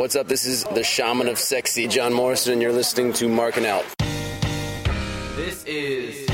[0.00, 0.28] What's up?
[0.28, 3.84] This is the Shaman of Sexy, John Morrison, and you're listening to Marking Out.
[5.36, 6.26] This is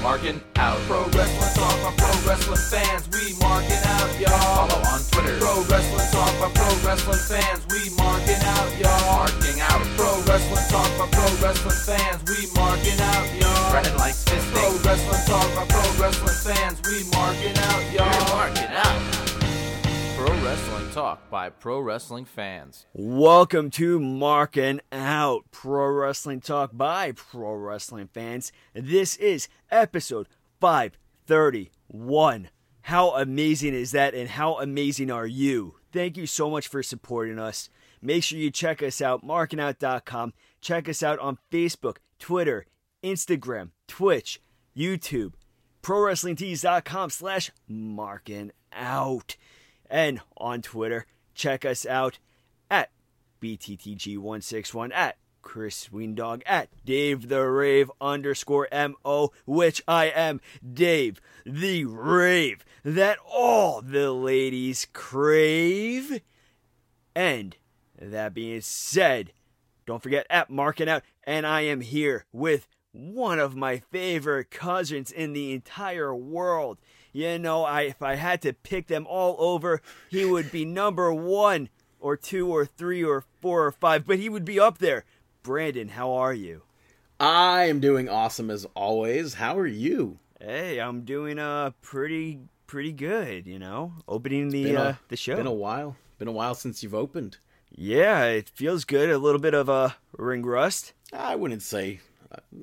[0.00, 0.78] Marking Out.
[0.88, 3.12] Pro Wrestling Talk by Pro Wrestling fans.
[3.12, 4.72] We marking out, y'all.
[4.72, 5.36] Follow on Twitter.
[5.36, 7.60] Pro Wrestling Talk by Pro Wrestling fans.
[7.68, 9.04] We marking out, y'all.
[9.04, 9.84] Marking out.
[10.00, 12.24] Pro Wrestling Talk by Pro Wrestling fans.
[12.24, 13.70] We marking out, y'all.
[13.70, 14.56] Brennan likes fisting.
[14.56, 16.80] Pro Wrestling Talk by Pro Wrestling fans.
[16.88, 18.08] We marking out, y'all.
[18.08, 19.25] We're marking out.
[20.16, 22.86] Pro Wrestling Talk by Pro Wrestling fans.
[22.94, 28.50] Welcome to Marking Out Pro Wrestling Talk by Pro Wrestling fans.
[28.72, 30.26] This is episode
[30.58, 32.48] 531.
[32.80, 35.74] How amazing is that, and how amazing are you?
[35.92, 37.68] Thank you so much for supporting us.
[38.00, 40.32] Make sure you check us out, markingout.com.
[40.62, 42.64] Check us out on Facebook, Twitter,
[43.04, 44.40] Instagram, Twitch,
[44.74, 45.34] YouTube,
[45.82, 49.36] ProWrestlingTees.com slash marking out.
[49.90, 52.18] And on Twitter, check us out
[52.70, 52.90] at
[53.40, 61.84] BTTG161 at Chris Weendog at Dave the Rave underscore MO, which I am Dave the
[61.84, 66.20] Rave that all the ladies crave.
[67.14, 67.56] And
[67.96, 69.32] that being said,
[69.86, 75.12] don't forget at Marking Out, and I am here with one of my favorite cousins
[75.12, 76.78] in the entire world.
[77.16, 81.14] You know, I if I had to pick them all over, he would be number
[81.14, 85.06] one or two or three or four or five, but he would be up there.
[85.42, 86.60] Brandon, how are you?
[87.18, 89.32] I am doing awesome as always.
[89.32, 90.18] How are you?
[90.38, 93.94] Hey, I'm doing uh pretty pretty good, you know.
[94.06, 95.36] Opening the a- uh, the show.
[95.36, 95.96] Been a while.
[96.18, 97.38] Been a while since you've opened.
[97.74, 99.08] yeah, it feels good.
[99.08, 100.92] A little bit of a uh, ring rust.
[101.14, 102.00] I wouldn't say.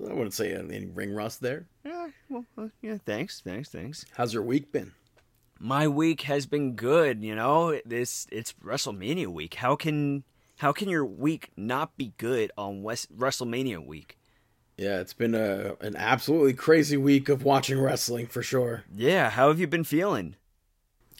[0.10, 1.68] I wouldn't say any ring rust there.
[1.86, 4.06] Yeah, well, uh, yeah, thanks, thanks, thanks.
[4.16, 4.94] How's your week been?
[5.60, 7.80] My week has been good, you know.
[7.86, 9.56] This it's WrestleMania week.
[9.56, 10.24] How can
[10.58, 14.18] how can your week not be good on West WrestleMania week?
[14.78, 18.84] Yeah, it's been a an absolutely crazy week of watching wrestling for sure.
[18.96, 20.36] Yeah, how have you been feeling?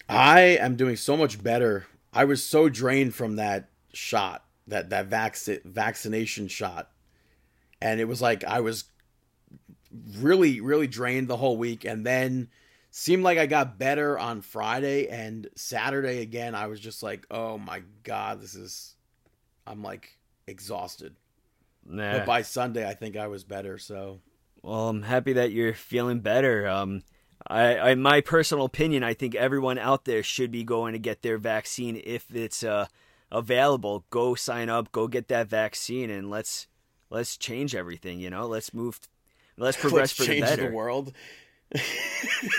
[0.10, 1.86] I am doing so much better.
[2.12, 6.92] I was so drained from that shot, that that vac- vaccination shot,
[7.84, 8.86] and it was like I was
[10.18, 12.48] really really drained the whole week, and then
[12.92, 16.56] seemed like I got better on Friday and Saturday again.
[16.56, 18.96] I was just like, oh my god, this is.
[19.68, 20.18] I'm like
[20.48, 21.16] exhausted.
[21.86, 22.20] Nah.
[22.20, 23.78] But by Sunday, I think I was better.
[23.78, 24.20] So
[24.62, 26.68] Well, I'm happy that you're feeling better.
[26.68, 27.04] Um,
[27.46, 31.22] I, I, my personal opinion, I think everyone out there should be going to get
[31.22, 32.88] their vaccine if it's uh,
[33.32, 34.06] available.
[34.10, 36.68] Go sign up, go get that vaccine, and let's
[37.14, 38.20] let's change everything.
[38.20, 39.00] You know, let's move,
[39.58, 40.70] let's progress let's for the change better.
[40.70, 41.14] the world.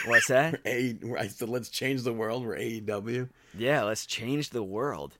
[0.07, 0.61] What's that?
[0.67, 2.45] A, I said, let's change the world.
[2.45, 3.29] We're AEW.
[3.57, 5.19] Yeah, let's change the world.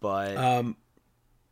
[0.00, 0.76] But Um,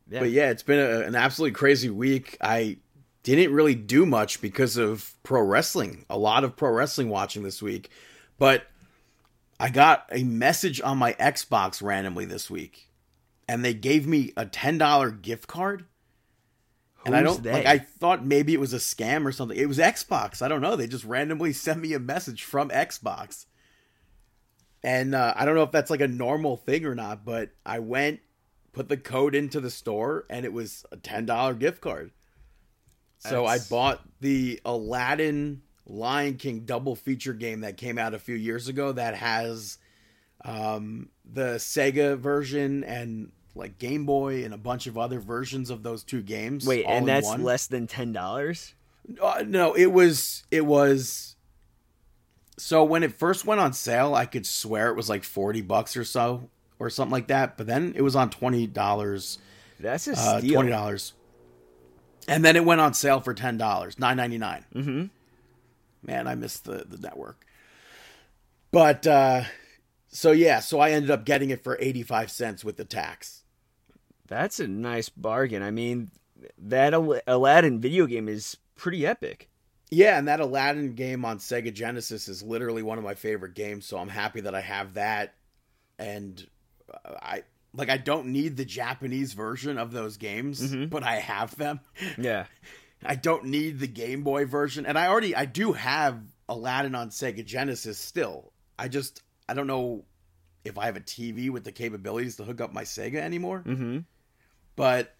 [0.09, 2.37] yeah, But yeah, it's been a, an absolutely crazy week.
[2.39, 2.77] I
[3.23, 6.05] didn't really do much because of pro wrestling.
[6.09, 7.89] A lot of pro wrestling watching this week.
[8.37, 8.67] But
[9.59, 12.89] I got a message on my Xbox randomly this week.
[13.49, 15.85] And they gave me a $10 gift card.
[17.07, 17.51] And I don't they?
[17.51, 19.57] like I thought maybe it was a scam or something.
[19.57, 20.41] It was Xbox.
[20.41, 20.75] I don't know.
[20.75, 23.45] They just randomly sent me a message from Xbox.
[24.83, 27.79] And uh, I don't know if that's like a normal thing or not, but I
[27.79, 28.19] went,
[28.73, 32.11] put the code into the store, and it was a ten dollar gift card.
[33.17, 38.19] So That's- I bought the Aladdin Lion King double feature game that came out a
[38.19, 39.77] few years ago that has
[40.45, 45.83] um, the Sega version and like Game Boy and a bunch of other versions of
[45.83, 46.65] those two games.
[46.65, 47.43] wait, and that's one.
[47.43, 48.73] less than ten dollars.
[49.21, 51.35] Uh, no, it was it was.
[52.57, 55.95] So when it first went on sale, I could swear it was like forty bucks
[55.95, 57.57] or so, or something like that.
[57.57, 59.39] But then it was on twenty dollars,
[59.79, 60.53] That's a uh, steal.
[60.53, 61.13] twenty dollars,
[62.27, 64.65] and then it went on sale for ten dollars, nine ninety nine.
[64.73, 65.05] Mm-hmm.
[66.03, 67.45] Man, I missed the the network.
[68.71, 69.43] But uh,
[70.09, 73.43] so yeah, so I ended up getting it for eighty five cents with the tax.
[74.27, 75.61] That's a nice bargain.
[75.63, 76.11] I mean,
[76.57, 79.49] that Aladdin video game is pretty epic.
[79.89, 83.85] Yeah, and that Aladdin game on Sega Genesis is literally one of my favorite games,
[83.85, 85.33] so I'm happy that I have that.
[85.97, 86.45] And
[86.93, 87.43] uh, I
[87.73, 90.89] like I don't need the Japanese version of those games, Mhm.
[90.89, 91.79] but I have them.
[92.17, 92.45] Yeah.
[93.05, 96.19] I don't need the Game Boy version, and I already I do have
[96.49, 98.51] Aladdin on Sega Genesis still.
[98.77, 100.03] I just I don't know
[100.65, 103.63] if I have a TV with the capabilities to hook up my Sega anymore.
[103.65, 103.99] Mm-hmm.
[104.77, 105.13] But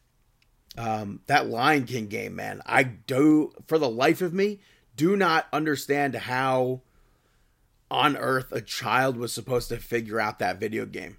[0.78, 4.60] um, that Lion King game, man, I do for the life of me
[4.96, 6.82] do not understand how
[7.92, 11.18] on earth a child was supposed to figure out that video game.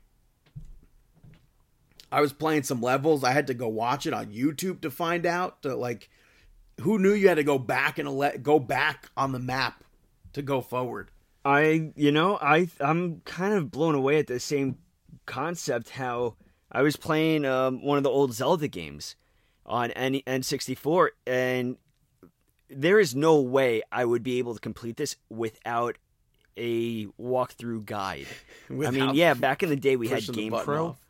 [2.10, 3.22] I was playing some levels.
[3.22, 5.62] I had to go watch it on YouTube to find out.
[5.62, 6.08] To, like,
[6.80, 9.84] who knew you had to go back and let go back on the map
[10.32, 11.10] to go forward?
[11.44, 14.78] I, you know, I I'm kind of blown away at the same
[15.26, 15.90] concept.
[15.90, 16.36] How
[16.70, 19.16] I was playing um, one of the old Zelda games
[19.64, 21.76] on N- N64, and
[22.68, 25.96] there is no way I would be able to complete this without
[26.56, 28.26] a walkthrough guide.
[28.70, 31.06] I mean, yeah, back in the day we had Game Pro, off.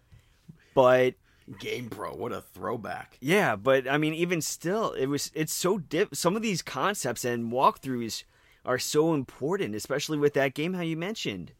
[0.75, 1.15] but
[1.59, 3.17] Game Pro, what a throwback!
[3.21, 6.09] Yeah, but I mean, even still, it was it's so diff.
[6.13, 8.25] Some of these concepts and walkthroughs
[8.65, 11.53] are so important, especially with that game how you mentioned.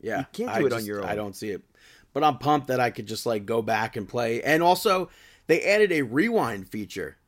[0.00, 1.06] Yeah, You can't I do it on your own.
[1.08, 1.62] I don't see it,
[2.14, 4.42] but I'm pumped that I could just like go back and play.
[4.42, 5.10] And also,
[5.46, 7.18] they added a rewind feature.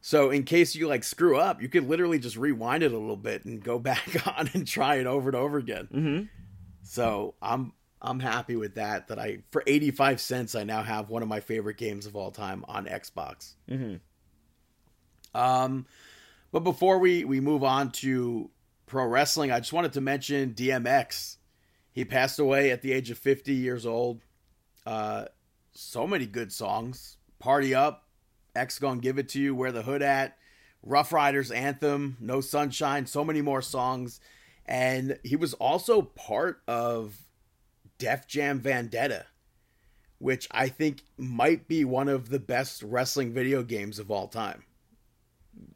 [0.00, 3.16] So in case you like screw up, you could literally just rewind it a little
[3.16, 5.88] bit and go back on and try it over and over again.
[5.92, 6.22] Mm-hmm.
[6.82, 9.08] So I'm I'm happy with that.
[9.08, 12.30] That I for 85 cents I now have one of my favorite games of all
[12.30, 13.54] time on Xbox.
[13.70, 13.96] Mm-hmm.
[15.38, 15.86] Um,
[16.52, 18.48] but before we we move on to
[18.86, 21.36] pro wrestling, I just wanted to mention DMX.
[21.96, 24.20] He passed away at the age of 50 years old.
[24.84, 25.24] Uh,
[25.72, 27.16] so many good songs.
[27.38, 28.06] Party Up,
[28.54, 30.36] X Gonna Give It To You, Where the Hood At,
[30.82, 34.20] Ruff Ryders Anthem, No Sunshine, so many more songs.
[34.66, 37.16] And he was also part of
[37.96, 39.24] Def Jam Vendetta,
[40.18, 44.64] which I think might be one of the best wrestling video games of all time.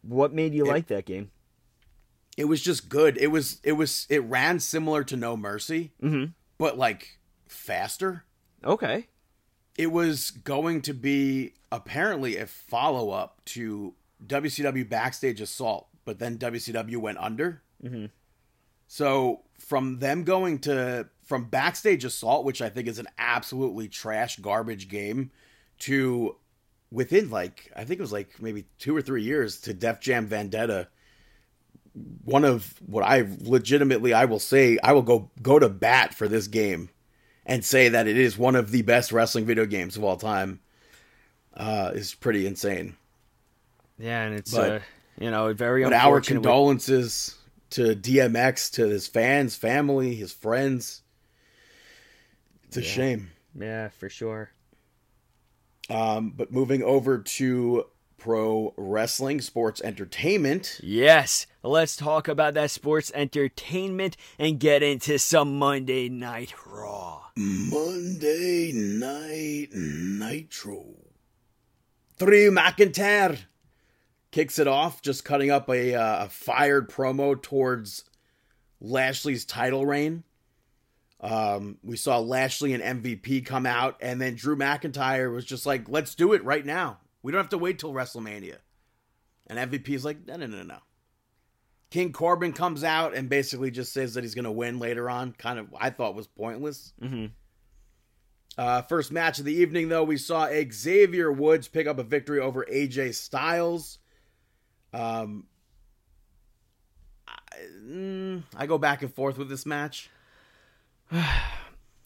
[0.03, 1.31] What made you It- like that game?
[2.37, 3.19] It was just good.
[3.19, 6.33] It was it was it ran similar to No Mercy, Mm-hmm.
[6.59, 7.19] but like
[7.49, 8.25] faster.
[8.65, 9.09] Okay.
[9.77, 13.95] It was going to be apparently a follow up to
[14.27, 17.63] WCW Backstage Assault, but then WCW went under.
[17.83, 18.11] Mhm.
[18.87, 24.37] So from them going to from Backstage Assault, which I think is an absolutely trash
[24.39, 25.31] garbage game,
[25.81, 26.37] to
[26.91, 30.27] within like I think it was like maybe two or three years to Def Jam
[30.27, 30.89] Vendetta.
[32.25, 36.29] One of what I legitimately I will say I will go go to bat for
[36.29, 36.89] this game
[37.45, 40.61] and say that it is one of the best wrestling video games of all time
[41.55, 42.97] uh, is pretty insane.
[43.99, 44.79] Yeah, and it's But- uh,
[45.19, 47.37] you know very But our condolences
[47.71, 51.03] to DMX, to his fans, family, his friends.
[52.69, 53.31] It's a shame.
[53.59, 54.51] yeah, for sure.
[55.89, 57.85] Um, but moving over to
[58.21, 60.79] pro wrestling, sports entertainment.
[60.83, 67.23] Yes, let's talk about that sports entertainment and get into some Monday Night Raw.
[67.37, 70.85] Monday Night Nitro.
[72.19, 73.39] Drew McIntyre
[74.31, 78.05] kicks it off, just cutting up a, uh, a fired promo towards
[78.81, 80.23] Lashley's title reign.
[81.23, 85.89] Um, we saw Lashley and MVP come out, and then Drew McIntyre was just like,
[85.89, 86.99] let's do it right now.
[87.23, 88.57] We don't have to wait till WrestleMania.
[89.47, 90.79] And MVP is like, no, no, no, no.
[91.91, 95.33] King Corbin comes out and basically just says that he's going to win later on.
[95.33, 96.93] Kind of, I thought was pointless.
[97.03, 97.27] Mm-hmm.
[98.57, 102.41] Uh, first match of the evening, though, we saw Xavier Woods pick up a victory
[102.41, 103.99] over AJ Styles.
[104.93, 105.47] Um,
[107.27, 107.35] I,
[107.85, 110.11] mm, I go back and forth with this match.
[111.13, 111.43] I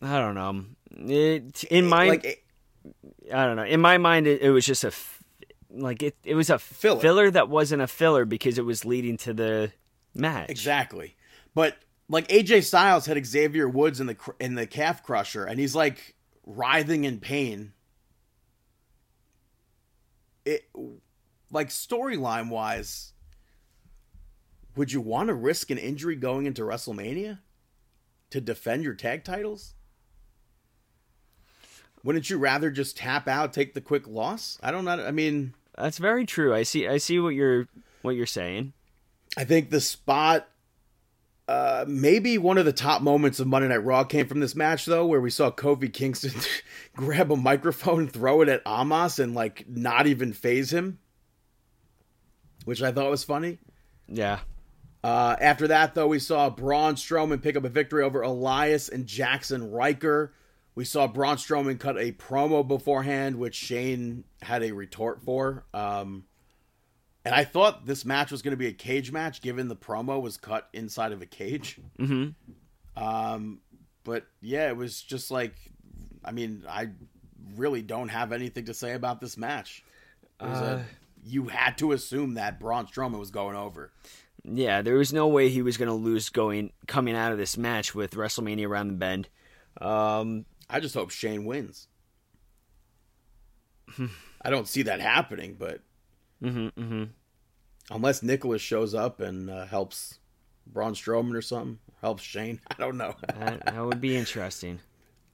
[0.00, 0.64] don't know.
[1.12, 2.40] It, in my like it-
[3.32, 3.65] I don't know.
[3.65, 5.13] In my mind, it, it was just a f-
[5.76, 6.16] like it.
[6.24, 7.00] It was a Filler.
[7.00, 9.72] filler that wasn't a filler because it was leading to the
[10.14, 10.50] match.
[10.50, 11.16] exactly,
[11.54, 11.76] but
[12.08, 16.14] like AJ Styles had Xavier Woods in the in the calf crusher, and he's like
[16.46, 17.72] writhing in pain.
[20.44, 20.69] It
[21.50, 23.12] like storyline wise,
[24.76, 27.38] would you want to risk an injury going into WrestleMania
[28.31, 29.74] to defend your tag titles?
[32.02, 34.58] Wouldn't you rather just tap out, take the quick loss?
[34.62, 35.02] I don't know.
[35.06, 36.54] I mean, That's very true.
[36.54, 36.86] I see.
[36.86, 37.69] I see what you're
[38.02, 38.72] what you're saying.
[39.36, 40.48] I think the spot,
[41.48, 44.86] uh, maybe one of the top moments of Monday Night Raw came from this match,
[44.86, 46.32] though, where we saw Kofi Kingston
[46.96, 50.98] grab a microphone, throw it at Amos, and like not even phase him,
[52.64, 53.58] which I thought was funny.
[54.06, 54.40] Yeah.
[55.02, 59.06] Uh, after that, though, we saw Braun Strowman pick up a victory over Elias and
[59.06, 60.32] Jaxson Ryker.
[60.74, 65.64] We saw Braun Strowman cut a promo beforehand, which Shane had a retort for.
[65.72, 66.24] Um,
[67.24, 70.20] and I thought this match was going to be a cage match, given the promo
[70.20, 71.78] was cut inside of a cage.
[71.98, 73.02] Mm-hmm.
[73.02, 73.60] Um,
[74.02, 75.54] but yeah, it was just like,
[76.24, 76.90] I mean, I
[77.56, 79.84] really don't have anything to say about this match.
[80.40, 80.84] Uh, a,
[81.24, 83.93] you had to assume that Braun Strowman was going over.
[84.44, 84.82] Yeah.
[84.82, 87.94] There was no way he was going to lose going coming out of this match
[87.94, 89.28] with WrestleMania around the bend.
[89.81, 91.88] Um, I just hope Shane wins.
[94.42, 95.80] I don't see that happening, but
[96.44, 97.04] Mm-hmm, mm-hmm.
[97.90, 100.18] unless Nicholas shows up and uh, helps
[100.66, 102.60] Braun Strowman or something, helps Shane.
[102.70, 103.14] I don't know.
[103.38, 104.80] That, that would be interesting.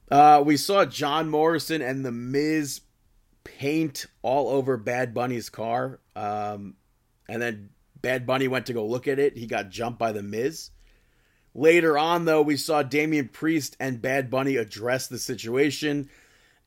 [0.09, 2.81] Uh, we saw John Morrison and The Miz
[3.45, 6.01] paint all over Bad Bunny's car.
[6.17, 6.75] Um,
[7.29, 7.69] and then
[8.01, 9.37] Bad Bunny went to go look at it.
[9.37, 10.71] He got jumped by The Miz.
[11.53, 16.09] Later on, though, we saw Damian Priest and Bad Bunny address the situation.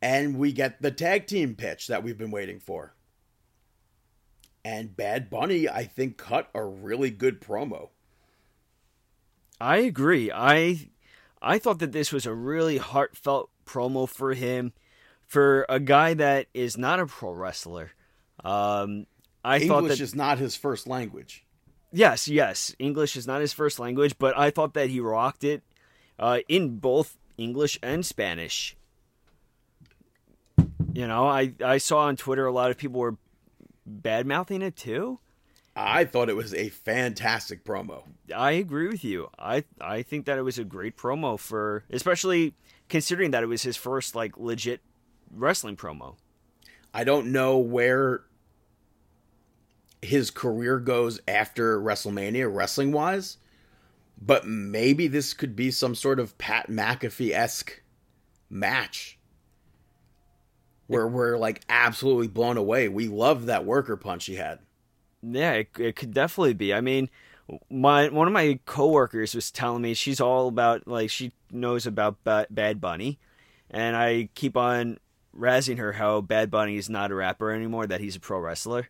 [0.03, 2.95] And we get the tag team pitch that we've been waiting for.
[4.63, 7.89] And Bad Bunny, I think, cut a really good promo.
[9.61, 10.31] I agree.
[10.33, 10.91] I
[11.41, 14.73] I thought that this was a really heartfelt promo for him,
[15.27, 17.93] for a guy that is not a pro wrestler.
[18.43, 19.07] Um,
[19.45, 21.44] I thought English that is not his first language.
[21.95, 25.63] Yes, yes, English is not his first language, but I thought that he rocked it
[26.19, 28.77] uh, in both English and Spanish.
[30.93, 33.17] You know, I I saw on Twitter a lot of people were
[33.87, 35.19] bad mouthing it too.
[35.77, 38.05] I thought it was a fantastic promo.
[38.35, 39.29] I agree with you.
[39.39, 42.55] I I think that it was a great promo for, especially
[42.89, 44.81] considering that it was his first like legit
[45.33, 46.17] wrestling promo.
[46.93, 48.23] I don't know where
[50.05, 53.39] his career goes after WrestleMania, wrestling wise,
[54.21, 57.83] but maybe this could be some sort of Pat McAfee esque
[58.49, 59.19] match
[60.87, 62.89] where we're like absolutely blown away.
[62.89, 64.61] We love that worker punch he had.
[65.23, 66.75] Yeah, it, it could definitely be.
[66.75, 67.09] I mean,
[67.71, 72.23] my one of my coworkers was telling me she's all about like she knows about
[72.25, 73.19] ba- Bad Bunny,
[73.71, 74.99] and I keep on
[75.37, 78.89] razzing her how Bad Bunny is not a rapper anymore; that he's a pro wrestler.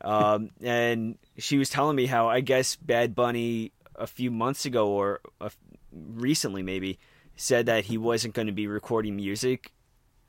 [0.00, 4.88] Um, and she was telling me how I guess Bad Bunny a few months ago
[4.88, 5.50] or uh,
[5.92, 6.98] recently maybe
[7.36, 9.72] said that he wasn't going to be recording music.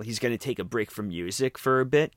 [0.01, 2.13] He's going to take a break from music for a bit.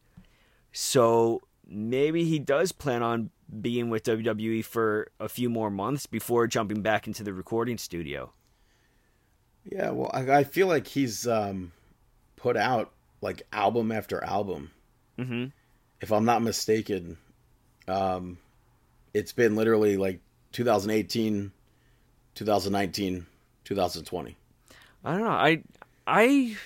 [0.73, 6.47] So maybe he does plan on being with WWE for a few more months before
[6.47, 8.33] jumping back into the recording studio.
[9.65, 11.73] Yeah, well, I, I feel like he's um,
[12.37, 14.71] put out like album after album.
[15.19, 15.47] Mm-hmm.
[16.01, 17.19] If I'm not mistaken,
[17.89, 18.39] um,
[19.15, 20.21] it's been literally like
[20.53, 21.53] 2018,
[22.35, 23.27] 2019,
[23.65, 24.37] 2020.
[25.05, 25.31] I don't know.
[25.31, 25.63] I
[26.07, 26.57] I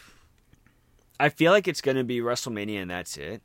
[1.19, 3.43] I feel like it's going to be WrestleMania and that's it.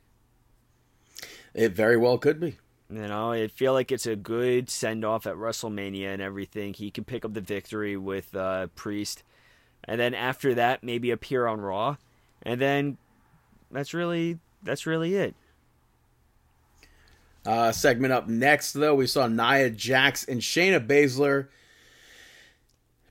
[1.54, 2.58] It very well could be.
[2.90, 6.72] You know, I feel like it's a good send off at WrestleMania and everything.
[6.72, 9.22] He can pick up the victory with uh, Priest,
[9.84, 11.96] and then after that, maybe appear on Raw,
[12.42, 12.96] and then
[13.70, 15.34] that's really that's really it.
[17.48, 21.48] Uh, segment up next, though, we saw Nia Jax and Shayna Baszler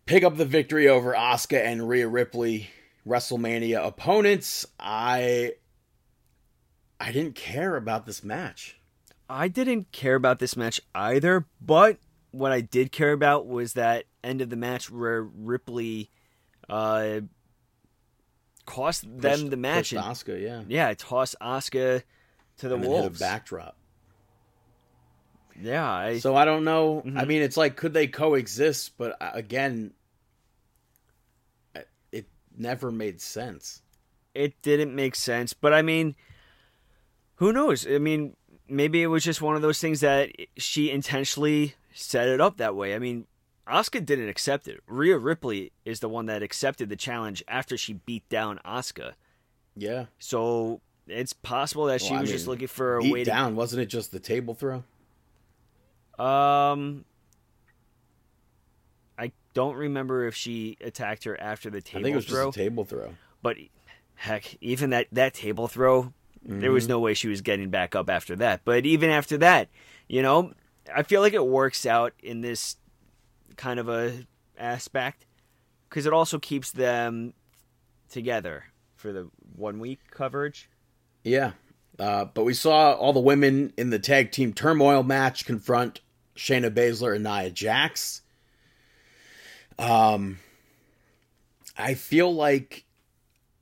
[0.06, 2.70] pick up the victory over Asuka and Rhea Ripley,
[3.08, 4.64] WrestleMania opponents.
[4.80, 5.54] I
[7.00, 8.80] I didn't care about this match.
[9.28, 11.98] I didn't care about this match either, but
[12.30, 16.12] what I did care about was that end of the match where Ripley
[16.70, 17.22] uh,
[18.68, 19.90] cost them the match.
[19.90, 22.04] pushed and- Asuka, yeah, yeah, it tossed Asuka
[22.60, 23.20] to the and then hit a wolves.
[23.20, 23.77] backdrop.
[25.60, 27.02] Yeah, I, So I don't know.
[27.06, 27.28] I Mhm.
[27.28, 28.98] mean, it's like could they coexist?
[28.98, 29.94] But uh, again,
[32.12, 33.82] it never made sense.
[34.34, 35.54] it didn't make sense.
[35.54, 36.16] But I mean,
[37.36, 37.88] who knows?
[37.88, 38.36] I mean,
[38.70, 42.76] maybe it was just one of those things that she intentionally set it up that
[42.76, 42.94] way.
[42.94, 43.26] I mean,
[43.68, 44.80] Asuka didn't accept it.
[44.86, 49.14] Rhea Ripley is the one that accepted the challenge after she beat down Asuka.
[49.76, 53.30] Yeah, So it's possible that she Well, I was just looking for a way to.
[53.32, 53.56] down.
[53.56, 54.84] Wasn't it just the table throw?
[56.20, 57.06] Um,
[59.18, 62.48] I don't remember if she attacked her after the table I think it was throw.
[62.48, 63.14] just a table throw.
[63.42, 63.58] But
[64.16, 66.74] heck, even that that table throw, there Mm-hmm.
[66.74, 68.62] was no way she was getting back up after that.
[68.64, 69.70] But even after that,
[70.08, 70.54] you know,
[70.96, 72.78] I feel like it works out in this
[73.58, 74.26] kind of a
[74.58, 75.26] aspect
[75.90, 77.34] because it also keeps them
[78.10, 80.70] together for the one week coverage.
[81.24, 81.52] Yeah.
[82.00, 86.00] Uh, but we saw all the women in the tag team turmoil match confront
[86.38, 88.22] Shayna Baszler and Nia Jax.
[89.80, 90.40] Um,
[91.78, 92.86] I feel like,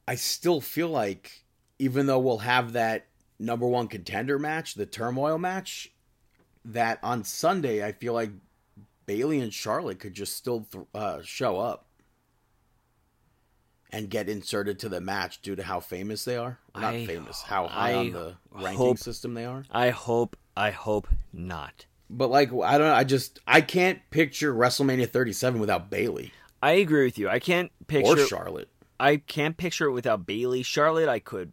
[0.08, 1.44] I still feel like,
[1.79, 3.08] even though we'll have that
[3.39, 5.91] number one contender match, the turmoil match,
[6.65, 8.32] that on Sunday, I feel like
[9.05, 11.86] Bayley and Charlotte could just still th- uh, show up
[13.91, 16.60] and get inserted to the match due to how famous they are.
[16.75, 19.63] Not I- famous, how high I on the ranking hope- system they are.
[19.70, 21.86] I hope, I hope not.
[22.10, 22.92] But like, I don't.
[22.92, 26.32] I just I can't picture WrestleMania 37 without Bayley
[26.66, 27.30] I agree with you.
[27.30, 28.70] I can't or picture Charlotte.
[29.00, 30.64] I can't picture it without Bayley.
[30.64, 31.52] Charlotte, I could,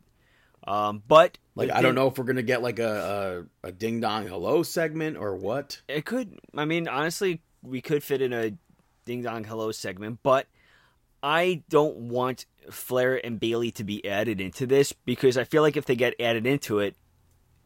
[0.66, 4.00] um, but Like I don't know if we're gonna get like a a, a ding
[4.00, 5.82] dong hello segment or what.
[5.86, 6.38] It could.
[6.56, 8.52] I mean, honestly, we could fit in a
[9.04, 10.46] ding dong hello segment, but
[11.22, 15.76] I don't want Flair and Bayley to be added into this because I feel like
[15.76, 16.96] if they get added into it,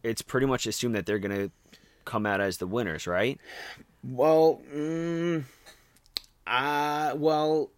[0.02, 1.50] it's pretty much assumed that they're gonna
[2.06, 3.38] come out as the winners, right?
[4.02, 5.44] Well, mm,
[6.46, 7.70] uh, well,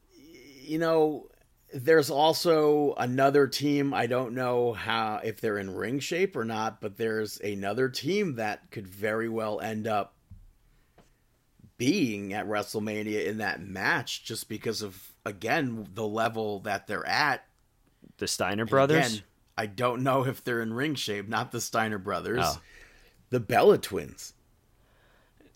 [0.62, 1.26] you know,
[1.74, 3.92] there's also another team.
[3.92, 8.36] I don't know how if they're in ring shape or not, but there's another team
[8.36, 10.14] that could very well end up
[11.76, 17.44] being at WrestleMania in that match just because of again the level that they're at.
[18.18, 19.06] The Steiner brothers.
[19.14, 19.22] Again,
[19.56, 21.28] I don't know if they're in ring shape.
[21.28, 22.60] Not the Steiner brothers, Oh.
[23.30, 24.34] The Bella twins.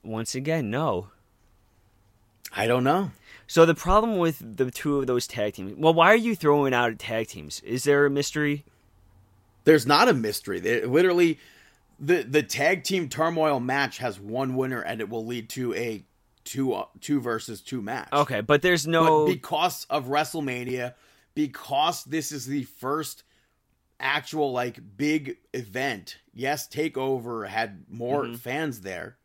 [0.03, 1.09] Once again, no.
[2.55, 3.13] I don't know.
[3.47, 5.75] So the problem with the two of those tag teams.
[5.77, 7.61] Well, why are you throwing out tag teams?
[7.61, 8.65] Is there a mystery?
[9.65, 10.61] There's not a mystery.
[10.61, 11.39] They, literally,
[12.01, 16.05] the the tag team turmoil match has one winner, and it will lead to a
[16.45, 18.09] two two versus two match.
[18.13, 19.27] Okay, but there's but no.
[19.27, 20.95] because of WrestleMania,
[21.35, 23.23] because this is the first
[24.01, 26.19] actual like big event.
[26.35, 28.35] Yes, Takeover had more Mm-hmm.
[28.35, 29.17] fans there,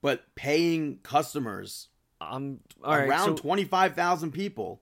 [0.00, 1.88] but paying customers
[2.20, 3.08] I'm all right.
[3.08, 4.80] around so twenty five thousand people.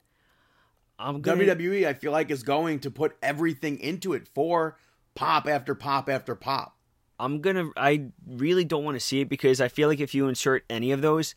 [0.98, 1.44] I'm gonna.
[1.44, 4.76] WWE, I feel like, is going to put everything into it for
[5.14, 6.76] pop after pop after pop.
[7.18, 7.70] I'm gonna.
[7.76, 10.92] I really don't want to see it because I feel like if you insert any
[10.92, 11.34] of those,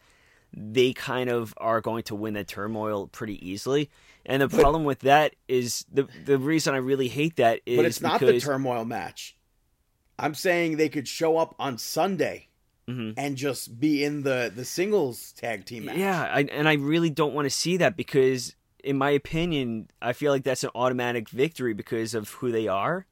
[0.54, 3.90] they kind of are going to win the turmoil pretty easily.
[4.26, 7.86] And the problem with that is the the reason I really hate that is But
[7.86, 9.38] it's not the turmoil match.
[10.24, 12.48] I'm saying they could show up on Sunday
[12.88, 13.14] Mhm.
[13.18, 15.98] and just be in the the singles tag team match.
[15.98, 20.14] yeah, I, and I really don't want to see that because, in my opinion, I
[20.14, 23.06] feel like that's an automatic victory because of who they are,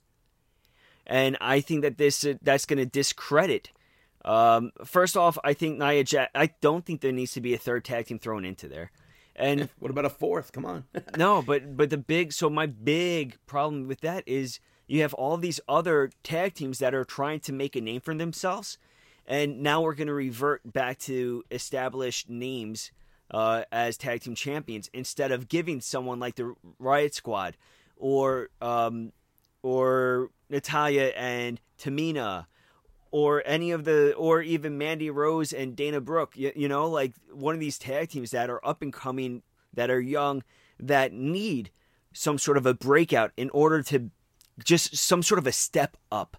[1.08, 3.72] and I think that this that's going to discredit.
[4.24, 6.32] Um, first off, I think Nia Jax.
[6.36, 8.92] I don't think there needs to be a third tag team thrown into there,
[9.36, 10.52] and What about a fourth?
[10.52, 10.84] Come on.
[11.18, 14.60] no, but but the big so my big problem with that is
[14.92, 18.14] you have all these other tag teams that are trying to make a name for
[18.14, 18.78] themselves,
[19.26, 22.92] and now we're going to revert back to established names
[23.32, 27.56] uh, as tag team champions instead of giving someone like the Riot Squad
[27.96, 29.14] or um,
[29.64, 32.48] or Natalya and Tamina
[33.12, 37.14] or any of the or even Mandy Rose and Dana Brooke you, you know like
[37.32, 40.44] one of these tag teams that are up and coming that are young
[40.82, 41.72] that need
[42.12, 44.12] some sort of a breakout in order to
[44.64, 46.38] just some sort of a step up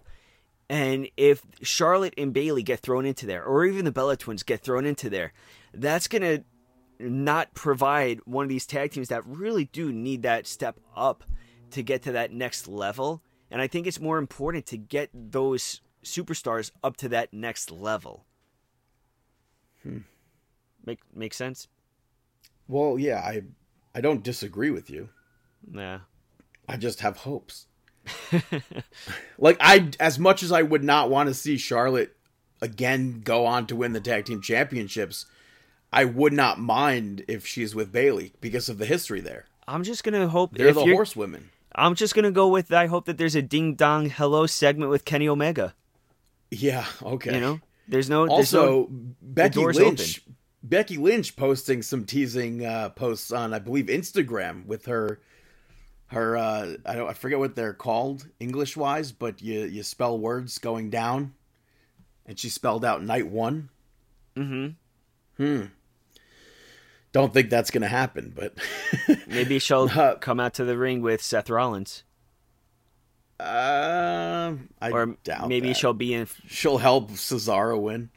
[0.68, 4.60] and if Charlotte and Bayley get thrown into there or even the Bella twins get
[4.60, 5.32] thrown into there
[5.74, 6.44] that's going to
[6.98, 11.24] not provide one of these tag teams that really do need that step up
[11.70, 15.82] to get to that next level and I think it's more important to get those
[16.02, 18.24] superstars up to that next level.
[19.82, 19.98] Hmm.
[20.84, 21.68] Make make sense?
[22.68, 23.42] well, yeah, I
[23.94, 25.10] I don't disagree with you.
[25.70, 26.00] Yeah.
[26.66, 27.66] I just have hopes.
[29.38, 32.16] like I as much as I would not want to see Charlotte
[32.60, 35.26] again go on to win the tag team championships,
[35.92, 39.46] I would not mind if she's with Bayley because of the history there.
[39.68, 41.50] I'm just gonna hope They're the horsewomen.
[41.74, 45.04] I'm just gonna go with I hope that there's a ding dong hello segment with
[45.04, 45.74] Kenny Omega.
[46.50, 47.34] Yeah, okay.
[47.34, 47.60] You know?
[47.88, 48.88] There's no there's also no
[49.20, 50.22] Becky Lynch
[50.62, 55.20] Becky Lynch posting some teasing uh, posts on I believe Instagram with her
[56.12, 60.18] her uh, I don't I forget what they're called English wise, but you you spell
[60.18, 61.34] words going down,
[62.26, 63.68] and she spelled out night one.
[64.36, 64.68] mm-hmm.
[65.42, 65.64] Hmm.
[67.12, 68.54] Don't think that's gonna happen, but
[69.26, 72.04] maybe she'll Uh, come out to the ring with Seth Rollins.
[73.40, 75.76] uh, I Or doubt maybe that.
[75.76, 78.10] she'll be in she'll help Cesaro win.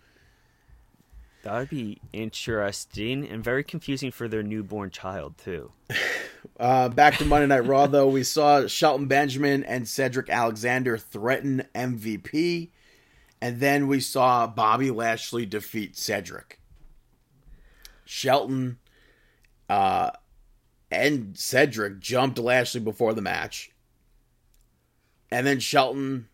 [1.44, 5.72] that would be interesting and very confusing for their newborn child too.
[6.58, 11.65] Uh, back to Monday Night Raw, though, we saw Shelton Benjamin and Cedric Alexander threaten
[11.76, 12.70] MVP,
[13.41, 16.62] and then we saw Bobby Lashley defeat Cedric.
[18.06, 18.78] Shelton
[19.68, 20.12] uh,
[20.89, 23.72] and Cedric jumped Lashley before the match,
[25.30, 26.30] and then Shelton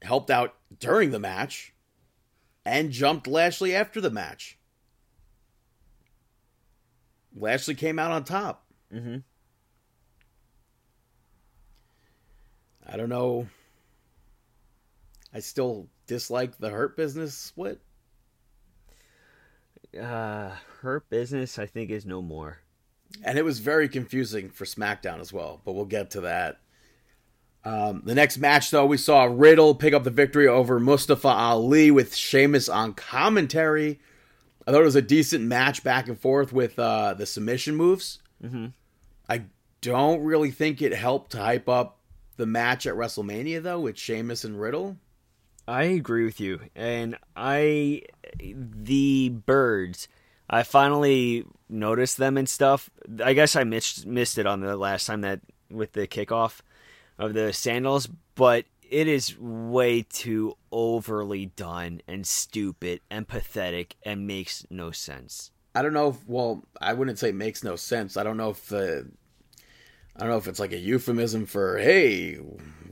[0.00, 1.74] helped out during the match
[2.64, 4.56] and jumped Lashley after the match.
[7.36, 8.64] Lashley came out on top.
[8.94, 9.16] Mm-hmm.
[12.86, 13.46] I don't know.
[15.34, 17.80] I still dislike the Hurt Business split.
[19.98, 22.58] Uh, Hurt Business I think is no more.
[23.24, 25.60] and it was very confusing for SmackDown as well.
[25.64, 26.60] But we'll get to that.
[27.64, 31.90] Um, the next match, though, we saw Riddle pick up the victory over Mustafa Ali
[31.90, 33.98] with Sheamus on commentary.
[34.66, 38.20] I thought it was a decent match back and forth with uh, the submission moves.
[38.42, 38.66] Mm-hmm.
[39.28, 39.44] I
[39.80, 41.98] don't really think it helped to hype up
[42.36, 44.96] the match at WrestleMania, though, with Sheamus and Riddle.
[45.66, 48.02] I agree with you, and I
[48.40, 50.08] the birds.
[50.48, 52.88] I finally noticed them and stuff.
[53.22, 56.60] I guess I missed missed it on the last time that with the kickoff
[57.18, 64.26] of the sandals, but it is way too overly done and stupid and pathetic and
[64.26, 65.50] makes no sense.
[65.74, 68.16] I don't know if well, I wouldn't say makes no sense.
[68.16, 69.10] I don't know if the
[70.18, 72.38] I don't know if it's like a euphemism for hey,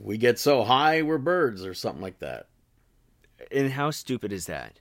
[0.01, 2.47] we get so high we're birds or something like that.
[3.51, 4.79] And how stupid is that?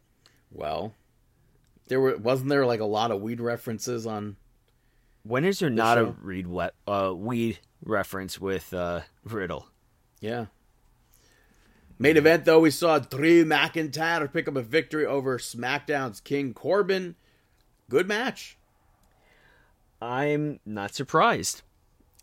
[0.52, 0.94] Well,
[1.88, 4.36] there were wasn't there like a lot of weed references on
[5.24, 6.46] When is there not a read
[6.86, 9.66] uh, weed reference with uh, Riddle?
[10.20, 10.46] Yeah.
[11.98, 17.16] Main event though, we saw Drew McIntyre pick up a victory over SmackDown's King Corbin.
[17.88, 18.56] Good match.
[20.00, 21.62] I'm not surprised.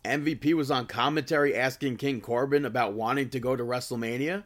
[0.04, 4.44] MVP was on commentary asking King Corbin about wanting to go to WrestleMania.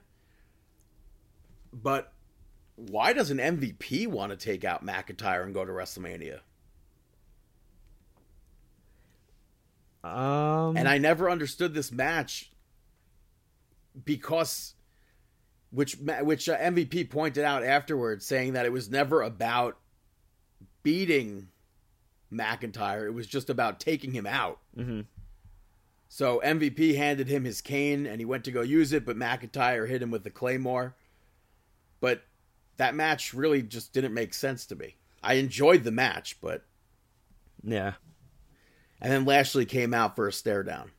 [1.72, 2.12] But
[2.76, 6.40] why doesn't MVP want to take out McIntyre and go to WrestleMania?
[10.04, 12.52] Um, And I never understood this match
[14.04, 14.74] because
[15.70, 19.76] which which uh, MVP pointed out afterwards saying that it was never about
[20.82, 21.48] beating
[22.32, 24.60] McIntyre, it was just about taking him out.
[24.76, 25.06] Mhm.
[26.08, 29.88] So MVP handed him his cane and he went to go use it, but McIntyre
[29.88, 30.96] hit him with the claymore.
[32.00, 32.22] But
[32.78, 34.96] that match really just didn't make sense to me.
[35.22, 36.64] I enjoyed the match, but
[37.62, 37.94] yeah.
[39.00, 40.92] and then Lashley came out for a stare down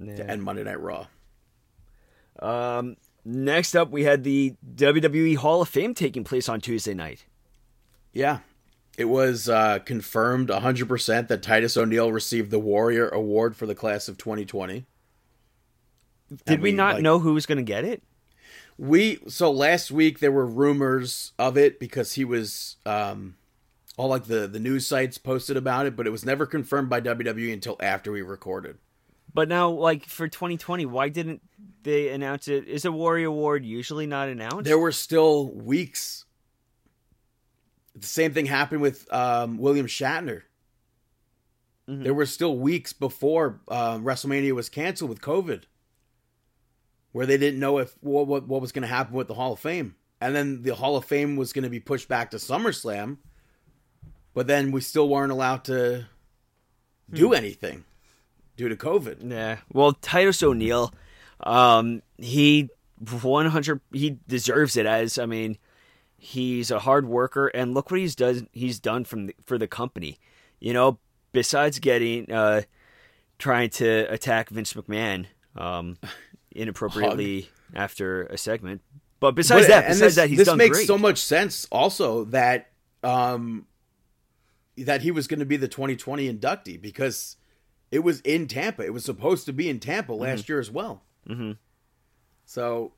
[0.00, 0.16] yeah.
[0.16, 1.06] to end Monday Night Raw.
[2.38, 7.24] Um, next up, we had the WWE Hall of Fame taking place on Tuesday night.
[8.12, 8.40] Yeah.
[8.98, 14.06] It was uh, confirmed 100% that Titus O'Neil received the Warrior Award for the class
[14.08, 14.84] of 2020.
[16.28, 18.02] Did And we, we, not like- know who was going to get it?
[18.78, 23.36] We so last week there were rumors of it because he was um
[23.98, 27.00] all like the the news sites posted about it, but it was never confirmed by
[27.02, 28.78] WWE until after we recorded.
[29.34, 31.42] But now, like for 2020, why didn't
[31.82, 32.66] they announce it?
[32.66, 34.64] Is a Warrior Award usually not announced?
[34.64, 36.24] There were still weeks.
[37.94, 40.42] The same thing happened with um, William Shatner.
[41.88, 45.64] There were still weeks before uh, WrestleMania was canceled with COVID,
[47.10, 49.52] where they didn't know if what what, what was going to happen with the Hall
[49.52, 52.38] of Fame, and then the Hall of Fame was going to be pushed back to
[52.38, 53.18] SummerSlam,
[54.32, 56.06] but then we still weren't allowed to
[57.12, 57.84] do anything
[58.56, 59.30] due to COVID.
[59.30, 59.58] Yeah.
[59.72, 60.94] Well, Titus O'Neil,
[61.40, 62.70] um, he
[63.10, 65.58] 100 he deserves it as I mean,
[66.24, 68.48] he's a hard worker and look what he's done.
[68.52, 70.18] he's done from the, for the company.
[70.60, 70.98] You know,
[71.32, 72.62] besides getting uh
[73.38, 75.96] trying to attack Vince McMahon um
[76.52, 78.82] inappropriately after a segment.
[79.18, 80.86] But besides But- that, besides this, that he's this done makes great.
[80.86, 81.66] so much sense.
[81.72, 82.70] Also, that
[83.02, 83.66] um,
[84.76, 87.36] that he was going to be the 2020 inductee because
[87.90, 88.84] it was in Tampa.
[88.84, 91.02] It was supposed to be in Tampa last year as well.
[91.28, 91.52] Mm-hmm.
[92.44, 92.92] So,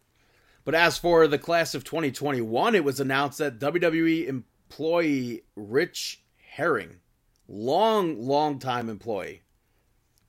[0.65, 7.01] but as for the class of 2021, it was announced that WWE employee Rich Hering,
[7.49, 9.43] long, long time employee.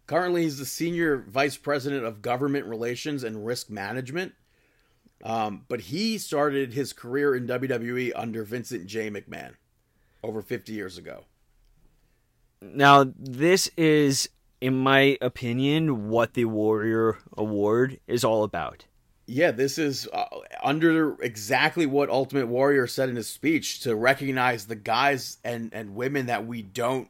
[0.08, 4.34] Currently, he's the senior vice president of government relations and risk management.
[5.24, 9.10] Um, but he started his career in WWE under Vincent J.
[9.10, 9.54] McMahon
[10.21, 11.24] over 50 years ago.
[12.62, 14.30] Now, this is,
[14.62, 18.86] in my opinion, what the Warrior Award is all about.
[19.27, 20.25] Yeah, this is uh,
[20.63, 25.95] under exactly what Ultimate Warrior said in his speech to recognize the guys and, and
[25.95, 27.09] women that we don't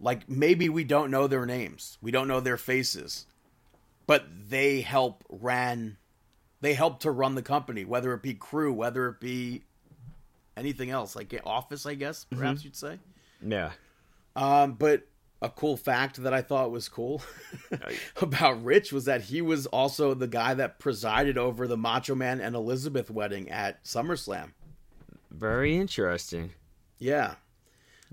[0.00, 0.28] like.
[0.28, 3.26] Maybe we don't know their names, we don't know their faces,
[4.06, 5.98] but they help ran,
[6.62, 9.62] they help to run the company, whether it be crew, whether it be
[10.56, 12.98] anything else, like office, I guess, perhaps you'd say.
[13.46, 13.72] Yeah.
[14.34, 15.06] Um, but
[15.46, 17.22] a cool fact that I thought was cool
[18.20, 22.40] about Rich was that he was also the guy that presided over the Macho Man
[22.40, 24.50] and Elizabeth wedding at SummerSlam.
[25.30, 26.50] Very interesting.
[26.98, 27.34] Yeah.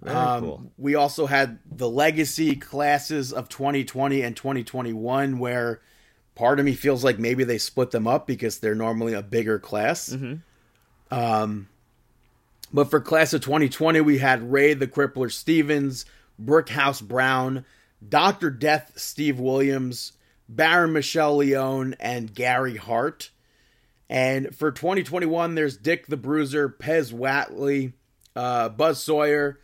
[0.02, 0.72] Very Um, cool.
[0.78, 5.82] We also had the legacy classes of 2020 and 2021, where
[6.36, 9.60] part of me feels like maybe they split them up because they're normally a bigger
[9.60, 10.16] class.
[11.12, 11.70] Um,
[12.74, 16.06] but for class of 2020, we had Ray the Crippler Stevens,
[16.42, 17.66] Brickhouse Brown,
[18.08, 18.50] Dr.
[18.50, 20.14] Death Steve Williams,
[20.50, 23.32] Baron Michele Leone, and Gary Hart.
[24.10, 27.94] And for 2021, there's Dick the Bruiser, Pez Whatley,
[28.36, 29.60] uh, Buzz Sawyer,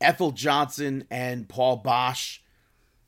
[0.00, 2.38] Ethel Johnson, and Paul Boesch.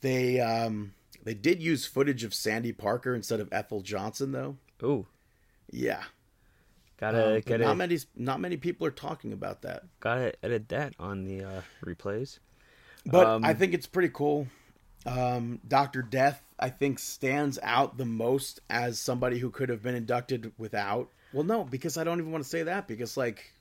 [0.00, 4.56] They um, they did use footage of Sandy Parker instead of Ethel Johnson, though.
[4.82, 5.06] Ooh,
[5.70, 6.02] Yeah,
[6.96, 9.84] gotta Um, gotta not many not many people are talking about that.
[10.00, 12.38] gotta edit that on the uh, replays.
[13.06, 14.46] But Um, I think it's pretty cool.
[15.06, 19.94] Um, Doctor Death, I think, stands out the most as somebody who could have been
[19.94, 21.10] inducted without.
[21.32, 23.54] Well, no, because I don't even want to say that because like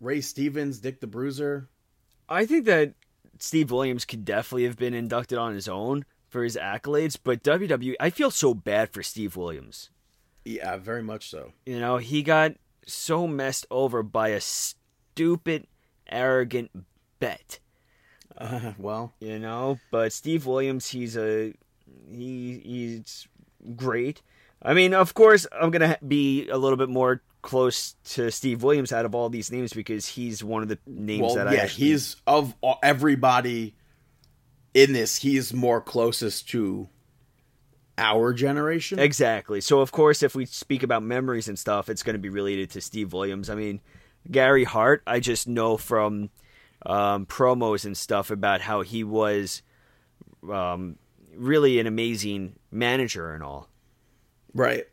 [0.00, 1.68] Ray Stevens, Dick the Bruiser.
[2.28, 2.94] I think that
[3.38, 7.94] Steve Williams could definitely have been inducted on his own for his accolades, but WWE,
[8.00, 9.90] I feel so bad for Steve Williams.
[10.44, 11.52] Yeah, very much so.
[11.64, 12.52] You know, he got
[12.86, 15.66] so messed over by a stupid,
[16.08, 16.70] arrogant
[17.18, 17.58] bet.
[18.38, 21.54] Uh, well, You know, but Steve Williams, he's a
[22.10, 23.28] he he's
[23.74, 24.22] great.
[24.62, 28.92] I mean, of course, I'm gonna be a little bit more close to Steve Williams
[28.92, 31.60] out of all these names because he's one of the names well, that I yeah,
[31.62, 33.74] actually he's of everybody
[34.74, 36.88] in this, he's more closest to
[37.98, 38.98] our generation.
[38.98, 39.60] Exactly.
[39.60, 42.70] So of course, if we speak about memories and stuff, it's going to be related
[42.70, 43.48] to Steve Williams.
[43.48, 43.80] I mean,
[44.30, 46.30] Gary Hart, I just know from
[46.84, 49.62] um, promos and stuff about how he was
[50.50, 50.96] um,
[51.34, 53.68] really an amazing manager and all.
[54.54, 54.84] Right.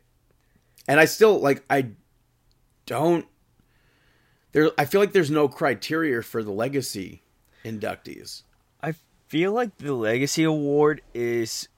[0.88, 1.90] And I still like I
[2.86, 3.26] don't
[4.52, 7.22] there I feel like there's no criteria for the legacy
[7.64, 8.42] inductees.
[8.82, 8.94] I
[9.28, 11.68] feel like the Legacy Award is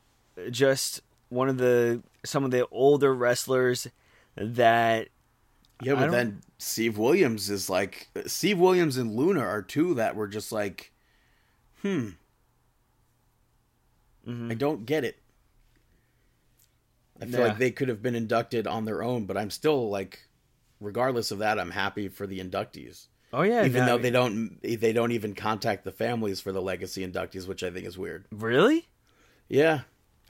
[0.50, 3.88] just one of the some of the older wrestlers
[4.36, 5.08] that
[5.82, 10.28] Yeah, but then Steve Williams is like Steve Williams and Luna are two that were
[10.28, 10.92] just like
[11.82, 12.10] hmm.
[14.28, 15.18] I don't get it.
[17.20, 17.46] I feel Yeah.
[17.48, 20.26] like they could have been inducted on their own, but I'm still like
[20.80, 23.06] regardless of that, I'm happy for the inductees.
[23.32, 26.62] oh yeah, even no, though they don't they don't even contact the families for the
[26.62, 28.26] legacy inductees, which I think is weird.
[28.30, 28.88] really
[29.48, 29.82] Yeah.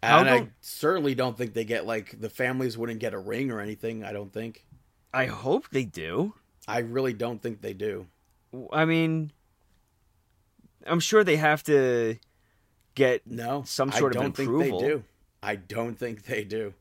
[0.02, 3.18] How and I don't- certainly don't think they get like the families wouldn't get a
[3.18, 4.04] ring or anything.
[4.04, 4.66] I don't think.
[5.12, 6.34] I hope they do.
[6.68, 8.06] I really don't think they do.
[8.72, 9.32] I mean,
[10.86, 12.16] I'm sure they have to
[12.94, 14.60] get No, some sort I of don't approval.
[14.60, 15.04] think they do.
[15.42, 16.74] I don't think they do.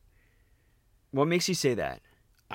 [1.10, 2.00] What makes you say that?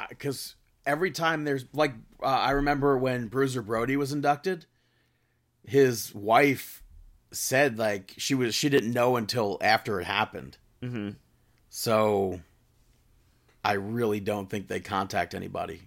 [0.10, 0.55] Because
[0.86, 4.65] every time there's like, uh, I remember when Bruiser Brody was inducted,
[5.65, 6.84] his wife
[7.31, 10.57] said like she was she didn't know until after it happened.
[10.84, 11.12] Mm-hmm.
[11.69, 12.41] So
[13.63, 15.82] I really don't think they contact anybody.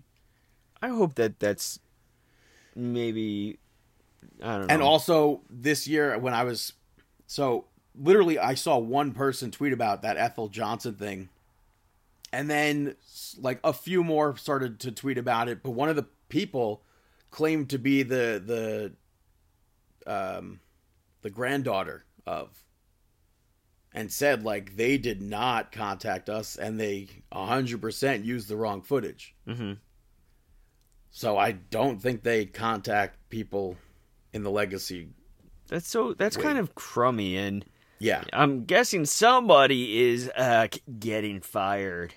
[0.81, 1.81] I hope that that's
[2.77, 3.59] maybe
[4.43, 4.75] I don't know.
[4.75, 6.75] And also this year when I was
[7.27, 7.67] so
[7.99, 11.29] literally I saw one person tweet about that Ethel Johnson thing.
[12.33, 12.97] And then
[13.41, 16.83] like a few more started to tweet about it, but one of the people
[17.31, 18.93] claimed to be the
[20.05, 20.61] the um
[21.23, 22.64] the granddaughter of
[23.95, 29.35] and said like they did not contact us and they 100% used the wrong footage.
[29.49, 29.79] Mhm.
[31.11, 33.77] So I don't think they contact people
[34.33, 35.09] in the legacy.
[35.69, 37.65] that's so that's kind of crummy, and
[38.01, 40.67] Yeah, I'm guessing somebody is uh,
[40.99, 42.15] getting fired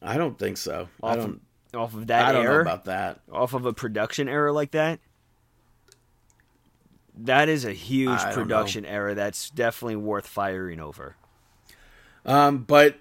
[0.00, 0.88] I don't think so.
[1.02, 1.40] I off don't.
[1.72, 3.20] of, off of that I don't know error, about that.
[3.32, 5.00] off of a production error like that.
[7.16, 9.14] That is a huge I production error.
[9.14, 11.16] That's definitely worth firing over.
[12.24, 12.96] Um, but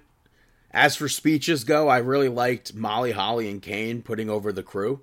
[0.72, 5.02] as for speeches go, I really liked Molly Holly and Kane putting over the crew.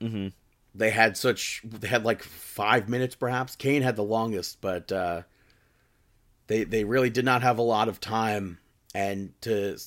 [0.00, 0.32] Mhm.
[0.74, 1.62] They had such.
[1.64, 3.56] They had like five minutes, perhaps.
[3.56, 5.22] Kane had the longest, but uh,
[6.48, 8.58] they they really did not have a lot of time,
[8.94, 9.78] and to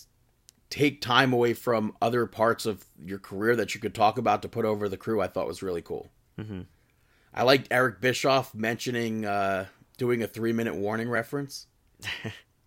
[0.69, 4.49] take time away from other parts of your career that you could talk about to
[4.49, 6.09] put over the crew, I thought was really cool.
[6.37, 6.65] Mhm.
[7.33, 9.65] I liked Eric Bischoff mentioning uh,
[9.97, 11.67] doing a three minute warning reference.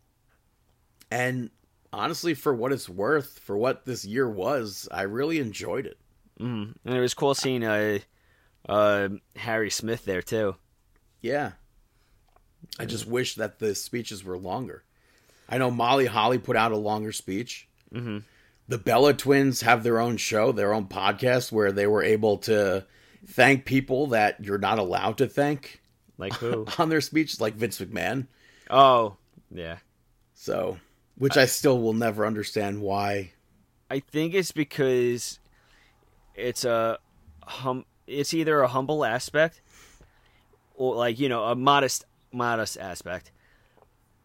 [1.10, 1.50] and
[1.92, 5.98] honestly, for what it's worth, for what this year was, I really enjoyed it.
[6.40, 6.74] Mm.
[6.84, 7.98] And it was cool seeing uh,
[8.68, 10.56] uh, Harry Smith there too.
[11.20, 11.52] Yeah.
[12.78, 14.84] I just wish that the speeches were longer.
[15.48, 17.68] I know Molly Holly put out a longer speech.
[17.92, 18.18] Mm-hmm.
[18.68, 22.86] The Bella twins have their own show, their own podcast, where they were able to
[23.26, 25.80] thank people that you're not allowed to thank
[26.18, 26.66] Like who?
[26.78, 28.26] on their speeches, like Vince McMahon.
[28.70, 29.16] oh,
[29.50, 29.78] yeah.
[30.34, 30.78] So,
[31.16, 33.32] which I still will never understand why.
[33.90, 35.38] I think it's because
[36.34, 36.98] it's a
[37.42, 37.84] hum.
[38.06, 39.60] It's either a humble aspect,
[40.74, 43.30] or like you know a modest modest aspect,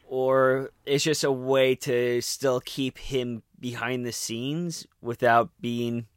[0.07, 6.07] or it's just a way to still keep him behind the scenes without being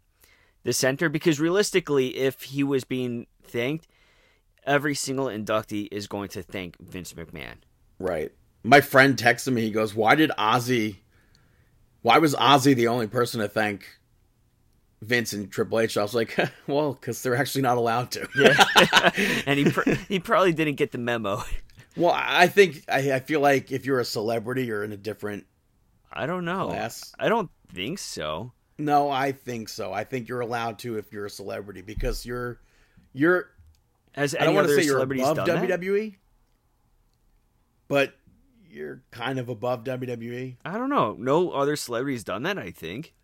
[0.63, 1.09] the center.
[1.09, 3.87] Because realistically, if he was being thanked,
[4.65, 7.57] every single inductee is going to thank Vince McMahon.
[7.99, 8.33] Right.
[8.63, 9.63] My friend texted me.
[9.63, 10.97] He goes, "Why did Ozzy?
[12.03, 13.87] Why was Ozzy the only person to thank
[15.01, 19.11] Vince and Triple H?" I was like, "Well, because they're actually not allowed to." Yeah,
[19.47, 21.43] and he pr- he probably didn't get the memo.
[21.97, 25.47] Well, I think I, I feel like if you're a celebrity, you're in a different.
[26.13, 26.69] I don't know.
[26.69, 27.13] Class.
[27.19, 28.53] I don't think so.
[28.81, 29.93] No, I think so.
[29.93, 32.59] I think you're allowed to if you're a celebrity because you're
[33.13, 33.51] you're.
[34.13, 35.81] Has I any don't want to other say you're above done that?
[35.81, 36.17] WWE,
[37.89, 38.15] but
[38.69, 40.57] you're kind of above WWE.
[40.65, 41.15] I don't know.
[41.19, 42.59] No other celebrities done that.
[42.59, 43.15] I think.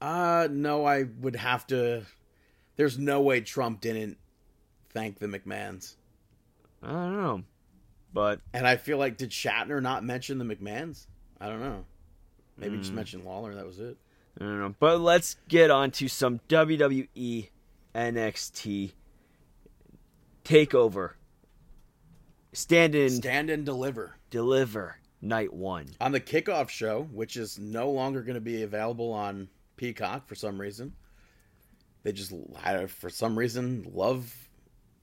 [0.00, 2.02] Uh, no, I would have to.
[2.76, 4.18] There's no way Trump didn't
[4.92, 5.94] thank the McMahons.
[6.82, 7.42] I don't know,
[8.12, 11.06] but And I feel like did Shatner not mention the McMahons?
[11.40, 11.84] I don't know.
[12.56, 12.80] Maybe Hmm.
[12.82, 13.54] just mention Lawler.
[13.54, 13.96] That was it.
[14.40, 14.74] I don't know.
[14.78, 17.48] But let's get on to some WWE
[17.94, 18.92] NXT
[20.44, 21.12] takeover.
[22.52, 25.86] Stand in, Stand and deliver deliver, night one.
[26.00, 30.34] on the kickoff show, which is no longer going to be available on Peacock for
[30.34, 30.94] some reason.
[32.02, 32.32] They just,
[32.88, 34.34] for some reason, love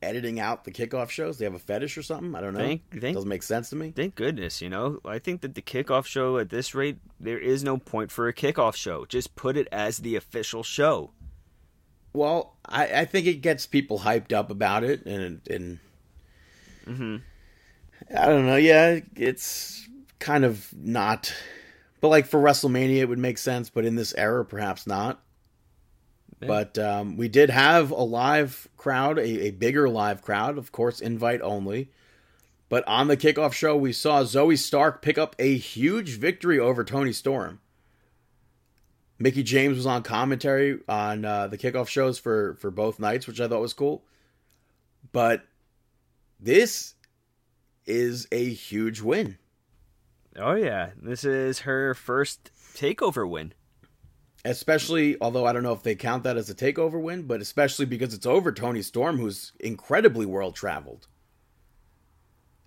[0.02, 1.38] editing out the kickoff shows.
[1.38, 2.34] They have a fetish or something.
[2.36, 2.60] I don't know.
[2.60, 3.92] Thank- thank- Doesn't make sense to me.
[3.96, 5.00] Thank goodness, you know.
[5.06, 8.34] I think that the kickoff show at this rate, there is no point for a
[8.34, 9.06] kickoff show.
[9.06, 11.12] Just put it as the official show.
[12.14, 15.80] Well, I, I think it gets people hyped up about it, and and
[16.88, 17.18] mm-hmm.
[18.18, 18.56] I don't know.
[18.56, 21.32] Yeah, it's kind of not,
[22.02, 23.70] but like for WrestleMania, it would make sense.
[23.70, 25.22] But in this era, perhaps not.
[26.42, 26.48] Yeah.
[26.48, 31.02] But um, we did have a live crowd, a, a bigger live crowd, of course,
[31.02, 31.90] invite only.
[32.70, 36.84] But on the kickoff show, we saw Zoey Stark pick up a huge victory over
[36.84, 37.60] Toni Storm.
[39.18, 43.42] Mickie James was on commentary on uh, the kickoff shows for for both nights, which
[43.42, 44.04] I thought was cool.
[45.12, 45.44] But
[46.40, 46.94] this
[47.86, 49.38] is a huge win.
[50.38, 53.54] Oh yeah, this is her first takeover win.
[54.46, 57.86] Especially, although I don't know if they count that as a takeover win, but especially
[57.86, 61.08] because it's over Toni Storm, who's incredibly world traveled.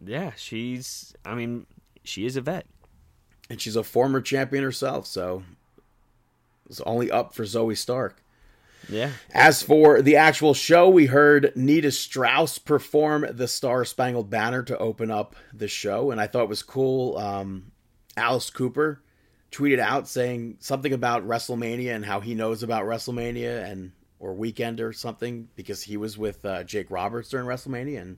[0.04, 1.14] Yeah, she's.
[1.24, 1.66] I mean,
[2.04, 2.66] she is a vet.
[3.48, 5.42] And she's a former champion herself, so
[6.68, 8.22] it's only up for Zoey Stark.
[8.88, 9.10] Yeah.
[9.32, 14.78] As for the actual show, we heard Nita Strauss perform the Star Spangled Banner to
[14.78, 17.18] open up the show, and I thought it was cool.
[17.18, 17.72] Um,
[18.16, 19.02] Alice Cooper
[19.52, 24.80] tweeted out saying something about WrestleMania and how he knows about WrestleMania and or Weekend
[24.80, 28.16] or something because he was with uh, Jake Roberts during WrestleMania, and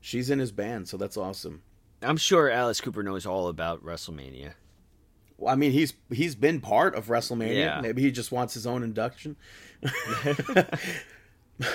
[0.00, 1.62] she's in his band, so that's awesome.
[2.00, 4.54] I'm sure Alice Cooper knows all about WrestleMania.
[5.38, 7.56] Well, I mean, he's he's been part of WrestleMania.
[7.56, 7.80] Yeah.
[7.80, 9.36] Maybe he just wants his own induction.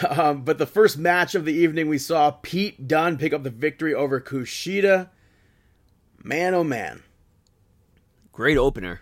[0.10, 3.50] um, but the first match of the evening, we saw Pete Dunne pick up the
[3.50, 5.10] victory over Kushida.
[6.24, 7.04] Man, oh man!
[8.38, 9.02] Great opener.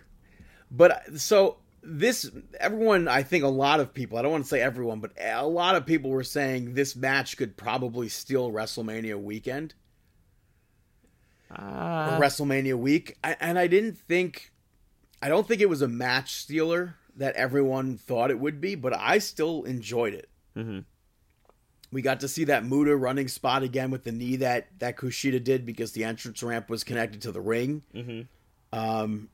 [0.70, 4.16] But uh, so this, everyone, I think a lot of people.
[4.16, 7.36] I don't want to say everyone, but a lot of people were saying this match
[7.36, 9.74] could probably steal WrestleMania weekend.
[11.54, 14.52] Uh, WrestleMania week, I, and I didn't think,
[15.20, 18.94] I don't think it was a match stealer that everyone thought it would be, but
[18.96, 20.30] I still enjoyed it.
[20.56, 20.86] Mhm.
[21.92, 25.44] We got to see that Muda running spot again with the knee that that Kushida
[25.44, 27.82] did because the entrance ramp was connected to the ring.
[27.94, 28.28] Mhm.
[28.72, 29.28] Um,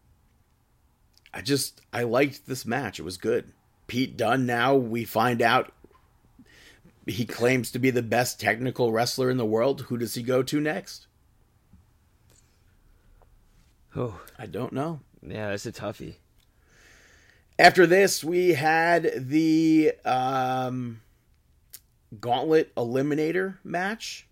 [1.33, 3.53] I just I liked this match; it was good.
[3.87, 4.47] Pete Dunne.
[4.47, 5.73] Now we find out
[7.07, 9.83] he claims to be the best technical wrestler in the world.
[9.83, 11.07] Who does he go to next?
[13.97, 15.01] oh, I don't know.
[15.23, 16.17] yeah, that's a toughie.
[17.59, 21.03] After this, we had the um,
[22.19, 24.27] Gauntlet Eliminator match.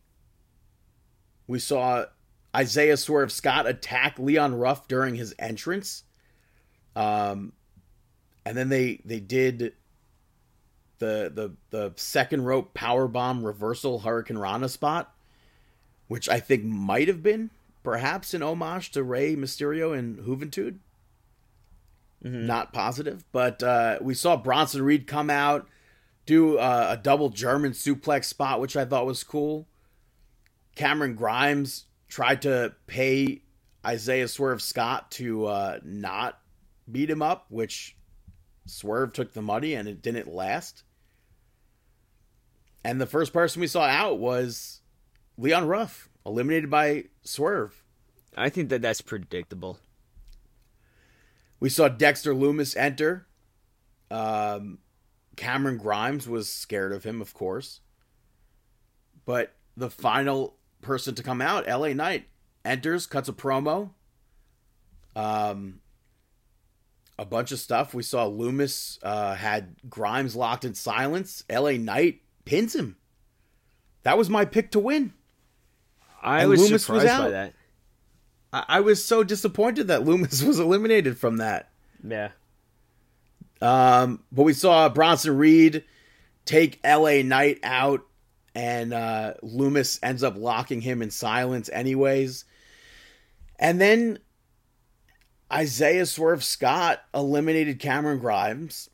[1.47, 2.07] We saw
[2.55, 6.05] Isaiah Swerve Scott attack Leon Ruff during his entrance.
[6.97, 7.53] Um,
[8.45, 9.75] and then they they did
[10.99, 15.15] the the the second rope power bomb reversal hurricanrana spot,
[16.09, 17.51] which I think might have been
[17.83, 20.79] perhaps an homage to Rey Mysterio and Juventud
[22.23, 25.69] not positive, but uh, we saw Bronson Reed come out,
[26.27, 29.67] do uh, a double German suplex spot, which I thought was cool.
[30.75, 33.43] Cameron Grimes tried to pay
[33.87, 36.39] Isaiah Swerve Scott to uh, not
[36.91, 37.97] beat him up, which
[38.67, 40.83] Swerve took the money and it didn't last.
[42.85, 44.81] And the first person we saw out was
[45.39, 46.11] Leon Ruff.
[46.27, 47.83] eliminated by Swerve.
[48.37, 49.79] I think that that's predictable.
[51.59, 53.27] We saw Dexter Lumis enter.
[54.11, 54.79] Um,
[55.37, 57.81] Cameron Grimes was scared of him, of course.
[59.25, 62.27] But the final person to come out, LA Knight,
[62.65, 63.91] enters, cuts a promo.
[65.17, 65.81] Um,
[67.19, 67.93] a bunch of stuff.
[67.93, 71.45] We saw Lumis uh, had Grimes locked in silence.
[71.51, 72.97] LA Knight pins him.
[74.03, 75.13] That was my pick to win.
[76.23, 77.55] I And was Lumis was surprised by that.
[78.53, 81.71] I, I was so disappointed that Lumis was eliminated from that.
[82.03, 82.31] Yeah.
[83.61, 85.85] Um, but we saw Bronson Reed
[86.47, 88.07] take LA Knight out,
[88.55, 92.45] and uh, Lumis ends up locking him in silence, anyways.
[93.59, 94.19] And then
[95.53, 98.89] Isaiah Swerve Scott eliminated Cameron Grimes.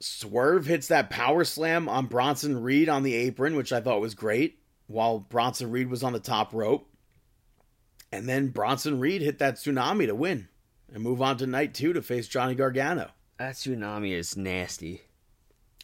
[0.00, 4.14] Swerve hits that power slam on Bronson Reed on the apron, which I thought was
[4.14, 6.88] great, while Bronson Reed was on the top rope.
[8.10, 10.48] And then Bronson Reed hit that tsunami to win
[10.92, 13.10] and move on to night two to face Johnny Gargano.
[13.38, 15.02] That tsunami is nasty.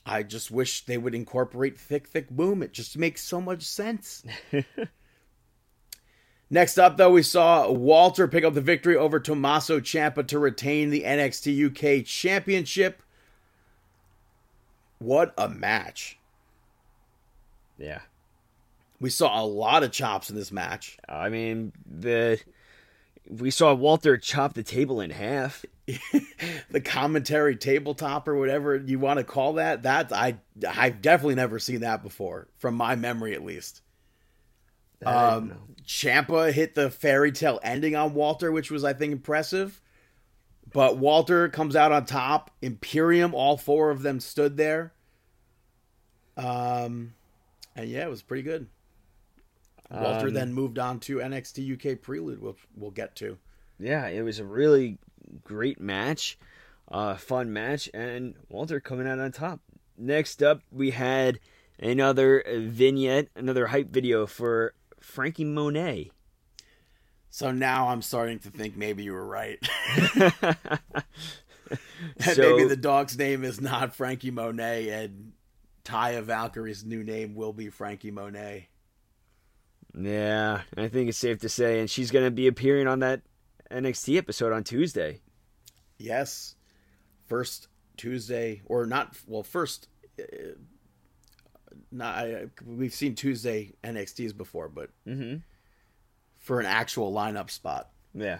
[0.09, 2.63] I just wish they would incorporate Thick Thick Boom.
[2.63, 4.25] It just makes so much sense.
[6.51, 10.89] Next up, though, we saw Walter pick up the victory over Tommaso Ciampa to retain
[10.89, 13.03] the NXT UK Championship.
[14.99, 16.19] What a match!
[17.77, 18.01] Yeah.
[18.99, 20.99] We saw a lot of chops in this match.
[21.09, 22.41] I mean, the
[23.29, 25.65] we saw Walter chop the table in half.
[26.71, 30.37] the commentary tabletop or whatever you want to call that that i
[30.69, 33.81] i've definitely never seen that before from my memory at least.
[35.07, 35.55] Um
[35.87, 39.81] Ciampa hit the fairy tale ending on walter which was i think impressive.
[40.71, 44.93] But walter comes out on top imperium all four of them stood there.
[46.37, 47.15] Um
[47.75, 48.67] and yeah it was pretty good.
[49.91, 53.39] Walter Um, then moved on to nxt uk prelude which we'll get to.
[53.81, 54.99] Yeah, it was a really
[55.45, 56.39] great match,
[56.91, 59.61] uh, fun match, and Walter coming out on top.
[59.97, 61.41] Next up, we had
[61.79, 66.11] another vignette, another hype video for Franky Monet.
[67.31, 69.59] So now I'm starting to think maybe you were right.
[71.71, 75.33] And So- maybe the dog's name is not Franky Monet, and
[75.85, 78.69] Taya Valkyrie's new name will be Franky Monet.
[79.99, 83.21] Yeah, I think it's safe to say, and she's going to be appearing on that
[83.71, 85.21] NXT episode on Tuesday.
[85.99, 86.55] Yes,
[87.27, 89.17] first Tuesday or not?
[89.27, 89.89] Well, first,
[90.21, 90.25] uh,
[91.91, 92.17] not.
[92.19, 95.39] I, we've seen Tuesday NXTs before, but Mm-hmm.
[96.39, 97.91] for an actual lineup spot.
[98.15, 98.39] Yeah.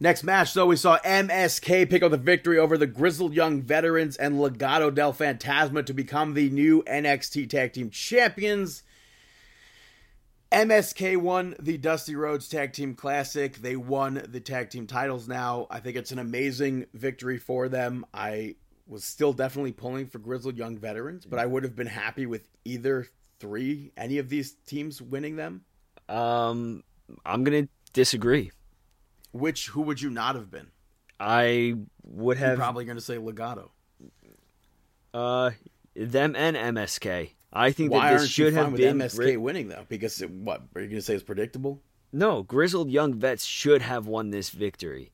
[0.00, 4.16] Next match, though, we saw MSK pick up the victory over the Grizzled Young Veterans
[4.16, 8.82] and Legado del Fantasma to become the new NXT Tag Team Champions.
[10.54, 13.56] MSK won the Dusty Rhodes Tag Team Classic.
[13.56, 15.66] They won the tag team titles now.
[15.68, 18.06] I think it's an amazing victory for them.
[18.14, 18.54] I
[18.86, 22.48] was still definitely pulling for Grizzled Young Veterans, but I would have been happy with
[22.64, 23.08] either
[23.40, 25.64] three, any of these teams winning them.
[26.08, 26.84] Um,
[27.26, 28.52] I'm going to disagree.
[29.32, 30.68] Which, who would you not have been?
[31.18, 31.74] I
[32.04, 33.70] would You're have probably going to say Legado.
[35.12, 35.50] uh
[35.96, 37.30] them and MSK.
[37.54, 39.86] I think Why that this should have with been MSK Gri- winning though?
[39.88, 41.14] Because it, what are you going to say?
[41.14, 41.80] It's predictable.
[42.12, 45.12] No, grizzled young vets should have won this victory.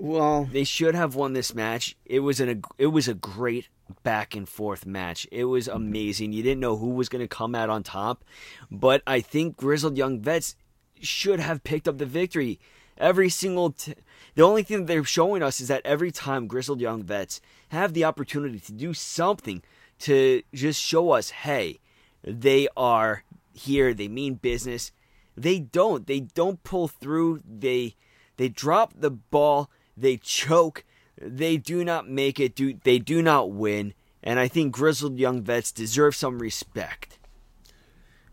[0.00, 1.96] Well, They should have won this match.
[2.06, 3.68] It was an it was a great
[4.02, 5.26] back and forth match.
[5.30, 6.32] It was amazing.
[6.32, 8.24] You didn't know who was going to come out on top,
[8.70, 10.56] but I think grizzled young vets
[11.00, 12.58] should have picked up the victory.
[12.96, 13.94] Every single t-
[14.34, 17.92] the only thing that they're showing us is that every time grizzled young vets have
[17.92, 19.62] the opportunity to do something
[20.00, 21.80] to just show us, hey,
[22.22, 24.92] they are here, they mean business.
[25.36, 26.06] They don't.
[26.06, 27.42] They don't pull through.
[27.44, 27.96] They
[28.36, 30.84] they drop the ball, they choke,
[31.20, 33.94] they do not make it, do they do not win.
[34.22, 37.18] And I think grizzled young vets deserve some respect.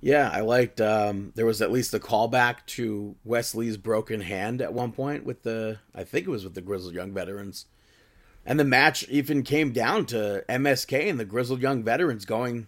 [0.01, 0.81] yeah, I liked.
[0.81, 5.25] Um, there was at least a callback to Wes Lee's broken hand at one point
[5.25, 5.79] with the.
[5.93, 7.67] I think it was with the Grizzled Young Veterans,
[8.45, 12.67] and the match even came down to MSK and the Grizzled Young Veterans going,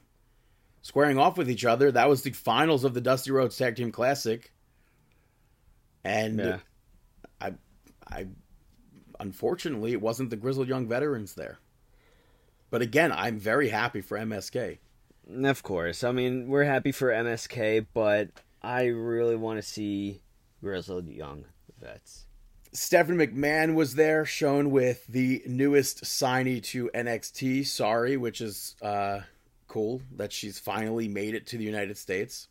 [0.81, 1.91] squaring off with each other.
[1.91, 4.51] That was the finals of the Dusty Rhodes Tag Team Classic,
[6.03, 6.57] and Yeah.
[7.41, 7.53] I,
[8.07, 8.27] I,
[9.19, 11.59] unfortunately, it wasn't the Grizzled Young Veterans there.
[12.69, 14.79] But again, I'm very happy for MSK.
[15.43, 16.03] Of course.
[16.03, 18.29] I mean, we're happy for MSK, but
[18.61, 20.21] I really want to see
[20.61, 21.45] grizzled young
[21.79, 22.25] vets.
[22.73, 29.21] Stephanie McMahon was there, shown with the newest signee to NXT, Sarray, which is uh,
[29.67, 32.47] cool that she's finally made it to the United States.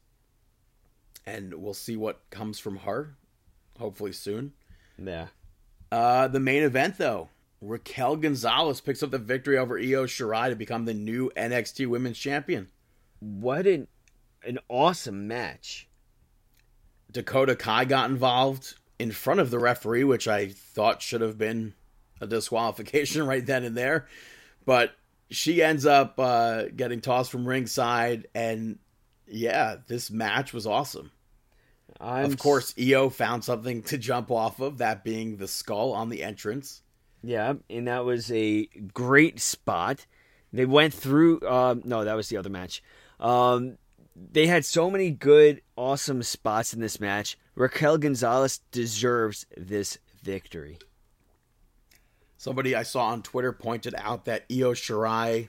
[1.27, 3.17] and we'll see what comes from her.
[3.79, 4.53] Hopefully soon.
[4.99, 5.29] Yeah.
[5.91, 7.29] Uh, the main event, though,
[7.61, 12.19] Raquel Gonzalez picks up the victory over Io Shirai to become the new NXT Women's
[12.19, 12.69] Champion.
[13.21, 13.89] What an
[14.45, 15.89] an awesome match.
[17.11, 21.75] Dakota Kai got involved in front of the referee, which I thought should have been
[22.21, 24.07] a disqualification right then and there.
[24.65, 24.95] But
[25.29, 28.79] she ends up uh, getting tossed from ringside, and
[29.27, 31.11] yeah, this match was awesome.
[32.01, 36.09] I'm of course, Io found something to jump off of, that being the skull on
[36.09, 36.83] the entrance.
[37.25, 40.07] Yeah, and that was a great spot.
[40.53, 41.41] They went through.
[41.43, 42.83] Um, no, that was the other match.
[43.19, 43.79] Um,
[44.15, 47.37] they had so many good, awesome spots in this match.
[47.55, 50.79] Raquel Gonzalez deserves this victory.
[52.39, 55.49] Somebody I saw on Twitter pointed out that Io Shirai.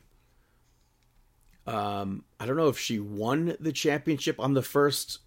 [1.66, 5.20] Um, I don't know if she won the championship on the first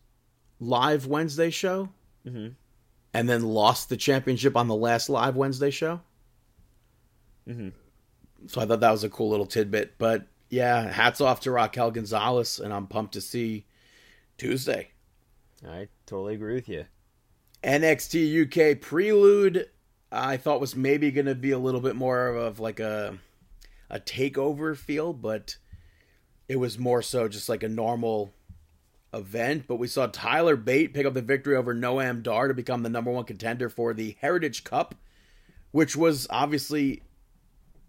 [0.60, 1.88] live Wednesday show,
[2.26, 2.54] Mhm.
[3.14, 6.02] and then lost the championship on the last live Wednesday show.
[7.48, 7.72] Mhm.
[8.46, 9.96] So I thought that was a cool little tidbit.
[9.98, 13.66] But yeah, hats off to Raquel Gonzalez, and I'm pumped to see
[14.36, 14.90] Tuesday.
[15.66, 16.86] I totally agree with you.
[17.62, 19.68] NXT UK Prelude,
[20.12, 23.18] I thought was maybe going to be a little bit more of like a
[23.88, 25.56] a takeover feel, but
[26.48, 28.32] it was more so just like a normal
[29.12, 29.64] event.
[29.66, 32.88] But we saw Tyler Bate pick up the victory over Noam Dar to become the
[32.88, 34.94] number one contender for the Heritage Cup,
[35.70, 37.02] which was obviously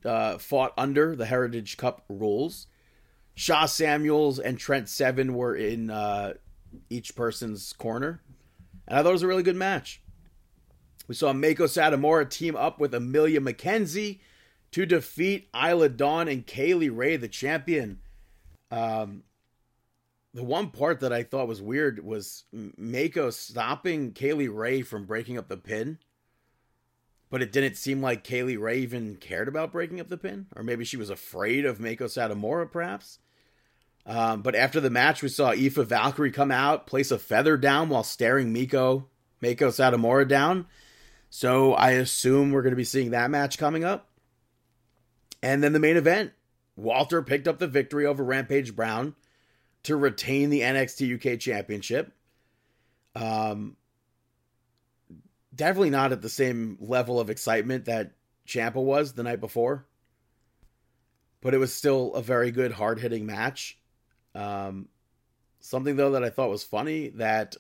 [0.06, 2.68] uh, fought under the Heritage Cup rules.
[3.36, 6.34] Sha Samuels and Trent Seven were in uh,
[6.90, 8.22] each person's corner.
[8.88, 10.02] And I thought it was a really good match.
[11.08, 14.20] We saw Mako Satomura team up with Emilia McKenzie
[14.72, 18.00] to defeat Isla Dawn and Kay Lee Ray, the champion.
[18.70, 19.24] Um,
[20.34, 25.06] the one part that I thought was weird was Mako stopping Kay Lee Ray from
[25.06, 26.00] breaking up the pin.
[27.30, 30.48] But it didn't seem like Kay Lee Ray even cared about breaking up the pin.
[30.56, 33.20] Or maybe she was afraid of Mako Satomura, perhaps.
[34.08, 37.90] Um, but after the match, we saw Aoife Valkyrie come out, place a feather down
[37.90, 39.10] while staring Miko,
[39.42, 40.66] Mako Satomura down.
[41.30, 44.08] So I assume we're going to be seeing that match coming up.
[45.44, 46.32] And then the main event,
[46.78, 49.14] Walter picked up the victory over Rampage Brown
[49.84, 52.14] to retain the NXT UK Championship.
[53.14, 53.76] Um,
[55.54, 58.12] definitely not at the same level of excitement that
[58.48, 59.86] Ciampa was the night before,
[61.42, 63.77] but it was still a very good, hard hitting match.
[64.38, 64.88] Um,
[65.60, 67.56] something though that I thought was funny that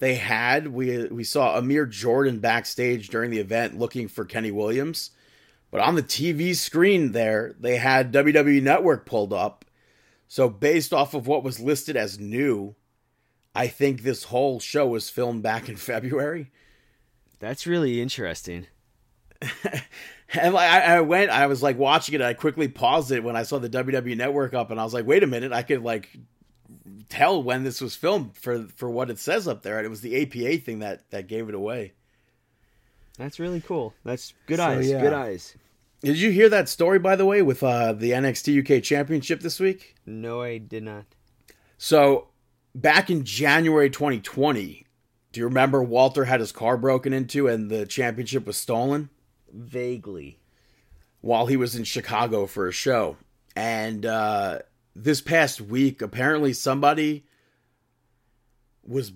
[0.00, 5.10] they had we we saw Amir Jordan backstage during the event looking for Kenny Williams,
[5.70, 9.64] but on the TV screen there they had WWE Network pulled up.
[10.26, 12.74] So based off of what was listed as new,
[13.54, 16.50] I think this whole show was filmed back in February.
[17.38, 18.66] That's really interesting.
[20.34, 22.20] And I, I went, I was like watching it.
[22.20, 25.06] I quickly paused it when I saw the WWE Network up, and I was like,
[25.06, 25.52] "Wait a minute!
[25.52, 26.10] I could like
[27.08, 30.02] tell when this was filmed for for what it says up there." And it was
[30.02, 31.94] the APA thing that that gave it away.
[33.16, 33.94] That's really cool.
[34.04, 34.90] That's good So, eyes.
[34.90, 35.00] yeah.
[35.00, 35.54] Good eyes.
[36.02, 39.58] Did you hear that story, by the way, with uh, the NXT UK Championship this
[39.58, 39.96] week?
[40.06, 41.06] No, I did not.
[41.78, 42.28] So
[42.74, 44.86] back in January 2020,
[45.32, 49.08] do you remember Walter had his car broken into and the championship was stolen?
[49.52, 50.38] Vaguely.
[51.20, 53.16] while he was in Chicago for a show.
[53.56, 54.60] And uh,
[54.94, 57.24] this past week, apparently somebody
[58.84, 59.12] was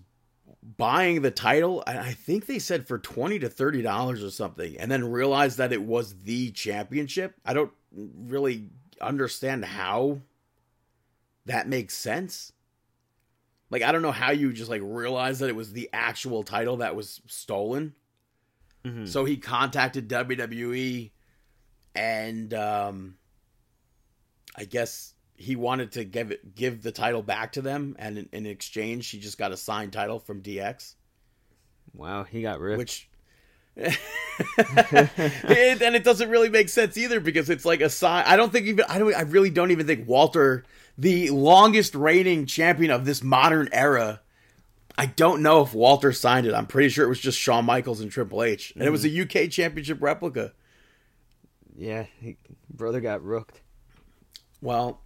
[0.62, 1.83] buying the title.
[1.87, 5.72] I think they said for twenty to thirty dollars or something, and then realized that
[5.72, 7.35] it was the championship.
[7.45, 8.70] I don't really
[9.01, 10.20] understand how
[11.47, 12.53] that makes sense.
[13.70, 16.78] Like I don't know how you just like realize that it was the actual title
[16.78, 17.95] that was stolen.
[18.85, 19.09] Mhm.
[19.09, 21.11] So he contacted WWE
[21.95, 23.16] and um
[24.57, 28.28] I guess he wanted to give it give the title back to them and in,
[28.33, 30.95] in exchange he just got a signed title from DX
[31.95, 32.78] Wow, he got ripped.
[32.78, 33.09] which
[33.76, 33.99] and
[35.83, 38.66] and it doesn't really make sense either because it's like a sign I don't think
[38.66, 40.64] even I don't I really don't even think Walter
[40.99, 44.20] the longest reigning champion of this modern era
[44.97, 46.55] I don't know if Walter signed it.
[46.55, 48.72] I'm pretty sure it was just Shawn Michaels and Triple H.
[48.74, 49.45] And it was a mm-hmm.
[49.45, 50.53] UK championship replica.
[51.76, 52.36] yeah, he,
[52.70, 53.61] brother got rooked.
[54.61, 55.01] Well,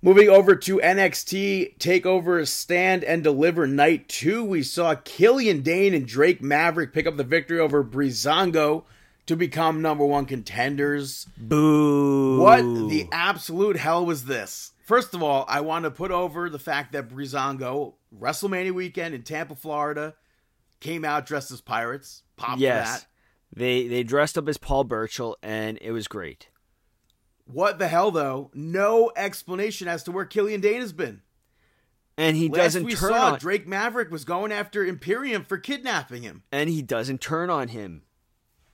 [0.00, 6.06] moving over to NXT Takeover Stand and Deliver Night 2, we saw Killian Dain and
[6.06, 8.84] Drake Maverick pick up the victory over Breezango
[9.26, 11.26] to become number one contenders.
[11.36, 12.40] Boo.
[12.40, 14.71] What the absolute hell was this?
[14.92, 19.22] First of all, I want to put over the fact that Breezango WrestleMania weekend in
[19.22, 20.14] Tampa, Florida,
[20.80, 22.24] came out dressed as pirates.
[22.36, 23.06] Pop yes, that.
[23.56, 26.50] they they dressed up as Paul Burchill, and it was great.
[27.46, 28.50] What the hell, though?
[28.52, 31.22] No explanation as to where Killian Dain has been.
[32.18, 35.56] And he Last doesn't we turn saw, on, Drake Maverick was going after Imperium for
[35.56, 36.42] kidnapping him.
[36.52, 38.02] and he doesn't turn on him.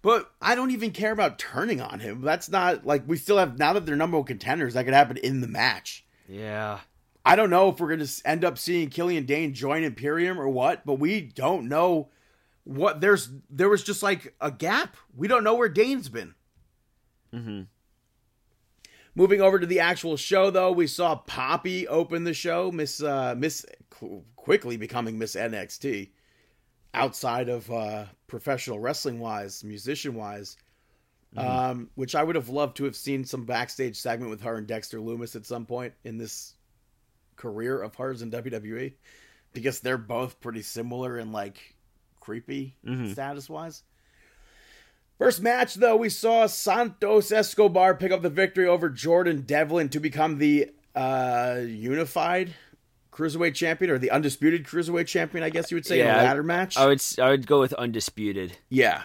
[0.03, 2.23] But I don't even care about turning on him.
[2.23, 4.75] That's not like we still have now that they're number one contenders.
[4.75, 6.05] That could happen in the match.
[6.29, 6.81] Yeah,
[7.25, 10.49] I don't know if we're going to end up seeing Killian Dain join Imperium or
[10.49, 12.11] what, but we don't know
[12.65, 13.31] what there's.
[13.51, 14.97] There was just like a gap.
[15.17, 16.35] We don't know where Dain's been.
[17.33, 17.63] hmm
[19.15, 22.71] Moving over to the actual show, though, we saw Poppy open the show.
[22.71, 26.11] Miss uh, Miss qu- quickly becoming Miss NXT.
[26.95, 30.57] Outside of uh, professional wrestling wise, musician wise,
[31.37, 34.67] um, which I would have loved to have seen some backstage segment with her and
[34.67, 36.55] Dexter Lumis at some point in this
[37.37, 38.95] career of hers in WWE,
[39.53, 41.77] because they're both pretty similar and like
[42.21, 43.13] creepy Mhm.
[43.13, 43.83] status wise.
[45.19, 49.99] First match, though, we saw Santos Escobar pick up the victory over Jordan Devlin to
[50.01, 52.55] become the uh, unified
[53.13, 56.43] cruiserweight champion or the undisputed cruiserweight champion, I guess you would say, in a ladder
[56.45, 56.77] match.
[56.77, 58.57] I would I would go with undisputed.
[58.69, 59.05] yeah.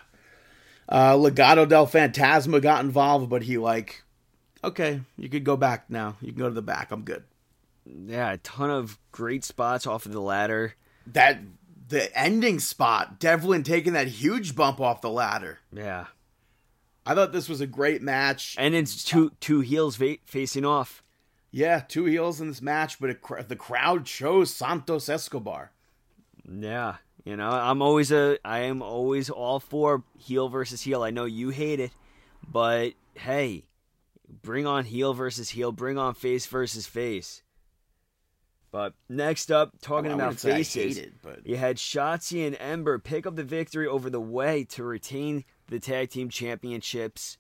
[0.90, 4.04] Uh, Legado del Fantasma got involved, but he, like,
[4.64, 6.18] okay, you could go back now.
[6.22, 6.92] You can go to the back.
[6.92, 7.24] I'm good.
[7.86, 10.76] Yeah, a ton of great spots off of the ladder.
[11.08, 11.40] That,
[11.90, 15.60] the ending spot, Devlin taking that huge bump off the ladder.
[15.74, 16.06] Yeah,
[17.06, 18.56] I thought this was a great match.
[18.58, 21.04] and it's two two heels va- facing off.
[21.52, 25.72] Yeah, two heels in this match, but it, cr- the crowd chose Santos Escobar.
[26.50, 31.04] Yeah, you know, I'm always a I am always all for heel versus heel.
[31.04, 31.92] I know you hate it,
[32.48, 33.66] but hey,
[34.42, 37.42] bring on heel versus heel, bring on face versus face.
[38.72, 42.58] But next up, talking about wouldn't say I faces, it, but- you had Shotzi and
[42.60, 47.38] Ember pick up the victory over the Way to retain the tag team championships.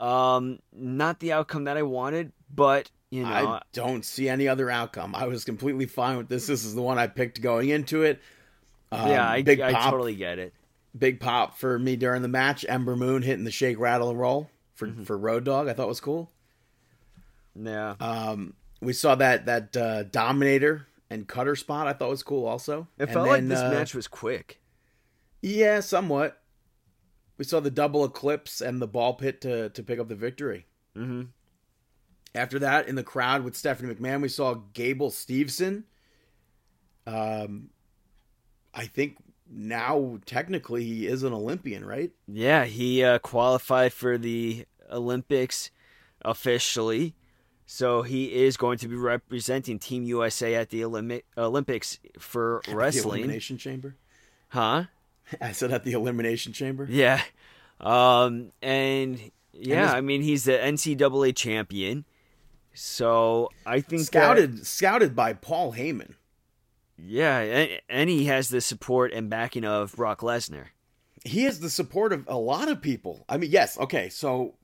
[0.00, 4.70] Um, not the outcome that I wanted, but you know, I don't see any other
[4.70, 5.14] outcome.
[5.14, 6.46] I was completely fine with this.
[6.46, 8.20] This is the one I picked going into it.
[8.92, 10.52] Um, yeah, I, big I pop, totally get it.
[10.96, 12.64] big pop for me during the match.
[12.68, 15.04] Ember Moon hitting the shake, rattle, and roll for Mm-hmm.
[15.04, 15.68] for Road Dog.
[15.68, 16.30] I thought was cool.
[17.54, 21.86] Yeah, Um, we saw that that uh, Dominator and Cutter spot.
[21.86, 22.88] I thought was cool also.
[22.98, 24.58] it And felt like this uh, match was quick.
[25.42, 26.38] Yeah, somewhat.
[27.38, 30.66] We saw the double eclipse and the ball pit to to pick up the victory.
[30.96, 31.22] Mm-hmm.
[32.34, 35.84] After that, in the crowd with Stephanie McMahon, we saw Gable Steveson.
[37.06, 37.68] Um,
[38.74, 39.16] I think
[39.50, 42.10] now technically he is an Olympian, right?
[42.26, 45.70] Yeah, he uh, qualified for the Olympics
[46.22, 47.14] officially.
[47.66, 52.74] So he is going to be representing Team USA at the Olympic Olympics for The
[52.76, 53.20] wrestling.
[53.20, 53.96] Elimination Chamber.
[54.48, 54.84] Huh?
[55.40, 56.86] I said at the Elimination Chamber.
[56.90, 57.22] Yeah.
[57.80, 59.18] Um and
[59.52, 62.04] yeah, his- I mean he's the NCAA champion.
[62.74, 66.14] So I think that- Scouted, scouted by Paul Heyman.
[67.04, 70.66] Yeah, and, and he has the support and backing of Brock Lesnar.
[71.24, 73.24] He has the support of a lot of people.
[73.28, 74.08] I mean, yes, okay.
[74.08, 74.54] So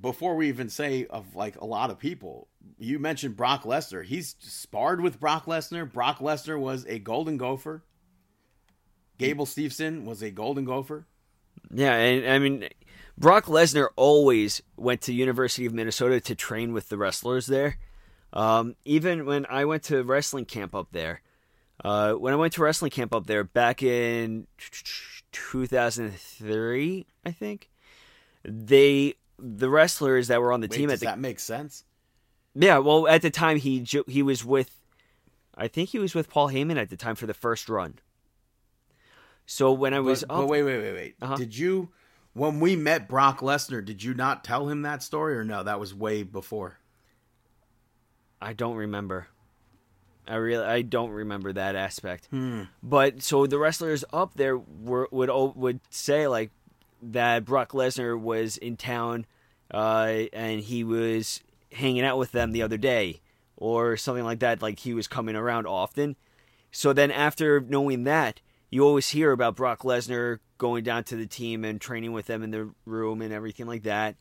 [0.00, 4.04] before we even say of like a lot of people, you mentioned Brock Lesnar.
[4.04, 5.90] He's sparred with Brock Lesnar.
[5.90, 7.82] Brock Lesnar was a Golden Gopher.
[9.18, 11.06] Gable Steveson was a Golden Gopher.
[11.72, 12.68] Yeah, and I mean,
[13.16, 17.78] Brock Lesnar always went to University of Minnesota to train with the wrestlers there.
[18.32, 21.22] Um, even when I went to wrestling camp up there,
[21.84, 24.46] uh, when I went to wrestling camp up there back in
[25.32, 27.70] 2003, I think
[28.44, 31.84] they the wrestlers that were on the Wait, team does at the that make sense?
[32.54, 34.70] yeah, well, at the time he he was with,
[35.54, 37.98] I think he was with Paul Heyman at the time for the first run.
[39.44, 41.14] So when I was But, up, but wait, wait, wait, wait.
[41.22, 41.36] Uh-huh.
[41.36, 41.90] Did you,
[42.32, 45.62] when we met Brock Lesnar, did you not tell him that story or no?
[45.62, 46.78] That was way before.
[48.40, 49.28] I don't remember.
[50.28, 52.26] I really I don't remember that aspect.
[52.30, 52.64] Hmm.
[52.82, 56.50] But so the wrestlers up there were would would say like
[57.02, 59.26] that Brock Lesnar was in town
[59.72, 61.40] uh, and he was
[61.72, 63.20] hanging out with them the other day
[63.56, 66.16] or something like that like he was coming around often.
[66.70, 71.26] So then after knowing that, you always hear about Brock Lesnar going down to the
[71.26, 74.16] team and training with them in the room and everything like that.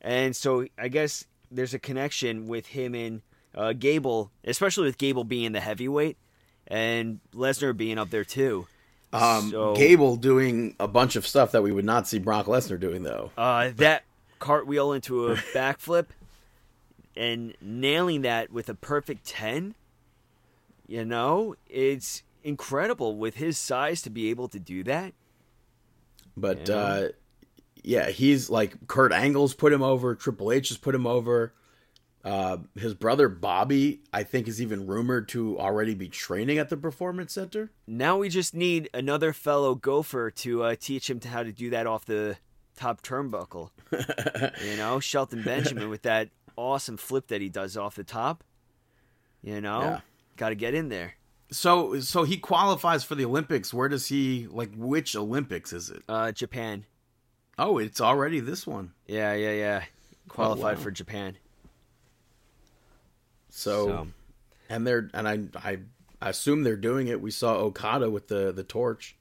[0.00, 3.22] And so I guess there's a connection with him and
[3.54, 6.16] uh, Gable, especially with Gable being the heavyweight
[6.66, 8.66] and Lesnar being up there too.
[9.12, 12.80] Um, So- Gable doing a bunch of stuff that we would not see Brock Lesnar
[12.80, 13.30] doing, though.
[13.36, 14.04] Uh, that
[14.40, 16.06] cartwheel into a backflip,
[17.16, 19.74] and nailing that with a perfect 10,
[20.88, 25.12] you know, it's incredible with his size to be able to do that.
[26.36, 26.74] But Yeah.
[26.74, 27.08] uh,
[27.84, 30.14] yeah, he's like Kurt Angle's put him over.
[30.14, 31.52] Triple H has put him over.
[32.24, 36.76] Uh, his brother Bobby, I think, is even rumored to already be training at the
[36.76, 37.70] Performance Center.
[37.86, 41.68] Now we just need another fellow gopher to uh, teach him to how to do
[41.70, 42.38] that off the
[42.76, 43.70] top turnbuckle.
[44.64, 48.42] you know, Shelton Benjamin with that awesome flip that he does off the top.
[49.42, 50.00] You know, Yeah.
[50.36, 51.14] got to get in there.
[51.50, 53.74] So, so he qualifies for the Olympics.
[53.74, 54.70] Where does he like?
[54.74, 56.02] Which Olympics is it?
[56.08, 56.86] Uh, Japan.
[57.58, 58.92] Oh, it's already this one.
[59.06, 59.82] Yeah, yeah, yeah.
[60.28, 60.82] Qualified wow.
[60.82, 61.36] for Japan.
[63.56, 64.06] So, So-
[64.68, 65.78] and they're and I I
[66.20, 67.20] assume they're doing it.
[67.20, 69.16] We saw Okada with the the torch.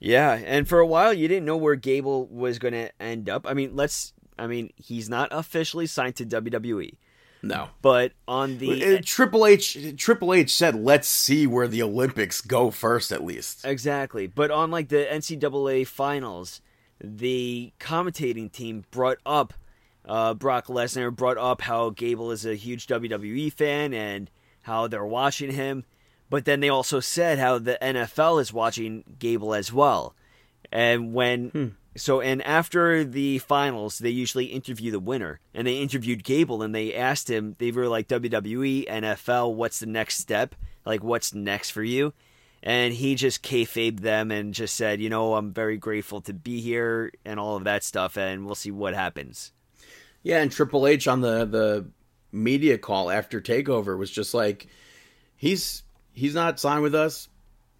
[0.00, 3.46] Yeah, and for a while you didn't know where Gable was going to end up.
[3.46, 4.12] I mean, let's.
[4.38, 6.96] I mean, he's not officially signed to WWE,
[7.42, 12.40] No, but on the Uh, Triple H Triple H said, "Let's see where the Olympics
[12.42, 14.26] go first, at least." Exactly.
[14.26, 16.60] But on like the NCAA finals,
[17.00, 19.54] the commentating team brought up
[20.06, 24.30] uh, Brock Lesnar, brought up how Gable is a huge WWE fan and
[24.62, 25.84] how they're watching him.
[26.28, 30.14] But then they also said how the NFL is watching Gable as well.
[30.72, 36.24] And when so and after the finals, they usually interview the winner, and they interviewed
[36.24, 37.56] Gable, and they asked him.
[37.58, 40.54] They were like WWE, NFL, what's the next step?
[40.84, 42.12] Like, what's next for you?
[42.62, 46.60] And he just kayfabed them and just said, you know, I'm very grateful to be
[46.60, 49.52] here and all of that stuff, and we'll see what happens.
[50.26, 51.86] Yeah, and Triple H on the the
[52.32, 54.66] media call after Takeover was just like,
[55.36, 57.28] he's he's not signed with us.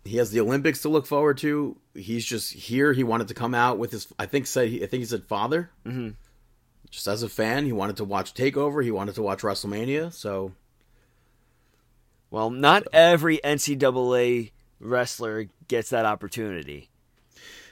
[0.05, 1.77] He has the Olympics to look forward to.
[1.93, 2.93] He's just here.
[2.93, 4.07] He wanted to come out with his.
[4.17, 4.69] I think said.
[4.69, 5.73] I think he said father.
[5.85, 6.11] Mm-hmm.
[6.89, 8.85] Just as a fan, he wanted to watch Takeover.
[8.85, 10.13] He wanted to watch WrestleMania.
[10.13, 10.53] So
[12.31, 16.91] Well, not every NCAA wrestler gets that opportunity.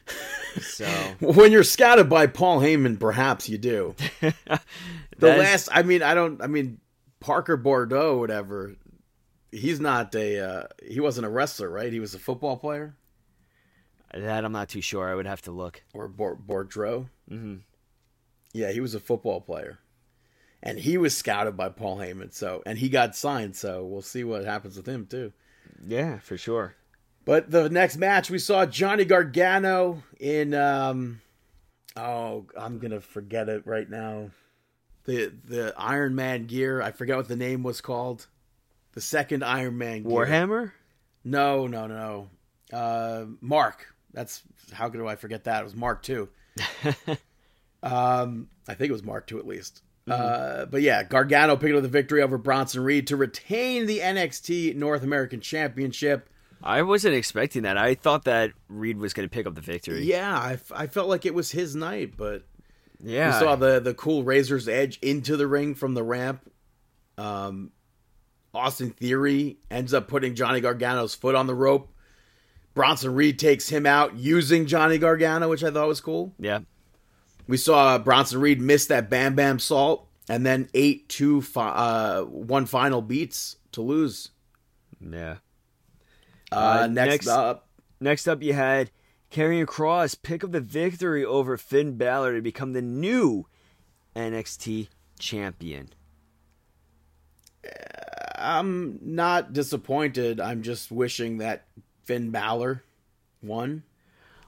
[0.61, 0.87] So
[1.21, 3.95] when you're scouted by Paul Heyman, perhaps you do.
[5.17, 6.43] The last, I mean, I don't.
[6.43, 6.81] I mean,
[7.21, 8.75] Parker Boudreaux, whatever.
[9.53, 10.41] He's not a.
[10.41, 11.93] Uh, he wasn't a wrestler, right?
[11.93, 12.97] He was a football player.
[14.13, 15.09] that I'm not too sure.
[15.09, 15.83] I would have to look.
[15.93, 17.09] or Bor- Boudreaux.
[17.31, 17.57] Mm-hmm.
[18.53, 19.79] Yeah, he was a football player,
[20.63, 22.33] and he was scouted by Paul Heyman.
[22.35, 23.55] So, and he got signed.
[23.55, 25.33] So we'll see what happens with him too.
[25.87, 26.75] Yeah, for sure.
[27.25, 30.55] But the next match we saw Johnny Gargano in.
[30.55, 31.21] um
[31.97, 34.31] Oh, I'm gonna forget it right now.
[35.05, 36.83] The the Iron Man gear.
[36.83, 38.27] I forget what the name was called.
[38.93, 40.13] The second Iron Man gear.
[40.13, 40.73] Warhammer?
[41.25, 42.31] No, no, no.
[42.73, 43.95] Uh, Mark.
[44.13, 45.61] That's how could I forget that?
[45.61, 46.29] It was Mark too.
[47.83, 49.83] um, I think it was Mark two at least.
[50.07, 54.77] Uh, but yeah, Gargano picking up the victory over Bronson Reed to retain the NXT
[54.77, 56.29] North American Championship.
[56.67, 57.77] I wasn't expecting that.
[57.77, 60.05] I thought that Reed was going to pick up the victory.
[60.05, 62.43] Yeah, I, f- I felt like it was his night, but
[63.03, 63.39] Yeah.
[63.39, 66.51] we saw the the cool Razor's Edge into the ring from the ramp.
[67.19, 67.71] Um,
[68.55, 71.91] Austin Theory ends up putting Johnny Gargano's foot on the rope.
[72.73, 76.33] Bronson Reed takes him out using Johnny Gargano, which I thought was cool.
[76.39, 76.61] yeah.
[77.47, 82.23] We saw Bronson Reed miss that Bam Bam Salt and then ate two fi- uh,
[82.23, 84.31] one final beats to lose.
[84.99, 85.37] Yeah.
[86.53, 87.69] Uh, Uh, next, next- up,
[88.01, 88.91] Next up, you had
[89.31, 93.47] Karrion Kross pick up the victory over Finn Balor to become the new
[94.15, 94.89] NXT
[95.19, 95.91] champion.
[98.37, 100.41] I'm not disappointed.
[100.41, 101.67] I'm just wishing that
[102.05, 102.83] Finn Balor
[103.43, 103.85] won.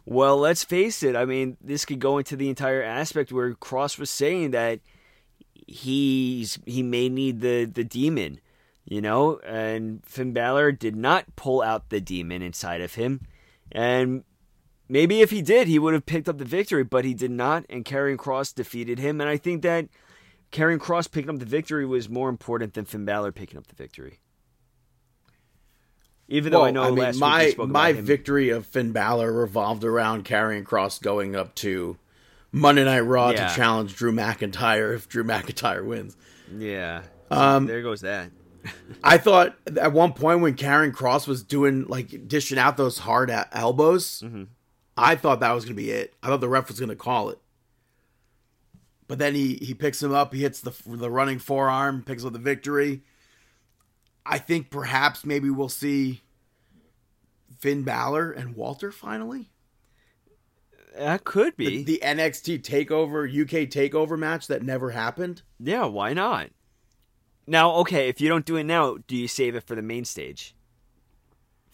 [0.04, 1.16] Well, let's face it.
[1.16, 4.80] I mean, this could go into the entire aspect where Kross was saying that
[5.66, 8.40] he's he may need the the demon,
[8.86, 13.20] you know, and Finn Balor did not pull out the demon inside of him,
[13.72, 14.24] and
[14.88, 17.64] maybe if he did, he would have picked up the victory, but he did not,
[17.68, 19.88] and Karrion Kross defeated him, and I think that
[20.52, 23.74] Karrion Kross picking up the victory was more important than Finn Balor picking up the
[23.74, 24.20] victory.
[26.28, 30.64] Even though I know last week my my victory of Finn Balor revolved around Karrion
[30.64, 31.98] Kross going up to
[32.50, 33.46] Monday Night Raw Yeah.
[33.48, 36.16] to challenge Drew McIntyre if Drew McIntyre wins.
[36.58, 38.30] yeah, Um, there goes that.
[39.04, 43.30] I thought at one point when Karrion Kross was doing like dishing out those hard
[43.30, 44.44] a- elbows, Mm-hmm.
[44.96, 46.14] I thought that was gonna be it.
[46.22, 47.38] I thought the ref was gonna call it,
[49.08, 52.32] but then he he picks him up, he hits the the running forearm, picks up
[52.32, 53.02] the victory.
[54.24, 56.22] I think perhaps maybe we'll see
[57.58, 59.50] Finn Balor and Walter finally.
[60.96, 61.82] That could The, be.
[61.84, 65.42] the NXT Takeover UK Takeover match that never happened.
[65.60, 66.48] yeah, why not?
[67.46, 70.04] Now, okay, if you don't do it now, do you save it for the main
[70.04, 70.54] stage?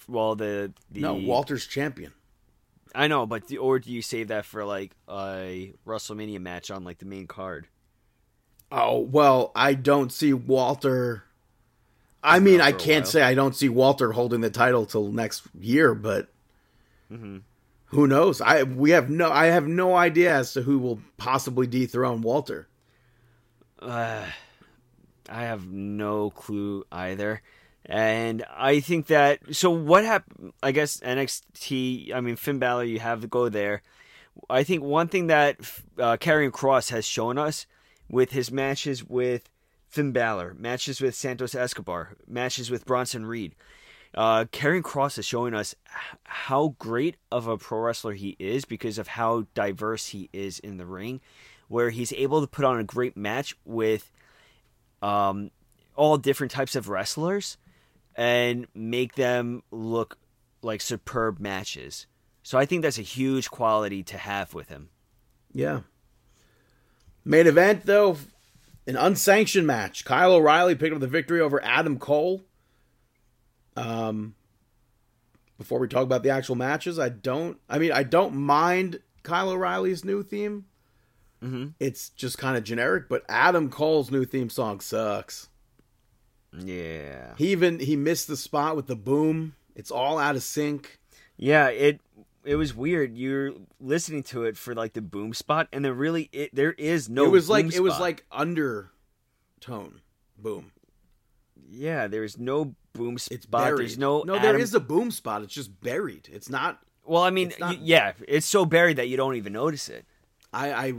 [0.08, 2.12] Well, the, the No, Walter's champion.
[2.94, 6.84] I know, but the, or do you save that for like a WrestleMania match on
[6.84, 7.68] like the main card?
[8.70, 11.24] Oh well, I don't see Walter.
[12.22, 15.94] I mean, I can't say I don't see Walter holding the title till next year,
[15.94, 16.28] but
[17.12, 17.38] Mm-hmm.
[17.86, 18.40] who knows?
[18.40, 19.30] I we have no.
[19.30, 22.68] I have no idea as to who will possibly dethrone Walter.
[23.78, 24.24] Uh,
[25.32, 27.42] I have no clue either.
[27.86, 33.00] And I think that so what happened I guess NXT I mean Finn Balor you
[33.00, 33.82] have to go there.
[34.48, 35.56] I think one thing that
[35.98, 37.66] uh, Kross has shown us
[38.08, 39.50] with his matches with
[39.88, 43.54] Finn Balor, matches with Santos Escobar, matches with Bronson Reed.
[44.14, 45.74] Uh, Kross is showing us
[46.24, 50.76] how great of a pro wrestler he is because of how diverse he is in
[50.76, 51.20] the ring,
[51.68, 54.10] where he's able to put on a great match with
[55.02, 55.50] um,
[55.96, 57.58] all different types of wrestlers
[58.14, 60.18] and make them look
[60.62, 62.06] like superb matches.
[62.42, 64.88] So I think that's a huge quality to have with him.
[65.52, 65.80] Yeah.
[67.24, 68.16] Main event though,
[68.86, 70.04] an unsanctioned match.
[70.04, 72.42] Kyle O'Reilly picked up the victory over Adam Cole.
[73.76, 74.34] Um,
[75.56, 77.58] before we talk about the actual matches, I don't.
[77.68, 80.66] I mean, I don't mind Kyle O'Reilly's new theme.
[81.42, 81.68] Mm-hmm.
[81.80, 85.48] It's just kind of generic, but Adam Cole's new theme song sucks.
[86.58, 87.34] Yeah.
[87.36, 89.54] He even he missed the spot with the boom.
[89.74, 90.98] It's all out of sync.
[91.36, 92.00] Yeah, it
[92.44, 93.16] it was weird.
[93.16, 97.08] You're listening to it for like the boom spot and then really it there is
[97.08, 98.02] no it was boom like it was spot.
[98.02, 100.00] like undertone
[100.38, 100.72] boom.
[101.70, 103.34] Yeah, there's no boom spot.
[103.36, 103.78] It's buried.
[103.80, 104.34] There's no no.
[104.34, 105.42] There Adam- is a boom spot.
[105.42, 106.28] It's just buried.
[106.30, 106.80] It's not.
[107.04, 110.04] Well, I mean, it's not- yeah, it's so buried that you don't even notice it.
[110.52, 110.92] I I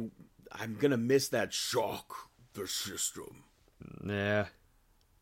[0.54, 3.44] I'm gonna miss that shock the system.
[4.06, 4.46] Yeah.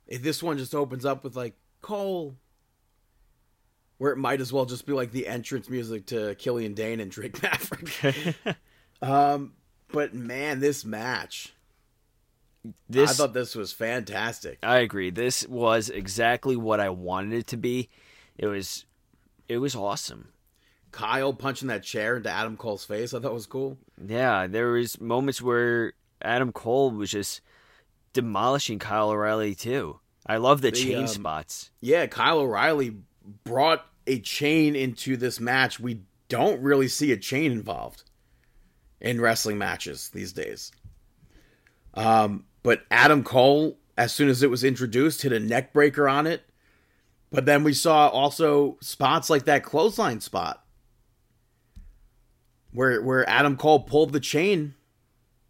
[0.07, 2.35] If this one just opens up with like Cole,
[3.97, 7.11] where it might as well just be like the entrance music to Killian Dain and
[7.11, 8.35] Drake Maverick.
[9.01, 9.53] um,
[9.91, 11.53] but man, this match,
[12.89, 14.59] This I thought this was fantastic.
[14.63, 15.11] I agree.
[15.11, 17.89] This was exactly what I wanted it to be.
[18.37, 18.85] It was
[19.47, 20.29] it was awesome.
[20.91, 23.77] Kyle punching that chair into Adam Cole's face, I thought was cool.
[24.05, 27.41] Yeah, there was moments where Adam Cole was just
[28.13, 29.99] demolishing Kyle O'Reilly too.
[30.25, 31.71] I love the, The, chain um, spots.
[31.79, 32.97] Yeah, Kyle O'Reilly
[33.43, 35.79] brought a chain into this match.
[35.79, 38.03] We don't really see a chain involved
[38.99, 40.71] in wrestling matches these days.
[41.93, 46.27] Um, but Adam Cole, as soon as it was introduced, hit a neck breaker on
[46.27, 46.43] it.
[47.31, 50.63] But then we saw also spots like that clothesline spot
[52.71, 54.75] where where Adam Cole pulled the chain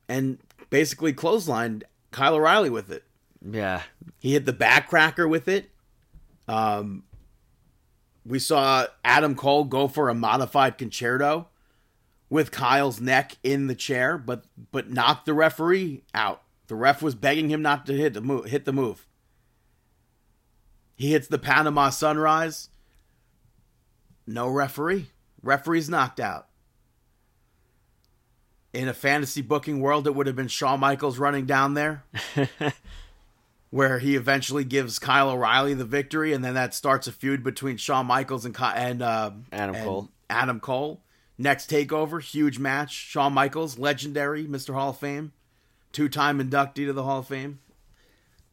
[0.07, 3.03] and basically clotheslined Kyle O'Reilly with it.
[3.41, 3.84] Yeah.
[4.19, 5.69] He hit the backcracker with it.
[6.47, 7.03] Um,
[8.26, 11.47] we saw Adam Cole go for a modified concerto
[12.30, 16.41] with Kyle's neck in the chair, but but knocked the referee out.
[16.67, 18.45] The ref was begging him not to hit the move.
[18.45, 19.07] Hit the move.
[20.95, 22.69] He hits the Panama Sunrise.
[24.28, 25.07] No referee.
[25.41, 26.47] Referee's knocked out.
[28.74, 32.05] In a fantasy booking world, it would have been Shawn Michaels running down there
[33.72, 37.78] where he eventually gives Kyle O'Reilly the victory, and then that starts a feud between
[37.78, 40.09] Shawn Michaels and and uh, Adam and Cole.
[40.30, 41.01] Adam Cole.
[41.38, 42.91] Next takeover, huge match.
[42.91, 44.74] Shawn Michaels, legendary, Mr.
[44.74, 45.32] Hall of Fame,
[45.91, 47.59] two-time inductee to the Hall of Fame.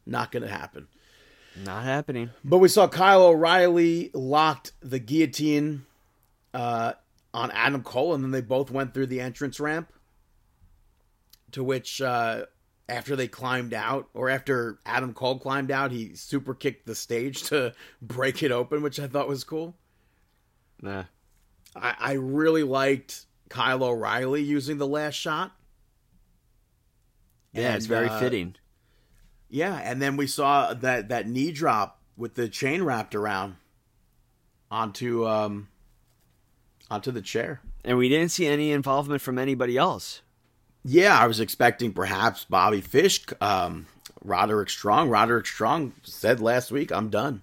[0.05, 0.87] Not going to happen.
[1.55, 2.31] Not happening.
[2.43, 5.85] But we saw Kyle O'Reilly locked the guillotine
[6.53, 6.93] uh,
[7.33, 9.91] on Adam Cole, and then they both went through the entrance ramp.
[11.53, 12.45] To which, uh,
[12.87, 17.43] after they climbed out, or after Adam Cole climbed out, he super kicked the stage
[17.43, 19.75] to break it open, which I thought was cool.
[20.81, 21.05] Nah.
[21.75, 25.51] I, I really liked Kyle O'Reilly using the last shot.
[27.51, 28.55] Yeah, it's very uh, fitting.
[29.49, 33.55] Yeah, and then we saw that that knee drop with the chain wrapped around
[34.69, 35.67] onto um
[36.91, 37.61] onto the chair.
[37.83, 40.21] And we didn't see any involvement from anybody else.
[40.83, 43.87] Yeah, I was expecting perhaps Bobby Fish, um,
[44.23, 45.09] Roderick Strong.
[45.09, 47.41] Roderick Strong said last week, "I'm done."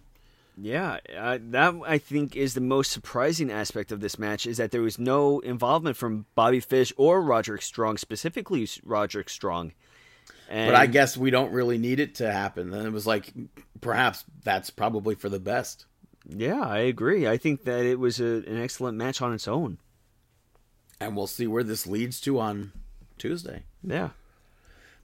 [0.58, 4.70] Yeah, uh, that I think is the most surprising aspect of this match is that
[4.70, 9.72] there was no involvement from Bobby Fish or Roderick Strong, specifically Roderick Strong.
[10.48, 12.72] And But I guess we don't really need it to happen.
[12.72, 13.34] And it was like,
[13.82, 15.84] perhaps that's probably for the best.
[16.26, 17.26] yeah, I agree.
[17.26, 19.78] I think that it was a, an excellent match on its own.
[21.00, 22.72] And we'll see where this leads to on
[23.18, 23.64] Tuesday.
[23.82, 24.10] Yeah,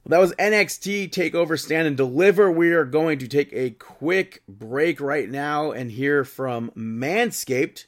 [0.03, 2.51] Well, that was NXT Takeover Stand and Deliver.
[2.51, 7.85] We are going to take a quick break right now and hear from Manscaped,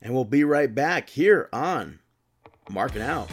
[0.00, 1.98] and we'll be right back here on
[2.70, 3.30] Marking Out.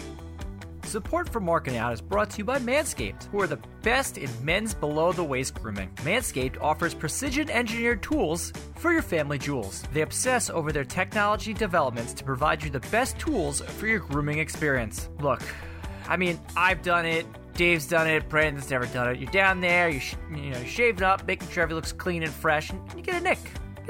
[0.84, 4.28] Support for Marking Out is brought to you by Manscaped, who are the best in
[4.44, 5.92] men's below the waist grooming.
[5.98, 9.84] Manscaped offers precision engineered tools for your family jewels.
[9.94, 14.40] They obsess over their technology developments to provide you the best tools for your grooming
[14.40, 15.10] experience.
[15.22, 15.44] Look,
[16.10, 17.26] I mean, I've done it.
[17.54, 18.28] Dave's done it.
[18.28, 19.20] Brandon's never done it.
[19.20, 22.32] You're down there, you sh- you know, it up, making sure everything looks clean and
[22.32, 23.40] fresh, and you get a nick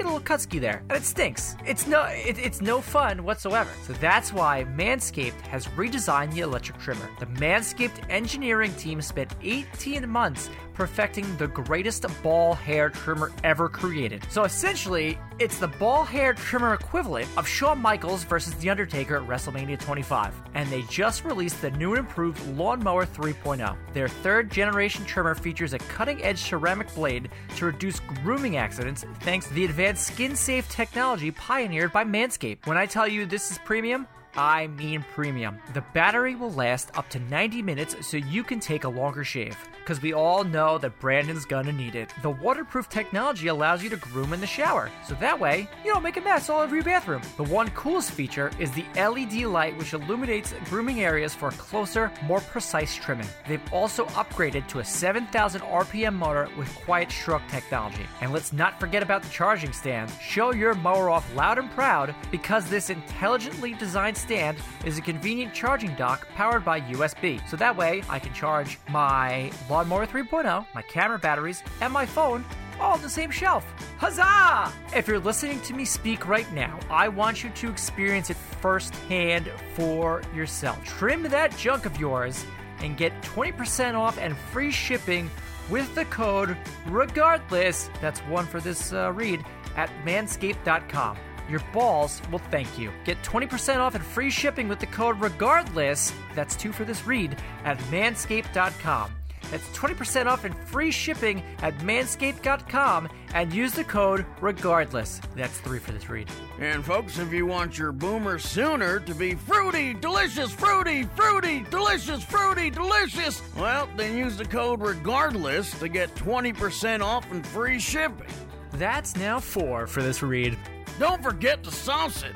[0.00, 1.56] get a little cutsky there, and it stinks.
[1.66, 3.70] It's no, it, it's no fun whatsoever.
[3.86, 7.08] So that's why Manscaped has redesigned the electric trimmer.
[7.18, 14.24] The Manscaped engineering team spent 18 months perfecting the greatest ball hair trimmer ever created.
[14.30, 19.26] So essentially, it's the ball hair trimmer equivalent of Shawn Michaels versus The Undertaker at
[19.26, 20.34] WrestleMania 25.
[20.52, 23.74] And they just released the new and improved Lawnmower 3.0.
[23.94, 29.48] Their third generation trimmer features a cutting edge ceramic blade to reduce grooming accidents thanks
[29.48, 32.66] to the advanced skin safe technology pioneered by Manscaped.
[32.66, 35.58] When I tell you this is premium, I mean premium.
[35.72, 39.56] The battery will last up to 90 minutes so you can take a longer shave.
[39.90, 42.14] Because we all know that Brandon's gonna need it.
[42.22, 46.04] The waterproof technology allows you to groom in the shower, so that way you don't
[46.04, 47.22] make a mess all over your bathroom.
[47.36, 52.38] The one coolest feature is the LED light, which illuminates grooming areas for closer, more
[52.38, 53.26] precise trimming.
[53.48, 58.06] They've also upgraded to a 7,000 RPM motor with quiet stroke technology.
[58.20, 60.12] And let's not forget about the charging stand.
[60.22, 65.52] Show your mower off loud and proud because this intelligently designed stand is a convenient
[65.52, 67.40] charging dock powered by USB.
[67.48, 69.50] So that way I can charge my
[69.80, 72.44] Lawnmower 3.0, my camera batteries, and my phone
[72.78, 73.64] all on the same shelf.
[73.96, 74.70] Huzzah!
[74.94, 79.50] If you're listening to me speak right now, I want you to experience it firsthand
[79.74, 80.84] for yourself.
[80.84, 82.44] Trim that junk of yours
[82.80, 85.30] and get 20% off and free shipping
[85.70, 87.88] with the code regardless.
[88.02, 89.42] That's one for this uh, read
[89.76, 91.16] at manscaped.com.
[91.48, 92.92] Your balls will thank you.
[93.06, 96.12] Get 20% off and free shipping with the code regardless.
[96.34, 99.19] That's two for this read at manscaped.com.
[99.50, 105.20] That's 20% off and free shipping at manscaped.com and use the code regardless.
[105.36, 106.28] That's three for this read.
[106.58, 112.22] And folks, if you want your boomer sooner to be fruity, delicious, fruity, fruity, delicious,
[112.22, 118.26] fruity, delicious, well, then use the code regardless to get 20% off and free shipping.
[118.74, 120.56] That's now four for this read.
[120.98, 122.34] Don't forget to sauce it.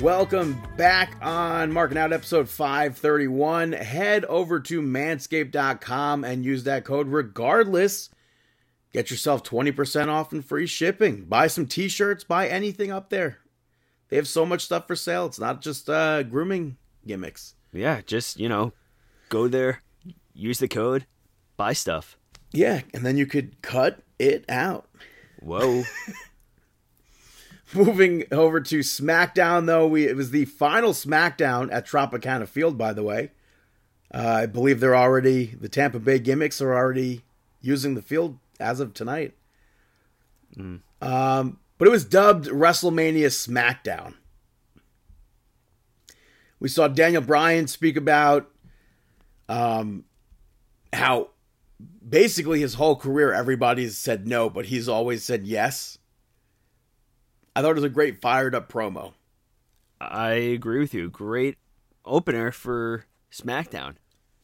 [0.00, 3.72] Welcome back on Marking Out episode 531.
[3.72, 8.10] Head over to manscaped.com and use that code regardless.
[8.92, 11.24] Get yourself 20% off and free shipping.
[11.24, 13.38] Buy some t shirts, buy anything up there.
[14.08, 15.26] They have so much stuff for sale.
[15.26, 17.54] It's not just uh, grooming gimmicks.
[17.72, 18.72] Yeah, just, you know,
[19.28, 19.82] go there,
[20.34, 21.06] use the code,
[21.56, 22.18] buy stuff.
[22.52, 24.88] Yeah, and then you could cut it out.
[25.40, 25.84] Whoa.
[27.74, 32.92] Moving over to SmackDown, though, we it was the final SmackDown at Tropicana Field, by
[32.92, 33.30] the way.
[34.12, 37.22] Uh, I believe they're already the Tampa Bay gimmicks are already
[37.62, 39.34] using the field as of tonight.
[41.00, 44.14] Um, but it was dubbed WrestleMania SmackDown.
[46.60, 48.50] We saw Daniel Bryan speak about
[49.48, 50.04] um,
[50.92, 51.30] how
[52.06, 55.98] basically his whole career everybody's said no, but he's always said yes.
[57.54, 59.12] I thought it was a great fired up promo.
[60.00, 61.10] I agree with you.
[61.10, 61.58] Great
[62.04, 63.96] opener for SmackDown.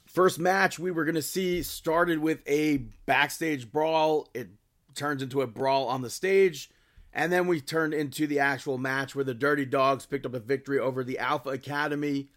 [0.07, 4.29] First match we were going to see started with a backstage brawl.
[4.35, 4.49] It
[4.95, 6.71] turns into a brawl on the stage.
[7.13, 10.41] And then we turned into the actual match where the Dirty Dogs picked up a
[10.41, 12.29] victory over the Alpha Academy,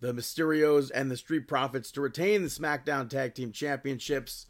[0.00, 4.46] the Mysterios, and the Street Profits to retain the SmackDown Tag Team Championships.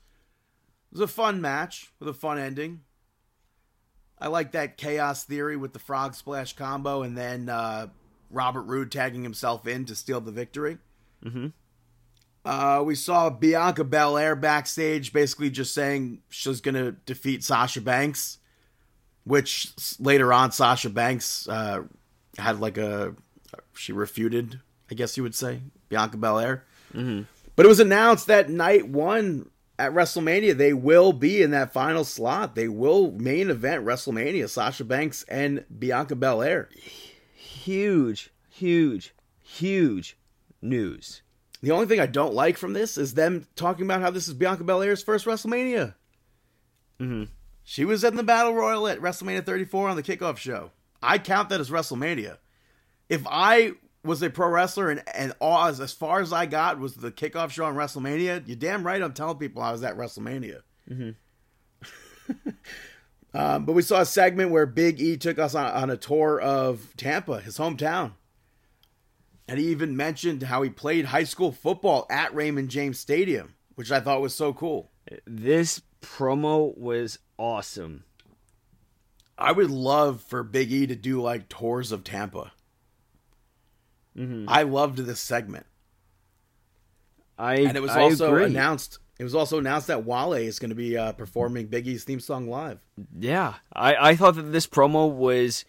[0.92, 2.82] It was a fun match with a fun ending.
[4.18, 7.88] I like that chaos theory with the frog splash combo and then uh,
[8.30, 10.78] Robert Roode tagging himself in to steal the victory.
[11.24, 11.52] Mhm.
[12.44, 18.38] Uh, we saw Bianca Belair backstage basically just saying she's going to defeat Sasha Banks,
[19.24, 21.84] which later on Sasha Banks uh,
[22.38, 23.14] had like a.
[23.74, 24.60] She refuted,
[24.90, 26.64] I guess you would say, Bianca Belair.
[26.92, 29.48] But it was announced that night one
[29.78, 32.54] at WrestleMania, they will be in that final slot.
[32.54, 36.68] They will main event WrestleMania, Sasha Banks and Bianca Belair.
[37.34, 40.16] Huge, huge, huge
[40.62, 41.22] news.
[41.60, 44.34] The only thing I don't like from this is them talking about how this is
[44.34, 45.94] Bianca Belair's first WrestleMania.
[47.00, 47.28] Mhm.
[47.64, 50.72] She was in the Battle Royal at WrestleMania 34 on the kickoff show.
[51.02, 52.38] I count that as WrestleMania.
[53.08, 53.72] If I
[54.04, 57.10] was a pro wrestler, and and all, as, as far as I got was the
[57.10, 58.46] kickoff show on WrestleMania.
[58.46, 60.62] You're damn right, I'm telling people I was at WrestleMania.
[63.34, 66.40] um, but we saw a segment where Big E took us on, on a tour
[66.40, 68.12] of Tampa, his hometown,
[69.48, 73.90] and he even mentioned how he played high school football at Raymond James Stadium, which
[73.90, 74.90] I thought was so cool.
[75.26, 78.04] This promo was awesome.
[79.36, 82.52] I would love for Big E to do like tours of Tampa.
[84.16, 85.66] I loved this segment.
[87.38, 88.44] I and it was I also agree.
[88.44, 88.98] announced.
[89.18, 92.20] It was also announced that Wale is going to be uh, performing Big E's theme
[92.20, 92.80] song live.
[93.18, 95.64] Yeah, I, I thought that this promo was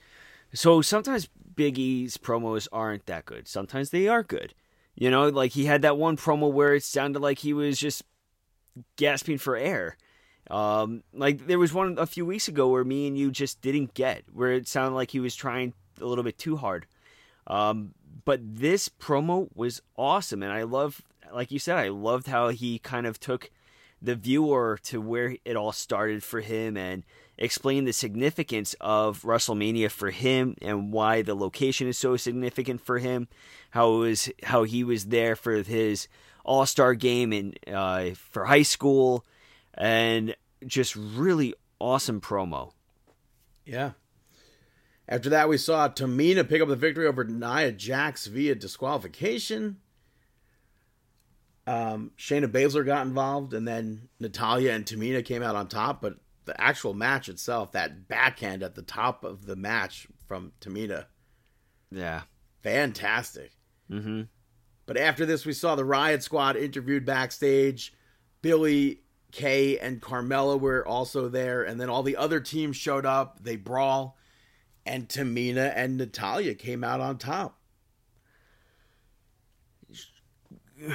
[0.54, 0.82] so.
[0.82, 3.48] Sometimes Big E's promos aren't that good.
[3.48, 4.54] Sometimes they are good.
[4.96, 8.04] You know, like he had that one promo where it sounded like he was just
[8.96, 9.98] gasping for air.
[10.50, 13.96] Um, like there was one a few weeks ago where me and you just didn't
[13.96, 16.86] get, where it sounded like he was trying a little bit too hard.
[17.48, 17.95] Um,
[18.26, 21.01] but this promo was awesome, and I love,
[21.32, 23.49] like you said, I loved how he kind of took
[24.01, 27.03] the viewer to where it all started for him and
[27.38, 32.99] explained the significance of WrestleMania for him and why the location is so significant for
[32.99, 33.28] him.
[33.71, 36.07] How was, how he was there for his
[36.43, 39.26] All Star game and uh, for high school,
[39.73, 42.71] and just really awesome promo.
[43.65, 43.91] Yeah.
[45.08, 49.78] After that, we saw Tamina pick up the victory over Nia Jax via disqualification.
[51.68, 56.01] Um, Shayna Baszler got involved, and then Natalya and Tamina came out on top.
[56.01, 61.06] But the actual match itself, that backhand at the top of the match from Tamina,
[61.91, 62.22] Yeah.
[62.62, 63.51] fantastic.
[63.91, 64.24] Mm-hmm.
[64.88, 67.93] But after this, we saw the Riot Squad interviewed backstage.
[68.41, 69.01] Billie,
[69.32, 73.43] Kay, and Carmella were also there, and then all the other teams showed up.
[73.43, 74.18] They brawl,
[74.86, 77.58] and Tamina and Natalya came out on top.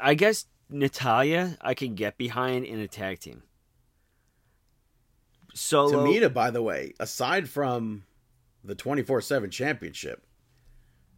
[0.00, 3.42] I guess Natalya I can get behind in a tag team.
[5.54, 8.04] Solo Tamina, by the way, aside from
[8.62, 10.22] the twenty four seven championship,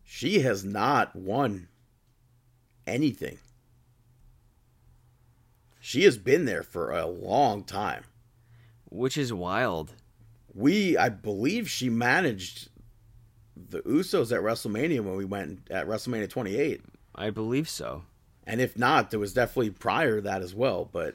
[0.05, 1.68] she has not won
[2.87, 3.39] anything.
[5.81, 8.05] She has been there for a long time.
[8.91, 9.95] which is wild.
[10.59, 12.68] We I believe she managed
[13.56, 16.80] the Usos at WrestleMania when we went at WrestleMania 28.
[17.14, 18.04] I believe so.
[18.46, 21.14] And if not, there was definitely prior to that as well, but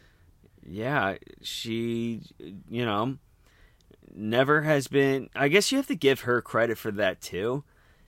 [0.66, 2.22] Yeah, she
[2.70, 3.18] you know
[4.16, 7.64] never has been I guess you have to give her credit for that too.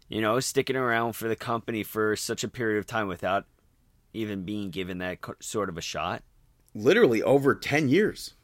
[0.08, 3.46] You know, sticking around for the company for such a period of time without
[4.14, 6.24] even being given that sort of a shot.
[6.76, 8.36] literally over 10 years.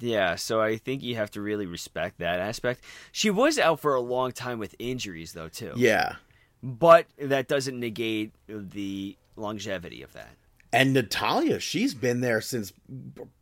[0.00, 2.84] Yeah, so I think you have to really respect that aspect.
[3.12, 5.72] She was out for a long time with injuries though too.
[5.76, 6.16] Yeah.
[6.62, 10.36] But that doesn't negate the longevity of that.
[10.72, 12.72] And Natalya, she's been there since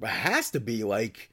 [0.03, 1.31] has to be like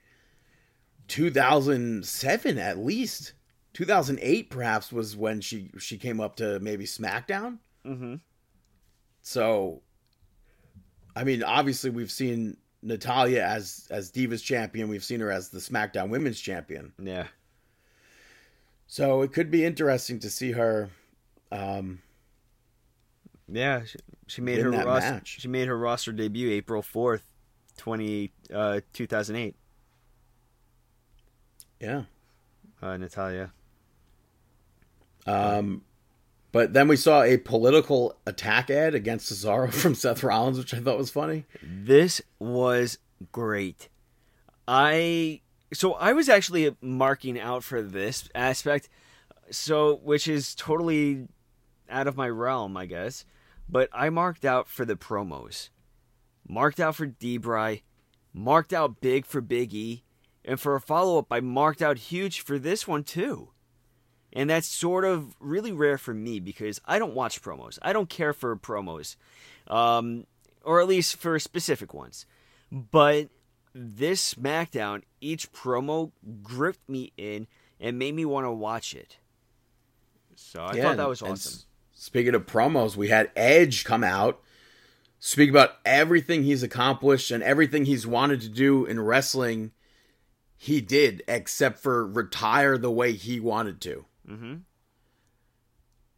[1.07, 3.33] 2007 at least.
[3.73, 7.59] 2008 perhaps was when she she came up to maybe SmackDown.
[7.85, 8.15] Mm-hmm.
[9.21, 9.81] So,
[11.15, 14.87] I mean, obviously we've seen Natalya as as Divas champion.
[14.89, 16.93] We've seen her as the SmackDown Women's champion.
[17.01, 17.27] Yeah.
[18.87, 20.89] So it could be interesting to see her.
[21.51, 22.01] Um,
[23.49, 23.97] Yeah, she,
[24.27, 25.11] she made her roster.
[25.11, 25.37] match.
[25.39, 27.23] She made her roster debut April fourth,
[27.77, 29.55] twenty uh, two thousand eight.
[31.79, 32.03] yeah.
[32.81, 33.51] Uh, Natalya.
[35.25, 35.81] Um,
[36.51, 40.79] but then we saw a political attack ad against Cesaro from Seth Rollins, which I
[40.79, 41.45] thought was funny.
[41.61, 42.97] This was
[43.31, 43.89] great.
[44.67, 45.41] I
[45.73, 48.89] so I was actually marking out for this aspect,
[49.51, 51.27] so which is totally
[51.89, 53.25] out of my realm, I guess.
[53.69, 55.69] But I marked out for the promos,
[56.47, 57.81] marked out for D-Bry,
[58.33, 60.03] marked out big for Big E,
[60.45, 63.49] and for a follow up, I marked out huge for this one too.
[64.37, 67.79] And that's sort of really rare for me because I don't watch promos.
[67.81, 69.15] I don't care for promos,
[69.67, 70.27] um,
[70.63, 72.27] or at least for specific ones.
[72.71, 73.29] But
[73.73, 76.11] this SmackDown, each promo
[76.43, 77.47] gripped me in
[77.79, 79.17] and made me want to watch it.
[80.35, 81.61] So I Yeah, thought that was awesome.
[81.93, 84.39] Speaking of promos, we had Edge come out,
[85.19, 89.71] speak about everything he's accomplished and everything he's wanted to do in wrestling.
[90.57, 94.05] He did, except for retire the way he wanted to.
[94.27, 94.55] Hmm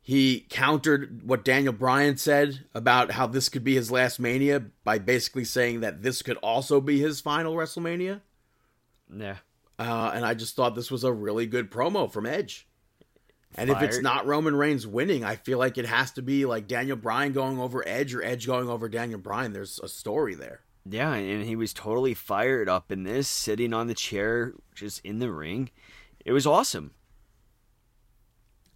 [0.02, 4.98] He countered what Daniel Bryan said about how this could be his last Mania by
[4.98, 8.22] basically saying that this could also be his final WrestleMania.
[9.16, 9.38] Yeah.
[9.78, 12.68] Uh, and I just thought this was a really good promo from Edge.
[13.56, 16.68] And if it's not Roman Reigns winning, I feel like it has to be like
[16.68, 19.54] Daniel Bryan going over Edge or Edge going over Daniel Bryan.
[19.54, 20.62] There's a story there.
[20.88, 25.20] Yeah, and he was totally fired up in this, sitting on the chair, just in
[25.20, 25.72] the ring.
[26.24, 26.92] It was awesome.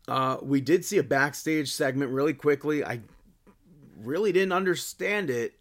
[0.07, 2.83] Uh, we did see a backstage segment really quickly.
[2.83, 3.01] I
[4.01, 5.53] really didn't understand it,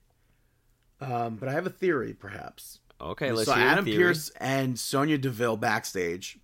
[1.01, 2.81] um, but I have a theory, perhaps.
[3.01, 3.85] Okay, let's hear Adam.
[3.85, 6.39] Pearce and Sonya Deville backstage.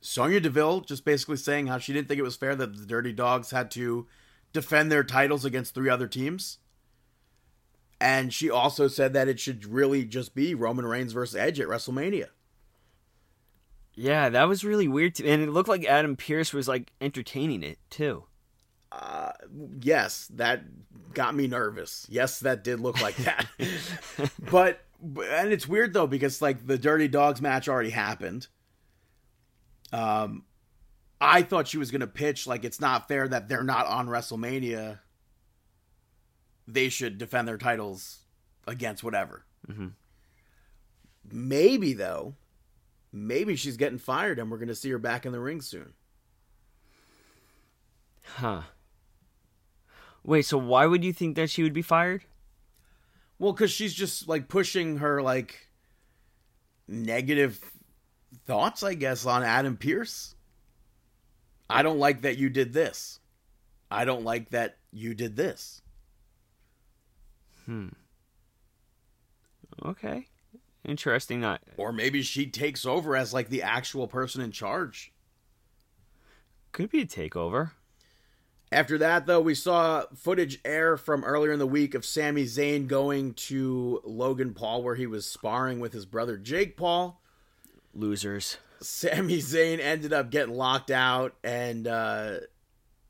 [0.00, 3.12] Sonya Deville just basically saying how she didn't think it was fair that the Dirty
[3.12, 4.06] Dogs had to
[4.52, 6.58] defend their titles against three other teams.
[8.00, 11.68] And she also said that it should really just be Roman Reigns versus Edge at
[11.68, 12.28] WrestleMania.
[13.94, 17.62] Yeah, that was really weird, to, and it looked like Adam Pearce was like entertaining
[17.62, 18.24] it too.
[18.90, 19.32] Uh,
[19.80, 20.62] yes, that
[21.14, 22.06] got me nervous.
[22.08, 23.46] Yes, that did look like that.
[24.50, 28.46] but and it's weird though because like the Dirty Dogs match already happened.
[29.92, 30.44] Um
[31.20, 34.08] I thought she was going to pitch like it's not fair that they're not on
[34.08, 34.98] WrestleMania.
[36.66, 38.20] They should defend their titles
[38.66, 39.44] against whatever.
[41.30, 42.34] Maybe though,
[43.14, 45.92] maybe she's getting fired and we're going to see her back in the ring soon.
[48.24, 48.62] Huh.
[50.24, 52.24] Wait, so why would you think that she would be fired?
[53.38, 55.68] Well, because she's just like pushing her like
[56.88, 57.60] negative
[58.46, 60.34] thoughts, I guess, on Adam Pearce.
[61.70, 63.20] I don't like that you did this.
[63.90, 65.82] I don't like that you did this.
[67.66, 67.88] Hmm.
[69.84, 70.26] Okay.
[70.84, 71.40] Interesting.
[71.40, 75.12] Not Or maybe she takes over as like the actual person in charge.
[76.72, 77.70] could be a takeover.
[78.72, 82.88] After that, though, we saw footage air from earlier in the week of Sami Zayn
[82.88, 87.20] going to Logan Paul, where he was sparring with his brother Jake Paul.
[87.94, 88.56] Losers.
[88.80, 92.38] Sami Zayn ended up getting locked out, and uh,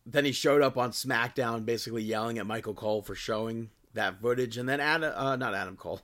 [0.04, 4.58] then he showed up on SmackDown, basically yelling at Michael Cole for showing that footage,
[4.58, 6.00] and then Adam, uh, not Adam Cole,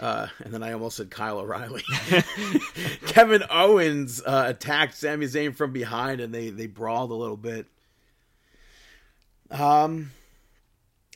[0.00, 1.82] uh, and then I almost said Kyle O'Reilly.
[3.06, 7.66] Kevin Owens uh, attacked Sami Zayn from behind, and they they brawled a little bit.
[9.50, 10.10] Um,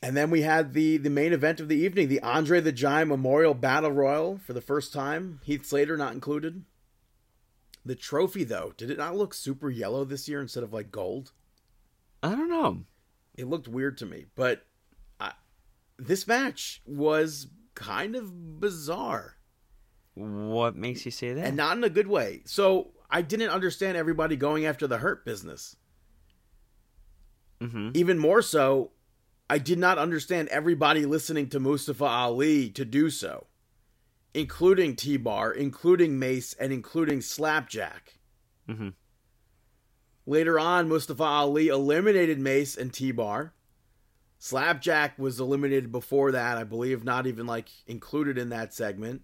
[0.03, 3.09] and then we had the the main event of the evening, the Andre the Giant
[3.09, 5.41] Memorial Battle Royal for the first time.
[5.45, 6.65] Heath Slater not included.
[7.85, 11.33] The trophy, though, did it not look super yellow this year instead of like gold?
[12.23, 12.85] I don't know.
[13.35, 14.67] It looked weird to me, but
[15.19, 15.33] I,
[15.97, 17.47] this match was
[17.79, 19.37] kind of bizarre
[20.15, 21.45] What makes you say that?
[21.47, 22.43] and not in a good way.
[22.45, 25.77] So I didn't understand everybody going after the hurt business.
[27.61, 27.97] Mhm.
[27.97, 28.93] Even more so,
[29.51, 33.47] I did not understand everybody listening to Mustafa Ali to do so,
[34.35, 38.19] including T Bar, including Mace, and including Slapjack.
[38.69, 38.95] Mhm.
[40.27, 43.55] Later on, Mustafa Ali eliminated Mace and T Bar.
[44.39, 49.23] Slapjack was eliminated before that, I believe, not even like included in that segment.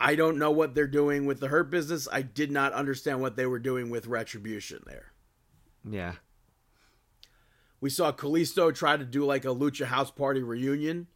[0.00, 2.08] I don't know what they're doing with the Hurt business.
[2.10, 5.12] I did not understand what they were doing with Retribution there.
[5.88, 6.14] yeah.
[7.80, 11.06] We saw Kalisto try to do like a Lucha House Party reunion,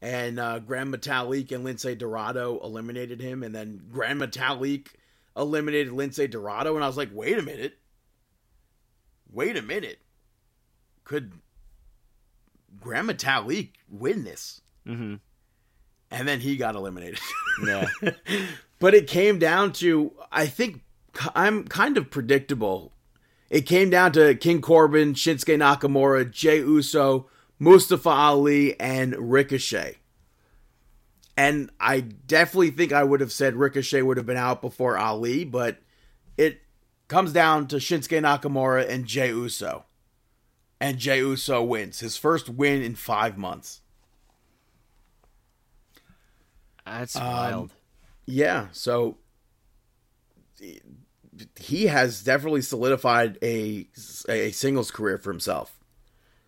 [0.00, 4.88] and uh, Grand Metalik and Lince Dorado eliminated him, and then Grand Metalik
[5.36, 7.78] eliminated Lince Dorado, and I was like, wait a minute,
[9.28, 9.98] wait a minute,
[11.08, 11.32] could
[12.78, 14.60] Grand Metalik win this?
[14.86, 15.16] Mm-hmm.
[16.10, 17.18] And then he got eliminated.
[17.66, 17.88] Yeah.
[18.78, 20.82] but it came down to I think
[21.34, 22.92] I'm kind of predictable.
[23.50, 27.28] It came down to King Corbin, Shinsuke Nakamura, Jey Uso,
[27.58, 29.96] Mustafa Ali, and Ricochet.
[31.36, 35.42] And I definitely think I would have said Ricochet would have been out before Ali,
[35.44, 35.78] but
[36.36, 36.60] it
[37.08, 39.84] comes down to Shinsuke Nakamura and Jey Uso.
[40.80, 43.80] And Jey Uso wins his first win in five months.
[46.86, 47.70] That's Um, wild.
[48.26, 49.18] Yeah, so
[51.56, 53.88] he has definitely solidified a
[54.28, 55.78] a singles career for himself.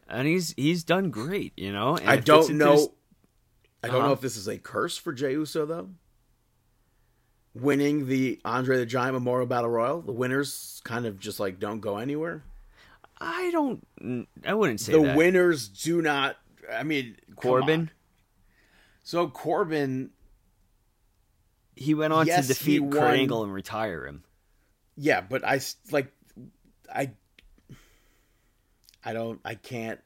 [0.09, 1.97] And he's he's done great, you know.
[1.97, 2.73] And I don't know.
[2.73, 2.89] his-
[3.83, 4.13] I don't know Uh-huh.
[4.13, 5.91] if this is a curse for Jey Uso though.
[7.55, 11.81] Winning the Andre the Giant Memorial Battle Royal, the winners kind of just like don't
[11.81, 12.45] go anywhere.
[13.21, 13.87] I don't.
[14.47, 15.17] I wouldn't say the that.
[15.17, 16.37] winners do not.
[16.73, 17.91] I mean, Corbin.
[19.03, 20.11] So Corbin,
[21.77, 23.15] He went on Yes, to defeat Kurt won.
[23.15, 24.25] Angle and retire him.
[24.97, 25.61] yeah, but I
[25.91, 26.13] like,
[26.95, 27.11] I,
[29.05, 30.01] I don't, I can't.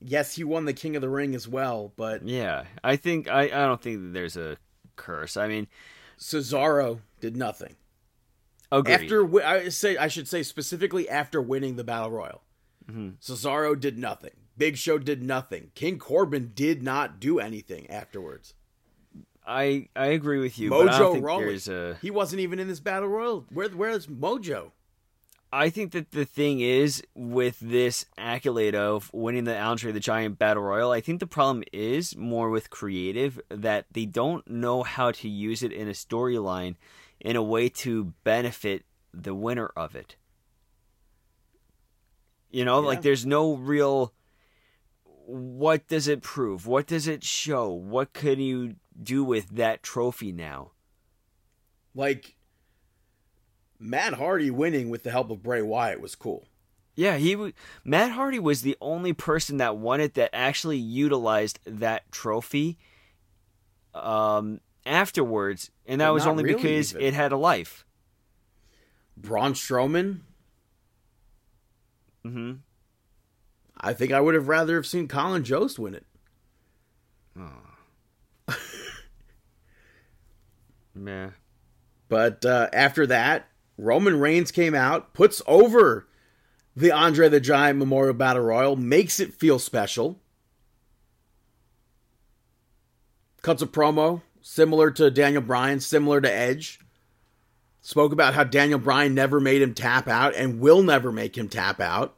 [0.00, 3.42] Yes, he won the King of the Ring as well, but Yeah, I think I.
[3.44, 4.56] I don't think that there's a
[4.96, 5.36] curse.
[5.36, 5.66] I mean,
[6.18, 7.76] Cesaro did nothing.
[8.72, 8.94] Agreed.
[8.94, 12.42] After I say I should say specifically after winning the battle royal,
[12.90, 13.08] Mm-hmm.
[13.20, 14.32] Cesaro did nothing.
[14.56, 15.70] Big Show did nothing.
[15.74, 18.54] King Corbin did not do anything afterwards.
[19.46, 20.70] I I agree with you.
[20.70, 21.94] but I don't Mojo think Rawley, a.
[22.02, 23.46] he wasn't even in this battle royal.
[23.50, 24.72] Where where's Mojo?
[25.52, 30.38] I think that the thing is with this accolade of winning the Andre the Giant
[30.38, 35.10] Battle Royal, I think the problem is more with creative that they don't know how
[35.10, 36.76] to use it in a storyline
[37.18, 40.14] in a way to benefit the winner of it.
[42.50, 44.12] You know, like there's no real
[45.26, 46.66] what does it prove?
[46.66, 47.70] What does it show?
[47.70, 50.72] What could you do with that trophy now?
[51.94, 52.34] Like
[53.78, 56.46] Matt Hardy winning with the help of Bray Wyatt was cool.
[56.96, 57.54] Yeah, he
[57.84, 62.78] Matt Hardy was the only person that won it that actually utilized that trophy
[63.94, 67.06] um, afterwards, and that But was only really because even.
[67.06, 67.86] it had a life.
[69.16, 70.20] Braun Strowman,
[72.24, 72.52] hmm
[73.82, 76.04] I think I would have rather have seen Colin Jost win it.
[80.94, 81.30] Yeah,
[82.08, 83.46] But uh, after that,
[83.78, 86.08] Roman Reigns came out, puts over
[86.76, 90.20] the Andre the Giant Memorial Battle Royal, makes it feel special.
[93.42, 96.79] Cuts a promo similar to Daniel Bryan, similar to Edge.
[97.82, 101.48] Spoke about how Daniel Bryan never made him tap out and will never make him
[101.48, 102.16] tap out.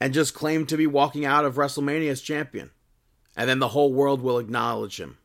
[0.00, 2.70] And just claimed to be walking out of WrestleMania as champion.
[3.36, 5.18] And then the whole world will acknowledge him.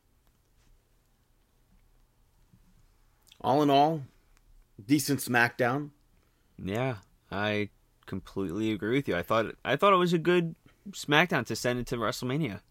[3.41, 4.01] All in all,
[4.83, 5.91] decent SmackDown.
[6.57, 6.95] yeah,
[7.31, 7.69] I
[8.05, 9.15] completely agree with you.
[9.15, 10.55] I thought I thought it was a good
[10.91, 12.61] SmackDown to send it to WrestleMania.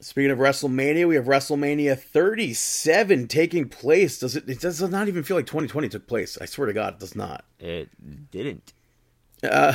[0.00, 4.20] Speaking of WrestleMania, we have WrestleMania 37 taking place.
[4.20, 4.48] Does it?
[4.48, 6.38] It does not even feel like 2020 took place.
[6.40, 7.44] I swear to God, it does not.
[7.58, 7.88] It
[8.30, 8.72] didn't.
[9.42, 9.74] Uh,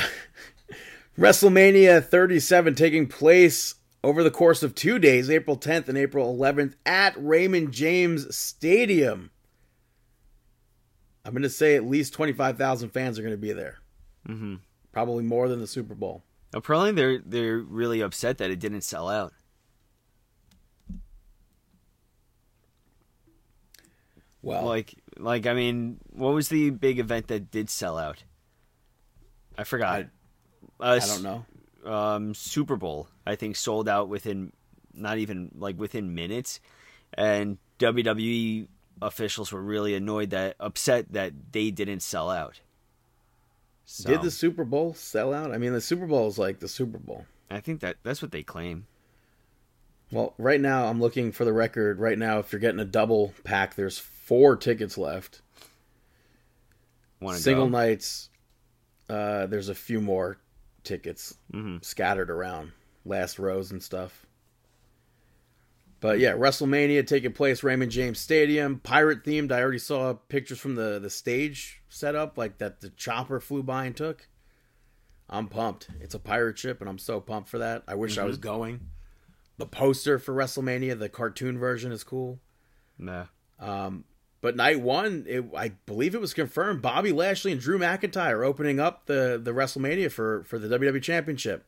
[1.18, 6.74] WrestleMania 37 taking place over the course of two days, April 10th and April 11th,
[6.86, 9.30] at Raymond James Stadium.
[11.24, 13.78] I'm going to say at least 25,000 fans are going to be there.
[14.28, 14.56] Mm-hmm.
[14.92, 16.22] Probably more than the Super Bowl.
[16.52, 19.32] Apparently, they're they're really upset that it didn't sell out.
[24.44, 28.24] Well, Like, like I mean, what was the big event that did sell out?
[29.56, 30.06] I forgot.
[30.80, 31.44] I, Uh, I don't know.
[31.90, 34.52] um, Super Bowl, I think, sold out within
[34.92, 36.60] not even like within minutes,
[37.14, 38.68] and WWE
[39.02, 42.60] officials were really annoyed that upset that they didn't sell out.
[43.86, 45.52] So, Did the Super Bowl sell out?
[45.52, 47.26] I mean, the Super Bowl is like the Super Bowl.
[47.50, 48.86] I think that that's what they claim.
[50.10, 51.98] Well, right now I'm looking for the record.
[51.98, 55.42] Right now, if you're getting a double pack, there's four tickets left.
[57.20, 57.70] Want to Single go?
[57.70, 58.30] nights,
[59.08, 60.38] uh, there's a few more
[60.82, 61.84] tickets Mhm.
[61.84, 62.72] scattered around,
[63.04, 64.26] last rows and stuff.
[66.00, 69.50] But yeah, WrestleMania taking place Raymond James Stadium, pirate themed.
[69.52, 73.86] I already saw pictures from the the stage setup, like that the chopper flew by
[73.86, 74.28] and took.
[75.30, 75.88] I'm pumped.
[76.00, 77.84] It's a pirate ship, and I'm so pumped for that.
[77.88, 78.90] I wish I was going.
[79.56, 82.40] The poster for WrestleMania, the cartoon version, is cool.
[82.98, 83.26] Nah.
[83.58, 84.04] Um,
[84.44, 86.82] but night one, it, I believe it was confirmed.
[86.82, 91.64] Bobby Lashley and Drew McIntyre opening up the the WrestleMania for for the WWE Championship.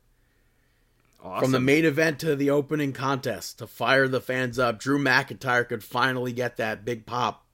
[1.24, 1.40] Awesome.
[1.40, 5.66] From the main event to the opening contest to fire the fans up, Drew McIntyre
[5.66, 7.46] could finally get that big pop.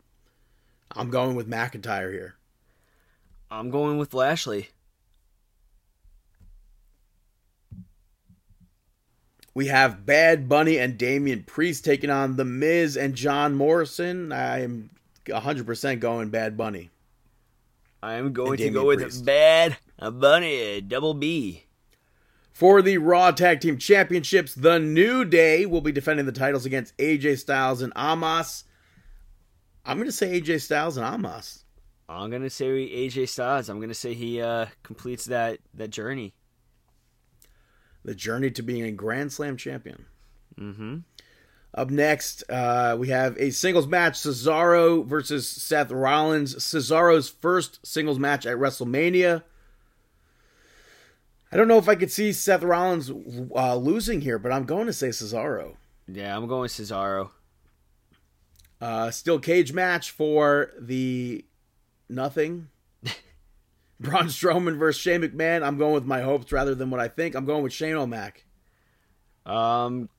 [0.91, 2.35] I'm going with McIntyre here.
[3.49, 4.71] I'm going with Lashley.
[9.55, 14.33] We have Bad Bunny and Damian Priest taking on The Miz and John Morrison.
[14.33, 14.91] I'm
[15.27, 16.91] 100% going Bad Bunny.
[18.03, 19.25] I am going to go with Priest.
[19.25, 21.65] Bad Bunny, double B.
[22.53, 26.97] For the Raw Tag Team Championships, The New Day will be defending the titles against
[26.99, 28.65] AJ Styles and Omos.
[29.85, 31.63] I'm going to say AJ Styles and Omos.
[32.09, 33.69] I'm gonna say AJ Styles.
[33.69, 36.35] I'm gonna say he uh, completes that that journey.
[38.05, 40.07] The journey to being a Grand Slam champion.
[40.59, 40.99] Mm-hmm.
[41.75, 46.55] Up next, uh, we have a singles match Cesaro versus Seth Rollins.
[46.57, 49.43] Cesaro's first singles match at WrestleMania.
[51.51, 54.87] I don't know if I could see Seth Rollins uh, losing here, but I'm going
[54.87, 55.77] to say Cesaro.
[56.07, 57.31] Yeah, I'm going with Cesaro.
[58.81, 61.45] Uh, steel cage match for the
[62.09, 62.69] nothing.
[64.01, 65.63] Braun Strowman versus Shane McMahon.
[65.63, 67.35] I'm going with my hopes rather than what I think.
[67.35, 68.45] I'm going with Shane O'Mac.
[69.47, 70.11] Um.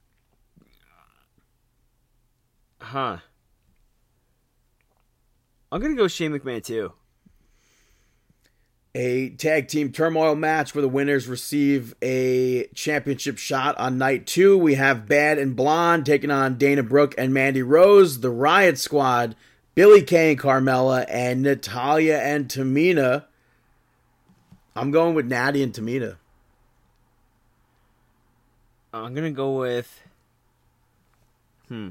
[2.83, 3.17] Huh.
[5.71, 6.91] I'm gonna go Shane McMahon too.
[8.93, 14.57] A tag team turmoil match where the winners receive a championship shot on night two.
[14.57, 18.19] We have Bad and Blonde taking on Dana Brooke and Mandy Rose.
[18.19, 19.37] The Riot Squad,
[19.75, 23.25] Billie Kay and Carmella, and Natalya and Tamina.
[24.75, 26.17] I'm going with Natty and Tamina.
[28.93, 30.01] I'm gonna go with.
[31.69, 31.89] Hmm.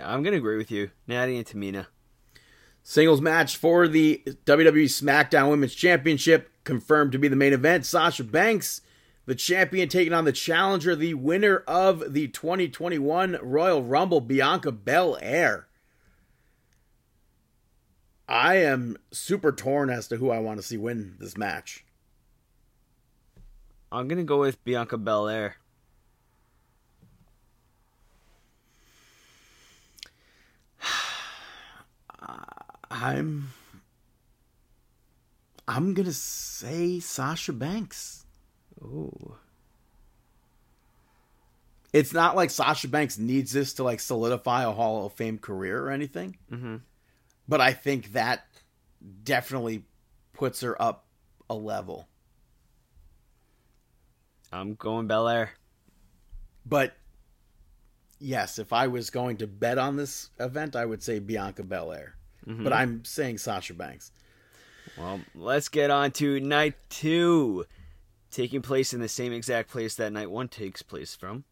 [0.00, 1.86] Yeah, I'm gonna agree with you, Natty and Tamina.
[2.82, 7.84] Singles match for the WWE SmackDown Women's Championship confirmed to be the main event.
[7.84, 8.80] Sasha Banks,
[9.26, 15.66] the champion, taking on the challenger, the winner of the 2021 Royal Rumble, Bianca Belair.
[18.26, 21.84] I am super torn as to who I want to see win this match.
[23.92, 25.56] I'm gonna go with Bianca Belair.
[32.90, 33.52] I'm
[35.68, 38.24] I'm gonna say Sasha Banks.
[38.82, 39.36] Ooh.
[41.92, 45.82] It's not like Sasha Banks needs this to like solidify a Hall of Fame career
[45.82, 46.36] or anything.
[46.50, 46.76] Mm-hmm.
[47.48, 48.46] But I think that
[49.24, 49.84] definitely
[50.32, 51.06] puts her up
[51.48, 52.08] a level.
[54.52, 55.50] I'm going Bel Air.
[56.64, 56.94] But
[58.18, 62.14] yes, if I was going to bet on this event, I would say Bianca Belair.
[62.46, 62.72] But mm-hmm.
[62.72, 64.12] I'm saying Sasha Banks.
[64.96, 67.66] Well, let's get on to night two,
[68.30, 71.44] taking place in the same exact place that night one takes place from.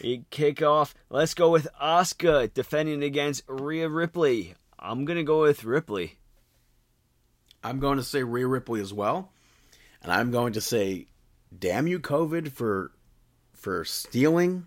[0.00, 0.94] You kick off.
[1.10, 4.54] Let's go with Asuka defending against Rhea Ripley.
[4.78, 6.18] I'm gonna go with Ripley.
[7.66, 9.32] I'm going to say Rhea Ripley as well.
[10.02, 11.06] And I'm going to say
[11.56, 12.92] damn you COVID for
[13.54, 14.66] for stealing,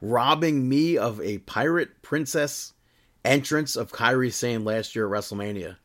[0.00, 2.72] robbing me of a pirate princess
[3.24, 5.76] entrance of Kairi Sane last year at WrestleMania.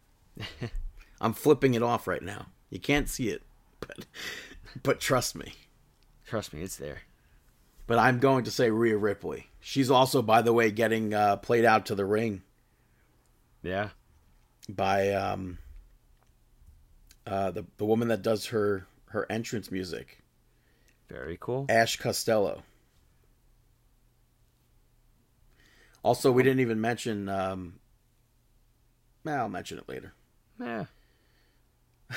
[1.22, 2.48] I'm flipping it off right now.
[2.70, 3.42] You can't see it,
[3.80, 4.06] but
[4.84, 5.54] but trust me.
[6.26, 7.02] Trust me, it's there.
[7.88, 9.48] But I'm going to say Rhea Ripley.
[9.60, 12.42] She's also, by the way, getting uh, played out to the ring
[13.62, 13.90] Yeah.
[14.68, 15.60] by um,
[17.28, 20.20] uh, the the woman that does her her entrance music,
[21.10, 21.68] Very cool.
[21.70, 22.64] Ash Costello.
[26.06, 27.28] Also, we didn't even mention.
[27.28, 27.80] Um,
[29.26, 30.14] I'll mention it later.
[30.62, 30.86] Yeah.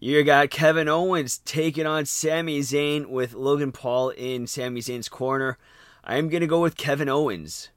[0.00, 5.58] you got Kevin Owens taking on Sami Zayn with Logan Paul in Sami Zayn's corner.
[6.04, 7.70] I'm gonna go with Kevin Owens.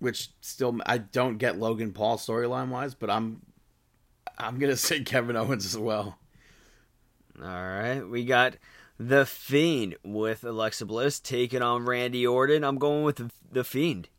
[0.00, 3.42] Which still, I don't get Logan Paul storyline wise, but I'm
[4.38, 6.18] I'm gonna say Kevin Owens as well.
[7.40, 8.56] All right, we got
[9.00, 12.62] the Fiend with Alexa Bliss taking on Randy Orton.
[12.62, 14.10] I'm going with the, Fiend.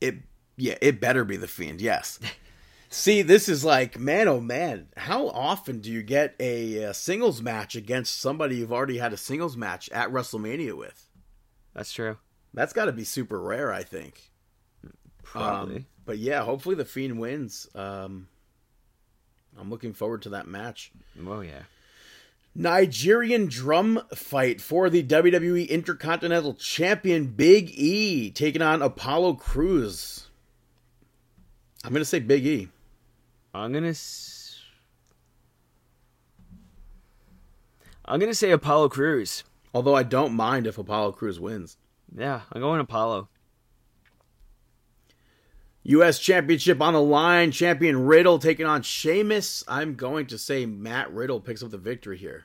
[0.00, 0.18] It
[0.56, 1.80] yeah, it better be the Fiend.
[1.80, 2.20] Yes.
[2.88, 7.42] See, this is like man, oh man, how often do you get a, uh singles
[7.42, 11.08] match against somebody you've already had a singles match at WrestleMania with?
[11.74, 12.16] That's true.
[12.54, 14.30] That's got to be super rare, I think.
[15.24, 15.76] Probably.
[15.76, 17.68] Um, but yeah, hopefully the Fiend wins.
[17.74, 18.28] Um,
[19.60, 20.90] I'm looking forward to that match.
[21.26, 21.62] oh yeah.
[22.54, 30.26] Nigerian drum fight for the WWE Intercontinental Champion Big E taking on Apollo Crews.
[31.84, 32.68] I'm going to say Big E.
[33.54, 33.88] I'm gonna.
[33.88, 34.58] S-
[38.04, 39.44] I'm gonna say Apollo Crews.
[39.72, 41.76] Although I don't mind if Apollo Crews wins.
[42.16, 43.28] Yeah, I'm going Apollo.
[45.90, 46.20] U.S.
[46.20, 47.50] Championship on the line.
[47.50, 49.64] Champion Riddle taking on Sheamus.
[49.66, 52.44] I'm going to say Matt Riddle picks up the victory here.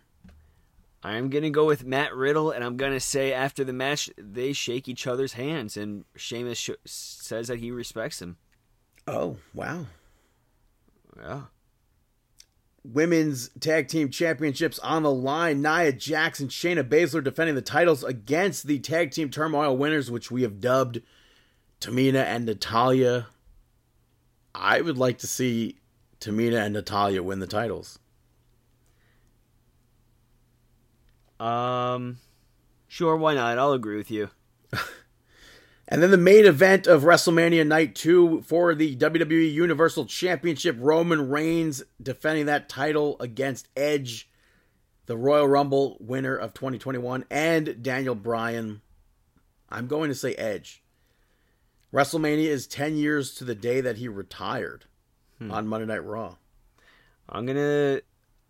[1.03, 4.88] I'm gonna go with Matt Riddle, and I'm gonna say after the match they shake
[4.88, 8.38] each other's hands, and Sheamus sh- says that he respects him.
[9.07, 9.85] Oh, wow.
[11.15, 11.41] Yeah.
[12.84, 15.61] Women's Tag Team Championships on the line.
[15.61, 20.31] Nia Jax and Shayna Baszler defending the titles against the Tag Team Turmoil winners, which
[20.31, 21.03] we have dubbed
[21.80, 23.27] Tamina and Natalya.
[24.57, 25.77] I would like to see
[26.19, 27.99] Tamina and Natalya win the titles.
[31.40, 32.18] Um.
[32.88, 33.57] Sure, why not?
[33.60, 34.30] I'll agree with you.
[35.88, 41.30] And then the main event of WrestleMania Night 2 for the WWE Universal Championship, Roman
[41.30, 44.27] Reigns defending that title against Edge,
[45.06, 48.82] the Royal Rumble winner of 2021, and Daniel Bryan.
[49.69, 50.82] I'm going to say Edge.
[51.95, 54.84] WrestleMania is 10 years to the day that he retired
[55.49, 56.35] on Monday Night Raw.
[57.30, 58.01] I'm gonna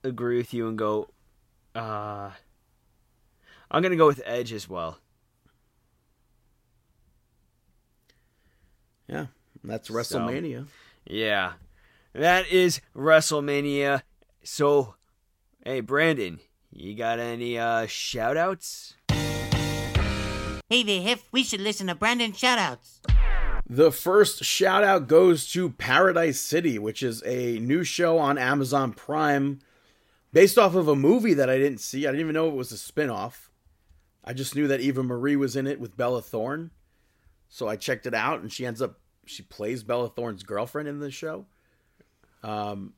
[0.04, 1.10] agree with you and go.
[1.76, 2.32] Uh,
[3.70, 4.98] I'm gonna go with Edge as well.
[9.08, 9.28] Yeah,
[9.64, 10.66] that's WrestleMania.
[11.06, 11.54] Yeah,
[12.14, 14.02] that is WrestleMania.
[14.44, 14.96] So,
[15.64, 16.40] hey, Brandon,
[16.72, 18.96] you got any uh, shout outs?
[20.68, 21.32] Hey there, Hef.
[21.32, 23.15] We should listen to Brandon shoutouts.
[23.68, 28.94] The first shout out goes to Paradise City, which is a new show on Amazon
[28.94, 29.60] Prime
[30.32, 32.06] based off of a movie that I didn't see.
[32.06, 33.50] I didn't even know it was a spin off.
[34.24, 36.72] I just knew that Eva Marie was in it with Bella Thorne.
[37.48, 41.00] So I checked it out, and she ends up, she plays Bella Thorne's girlfriend in
[41.00, 41.46] the show.
[42.44, 42.94] Um,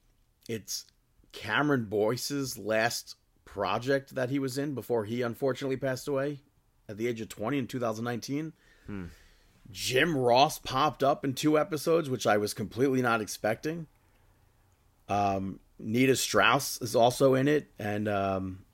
[0.49, 0.85] it's
[1.31, 3.15] Cameron Boyce's last
[3.45, 6.39] project that he was in before he unfortunately passed away
[6.89, 8.53] at the age of 20 in 2019.
[9.71, 13.87] Jim Ross popped up in two episodes, which I was completely not expecting.
[15.09, 18.65] Um, Nita Strauss is also in it, and um,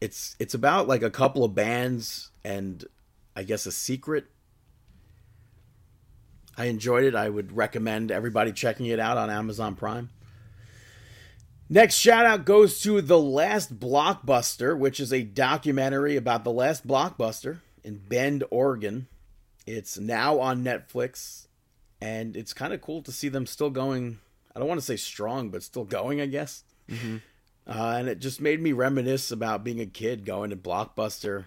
[0.00, 2.84] it's it's about like a couple of bands and
[3.34, 4.26] I guess a secret.
[6.56, 7.14] I enjoyed it.
[7.14, 10.10] I would recommend everybody checking it out on Amazon Prime.
[11.68, 16.86] Next shout out goes to The Last Blockbuster, which is a documentary about the last
[16.86, 19.06] blockbuster in Bend, Oregon.
[19.76, 21.46] It's now on Netflix,
[22.00, 24.18] and it's kind of cool to see them still going.
[24.54, 26.64] I don't want to say strong, but still going, I guess.
[26.90, 31.44] Uh, and it just made me reminisce about being a kid going to Blockbuster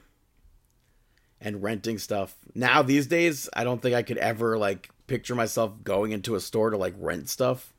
[1.41, 2.35] and renting stuff.
[2.55, 6.39] Now, these days, I don't think I could ever like picture myself going into a
[6.39, 7.73] store to like rent stuff.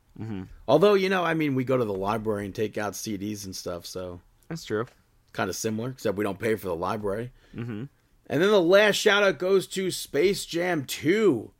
[0.67, 3.55] Although, you know, I mean, we go to the library and take out CDs and
[3.55, 4.85] stuff, so That's true.
[5.33, 7.31] kind of similar, except we don't pay for the library.
[7.55, 7.85] Mm-hmm.
[8.27, 11.51] And then the last shout out goes to Space Jam 2.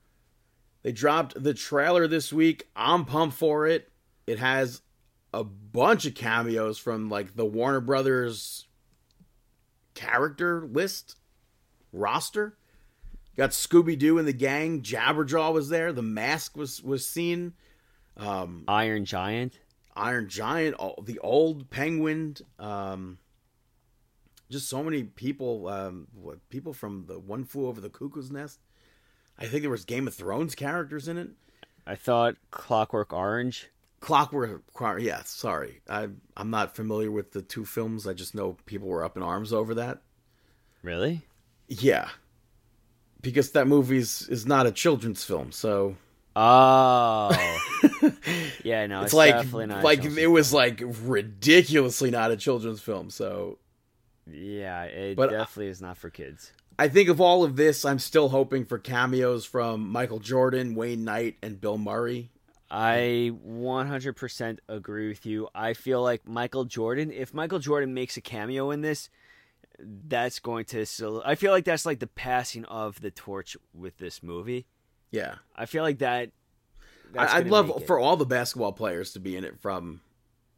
[0.84, 2.68] They dropped the trailer this week.
[2.76, 3.92] I'm pumped for it.
[4.28, 4.82] It has
[5.34, 8.68] a bunch of cameos from like the Warner Brothers
[9.94, 11.16] character list
[11.92, 12.58] roster.
[13.36, 14.82] Got Scooby Doo and the gang.
[14.82, 15.92] Jabberjaw was there.
[15.92, 17.54] The Mask was was seen.
[18.68, 19.60] Iron Giant.
[19.96, 23.18] Iron Giant, all- the old Penguin, um,
[24.50, 28.60] just so many people, um, what, people from the One Flew Over the Cuckoo's Nest.
[29.38, 31.30] I think there was Game of Thrones characters in it.
[31.86, 33.70] I thought Clockwork Orange.
[34.00, 34.64] Clockwork,
[35.00, 38.06] yeah, sorry, I I'm not familiar with the two films.
[38.06, 40.02] I just know people were up in arms over that.
[40.84, 41.26] Really?
[41.68, 42.10] Yeah,
[43.22, 45.96] because that movie is, is not a children's film, so
[46.36, 47.32] Oh.
[48.64, 49.84] yeah, no, it's, it's, like definitely not.
[49.84, 53.10] like it was like ridiculously not a children's film.
[53.10, 53.58] So
[54.32, 56.52] Yeah, it But I- definitely is not for kids.
[56.78, 61.06] I think of all of this, I'm still hoping for cameos from Michael Jordan, Wayne
[61.06, 62.32] Knight, and Bill Murray.
[62.70, 65.48] I 100% agree with you.
[65.56, 69.10] I feel like Michael Jordan, if Michael Jordan makes a cameo in this,
[69.80, 70.86] that's going to.
[71.24, 74.66] I feel like that's like the passing of the torch with this movie.
[75.12, 76.32] Yeah, I feel like that.
[77.18, 80.02] I, I'd love for all the basketball players to be in it from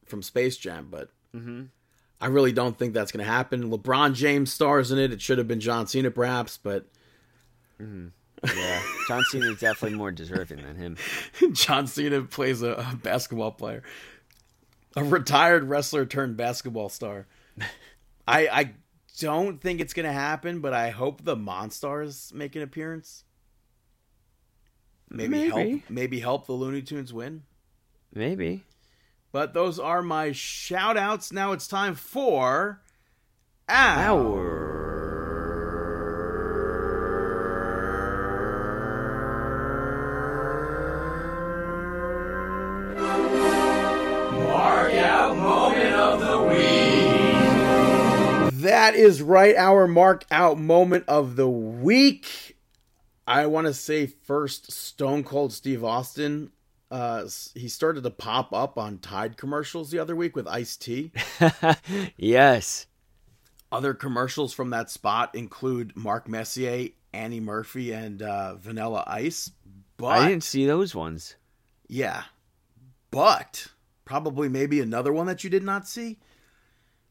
[0.06, 1.66] from Space Jam, but Mm-hmm.
[2.20, 3.70] I really don't think that's going to happen.
[3.70, 5.14] LeBron James stars in it.
[5.14, 6.88] It should have been John Cena, perhaps, but
[7.80, 8.08] mm-hmm.
[8.46, 10.98] Yeah, John Cena is definitely more deserving than him.
[11.54, 13.84] John Cena plays a, a basketball player,
[14.96, 17.26] a retired wrestler turned basketball star.
[18.28, 18.72] I I
[19.20, 23.24] don't think it's going to happen, but I hope the Monstars make an appearance.
[25.10, 25.70] Maybe, Maybe.
[25.72, 27.44] help maybe help the Looney Tunes win.
[28.14, 28.64] Maybe.
[29.32, 31.32] But those are my shout outs.
[31.32, 32.82] Now it's time for
[33.70, 34.76] our.
[44.48, 46.58] Mark out moment of the week.
[48.62, 52.58] That is right, our mark out moment of the week.
[53.28, 56.52] I want to say first, Stone Cold Steve Austin.
[56.90, 61.12] Uh, he started to pop up on Tide commercials the other week with Ice T.
[62.18, 62.88] Yes.
[63.72, 69.52] Other commercials from that spot include Mark Messier, Annie Murphy, and uh, Vanilla Ice.
[69.98, 71.36] But I didn't see those ones.
[71.90, 72.24] yeah,
[73.12, 73.68] but
[74.06, 76.18] probably maybe another one that you did not see,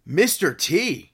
[0.09, 0.57] Mr.
[0.57, 1.13] T.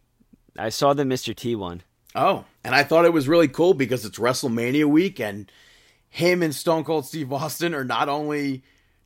[0.56, 1.34] I saw the Mr.
[1.34, 1.82] T one.
[2.14, 5.50] Oh, and I thought it was really cool because it's WrestleMania week and
[6.12, 8.62] him and Stone Cold Steve Austin are not only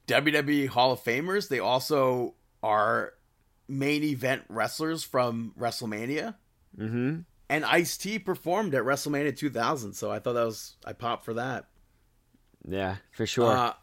[0.08, 2.34] WWE Hall of Famers, they also
[2.64, 3.12] are
[3.68, 6.34] main event wrestlers from WrestleMania.
[6.76, 7.20] Mm-hmm.
[7.48, 11.34] And Ice T performed at WrestleMania 2000, so I thought that was I popped for
[11.34, 11.68] that.
[12.66, 13.52] Yeah, for sure.
[13.52, 13.74] Uh,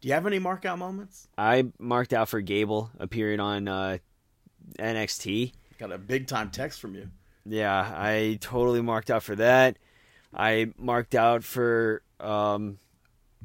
[0.00, 1.28] do you have any mark out moments?
[1.38, 3.98] I marked out for Gable appearing on uh,
[4.76, 5.52] NXT.
[5.78, 7.10] Got a big time text from you.
[7.46, 9.78] Yeah, I totally marked out for that.
[10.34, 12.78] I marked out for um,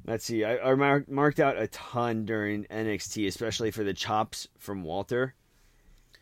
[0.07, 0.43] Let's see.
[0.43, 5.34] I, I mar- marked out a ton during NXT, especially for the chops from Walter.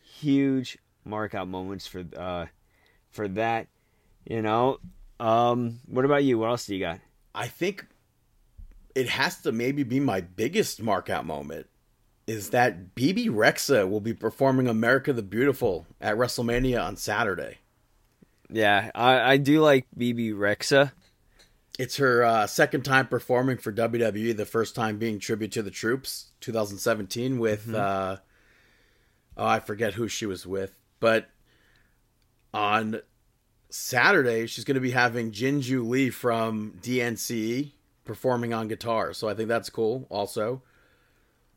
[0.01, 2.45] Huge mark out moments for uh
[3.11, 3.67] for that.
[4.25, 4.79] You know.
[5.19, 6.39] Um, what about you?
[6.39, 6.99] What else do you got?
[7.35, 7.85] I think
[8.95, 11.67] it has to maybe be my biggest mark out moment
[12.25, 17.57] is that Bebe Rexha will be performing America the Beautiful at WrestleMania on Saturday.
[18.49, 20.93] Yeah, I, I do like Bebe Rexha.
[21.79, 25.71] It's her uh, second time performing for WWE, the first time being tribute to the
[25.71, 28.17] troops, 2017 with uh,
[29.37, 31.29] oh I forget who she was with, but
[32.53, 33.01] on
[33.69, 37.71] Saturday she's going to be having Jinjoo Lee from DNC
[38.05, 40.05] performing on guitar, so I think that's cool.
[40.09, 40.61] Also,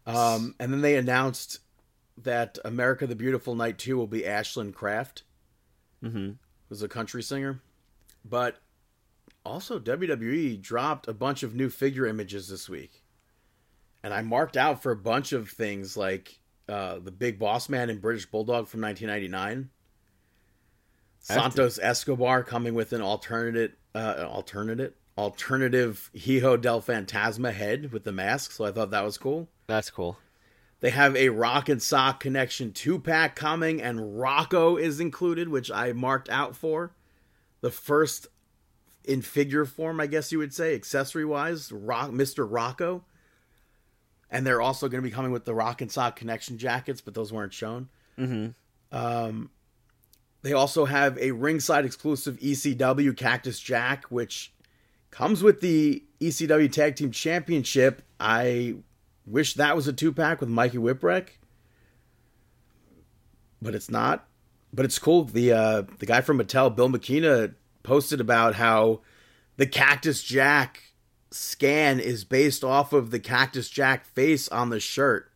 [0.06, 1.58] um, and then they announced
[2.22, 5.24] that America the Beautiful Night Two will be Ashland Craft,
[6.02, 6.32] Mm-hmm.
[6.68, 7.60] who's a country singer,
[8.24, 8.56] but
[9.46, 13.02] also WWE dropped a bunch of new figure images this week,
[14.02, 17.90] and I marked out for a bunch of things like uh, the Big Boss Man
[17.90, 19.70] and British Bulldog from 1999.
[21.20, 28.12] Santos Escobar coming with an alternative, uh, alternative, alternative Hijo del Fantasma head with the
[28.12, 28.52] mask.
[28.52, 29.48] So I thought that was cool.
[29.66, 30.18] That's cool.
[30.80, 35.70] They have a Rock and Sock Connection two pack coming, and Rocco is included, which
[35.70, 36.92] I marked out for.
[37.60, 38.28] The first
[39.06, 42.46] in figure form, I guess you would say, accessory wise, Rock, Mr.
[42.48, 43.04] Rocco.
[44.30, 47.14] And they're also going to be coming with the Rock and Sock Connection jackets, but
[47.14, 47.88] those weren't shown.
[48.18, 48.48] Mm-hmm.
[48.96, 49.50] Um,
[50.42, 54.52] they also have a ringside exclusive ECW Cactus Jack, which
[55.10, 58.02] comes with the ECW Tag Team Championship.
[58.18, 58.76] I
[59.26, 61.28] wish that was a two pack with Mikey Whipwreck,
[63.62, 64.26] but it's not.
[64.72, 65.24] But it's cool.
[65.24, 67.50] The uh, the guy from Mattel, Bill McKenna,
[67.86, 69.00] posted about how
[69.56, 70.92] the Cactus Jack
[71.30, 75.30] scan is based off of the Cactus Jack face on the shirt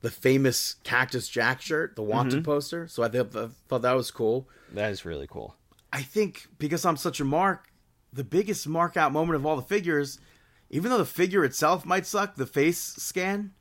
[0.00, 2.42] the famous Cactus Jack shirt, the wanted mm-hmm.
[2.42, 2.88] poster.
[2.88, 4.48] So I, th- I thought that was cool.
[4.72, 5.54] That is really cool.
[5.92, 7.66] I think because I'm such a mark,
[8.12, 10.18] the biggest mark out moment of all the figures,
[10.70, 13.52] even though the figure itself might suck, the face scan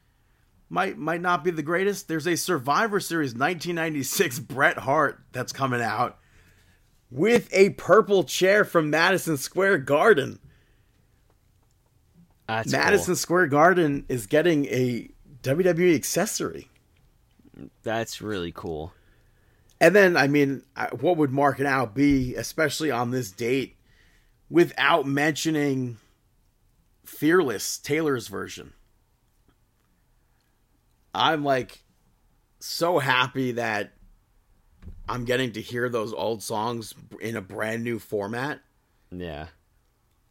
[0.69, 2.07] might might not be the greatest.
[2.07, 6.19] There's a Survivor Series 1996 Bret Hart that's coming out
[7.11, 10.39] with a purple chair from Madison Square Garden.
[12.47, 13.15] That's Madison cool.
[13.15, 15.09] Square Garden is getting a
[15.43, 16.69] WWE accessory.
[17.83, 18.93] That's really cool.
[19.81, 20.63] And then, I mean,
[20.99, 23.77] what would Mark it out be, especially on this date,
[24.49, 25.97] without mentioning
[27.05, 28.73] Fearless, Taylor's version?
[31.13, 31.83] I'm like
[32.59, 33.93] so happy that
[35.09, 38.59] I'm getting to hear those old songs in a brand new format.
[39.11, 39.47] Yeah.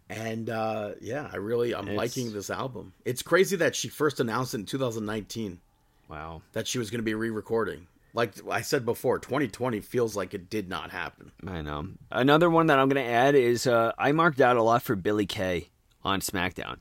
[0.09, 2.93] And uh, yeah, I really I'm It's- liking this album.
[3.05, 5.61] It's crazy that she first announced it in 2019
[6.09, 6.43] Wow.
[6.53, 7.87] that she was going to be re-recording.
[8.15, 11.31] Like I said before, 2020 feels like it did not happen.
[11.47, 11.89] I know.
[12.11, 14.97] Another one that I'm going to add is uh, I marked out a lot for
[14.97, 15.69] Billie Kay
[16.03, 16.79] on SmackDown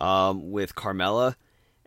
[0.00, 1.34] um, with Carmella,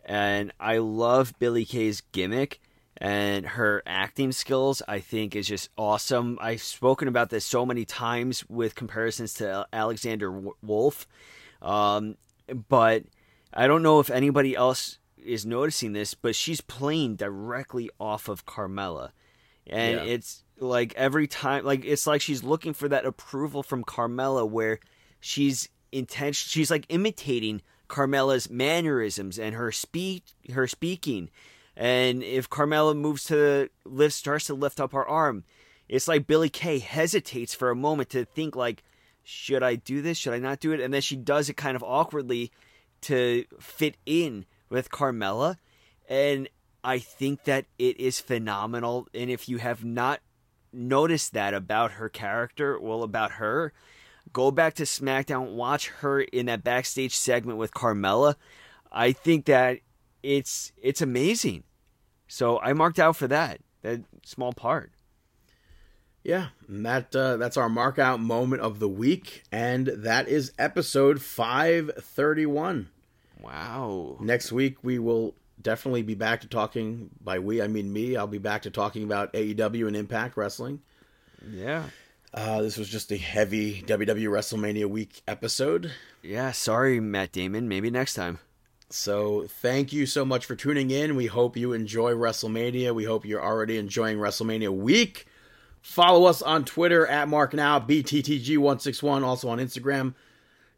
[0.06, 2.62] and I love Billie Kay's gimmick
[2.98, 4.82] and her acting skills.
[4.88, 6.38] I think is just awesome.
[6.42, 10.32] I've spoken about this so many times with comparisons to Alexander
[10.62, 11.08] Wolf,
[11.62, 12.16] um,
[12.70, 13.04] but
[13.54, 18.46] I don't know if anybody else is noticing this, but she's playing directly off of
[18.46, 19.12] Carmella
[19.68, 20.04] And Yeah.
[20.04, 24.80] it's like every time like it's like she's looking for that approval from Carmella where
[25.20, 30.24] she's intention she's like imitating Carmella's mannerisms and her speech
[30.54, 31.30] her speaking.
[31.78, 35.44] And if Carmella moves to lift starts to lift up her arm,
[35.90, 38.84] it's like Billie Kay hesitates for a moment to think like
[39.26, 40.20] should I do this?
[40.20, 40.80] Should I not do it?
[40.80, 42.52] And then she does it kind of awkwardly
[43.02, 45.58] to fit in with Carmella.
[46.08, 46.48] And
[46.84, 49.08] I think that it is phenomenal.
[49.16, 50.22] And if you have not
[50.72, 53.74] noticed that about her character, well, about her,
[54.32, 58.36] go back to SmackDown, watch her in that backstage segment with Carmella.
[58.92, 59.80] I think that
[60.22, 61.64] it's it's amazing.
[62.28, 64.92] So I marked out for that that small part.
[66.24, 71.22] Yeah, that uh, that's our mark out moment of the week, and that is episode
[71.22, 72.90] 531.
[73.40, 74.18] Wow.
[74.20, 77.12] Next week we will definitely be back to talking.
[77.22, 78.18] By we, I mean me.
[78.18, 80.82] I'll be back to talking about AEW and Impact Wrestling.
[81.48, 81.84] Yeah.
[82.34, 85.92] Uh, this was just a heavy WWE WrestleMania week episode.
[86.24, 86.52] Yeah.
[86.52, 87.68] Sorry, Matt Damon.
[87.68, 88.40] Maybe next time.
[88.96, 91.16] So thank you so much for tuning in.
[91.16, 92.96] We hope you enjoy WrestleMania.
[92.96, 95.28] We hope you're already enjoying WrestleMania week.
[95.82, 100.16] Follow us on Twitter at Mark Now, BTTG161, also on Instagram.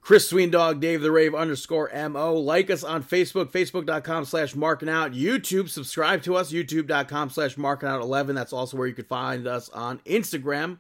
[0.01, 2.33] Chris Sweendog, Dave the Rave underscore MO.
[2.33, 5.11] Like us on Facebook, facebook.com slash marking out.
[5.11, 8.35] YouTube, subscribe to us, youtube.com slash marking out 11.
[8.35, 10.79] That's also where you could find us on Instagram.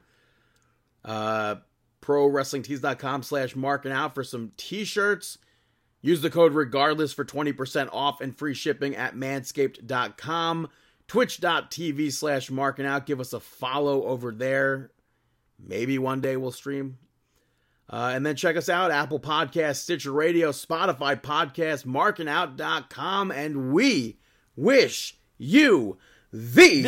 [1.05, 1.57] Uh,
[2.01, 5.37] ProWrestlingTees.com slash marking out for some t shirts.
[6.07, 10.69] Use the code regardless for 20% off and free shipping at manscaped.com.
[11.05, 13.05] Twitch.tv slash marking out.
[13.05, 14.91] Give us a follow over there.
[15.59, 16.97] Maybe one day we'll stream.
[17.89, 23.31] Uh, and then check us out Apple Podcast, Stitcher Radio, Spotify Podcast, markingout.com.
[23.31, 24.17] And we
[24.55, 25.97] wish you
[26.31, 26.83] the,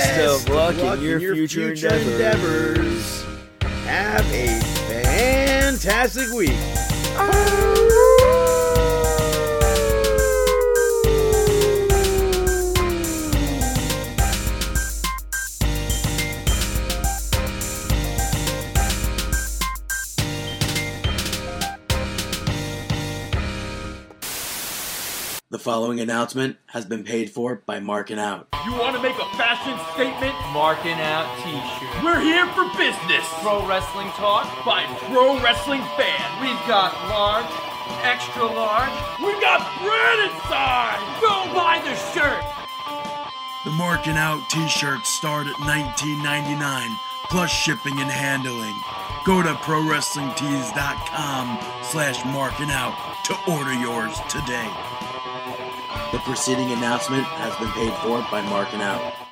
[0.00, 2.06] Best, of luck, in your, future, endeavors.
[2.06, 3.24] endeavors.
[3.84, 6.56] Have a fantastic week.
[7.16, 7.99] Oh.
[25.60, 28.48] Following announcement has been paid for by Marking Out.
[28.64, 30.34] You want to make a fashion statement?
[30.52, 32.02] Marking out t-shirt.
[32.02, 34.48] We're here for business Pro wrestling talk.
[34.64, 36.32] by pro wrestling fans.
[36.40, 37.44] We've got large,
[38.02, 38.90] extra large.
[39.20, 40.96] We've got bread inside.
[41.20, 42.40] Go buy the shirt.
[43.64, 46.96] The Marking Out t-shirts start at $19.99
[47.28, 48.74] plus shipping and handling.
[49.26, 55.09] Go to ProWrestlingTees.com slash marking out to order yours today.
[56.12, 59.29] The preceding announcement has been paid for by Marking Out.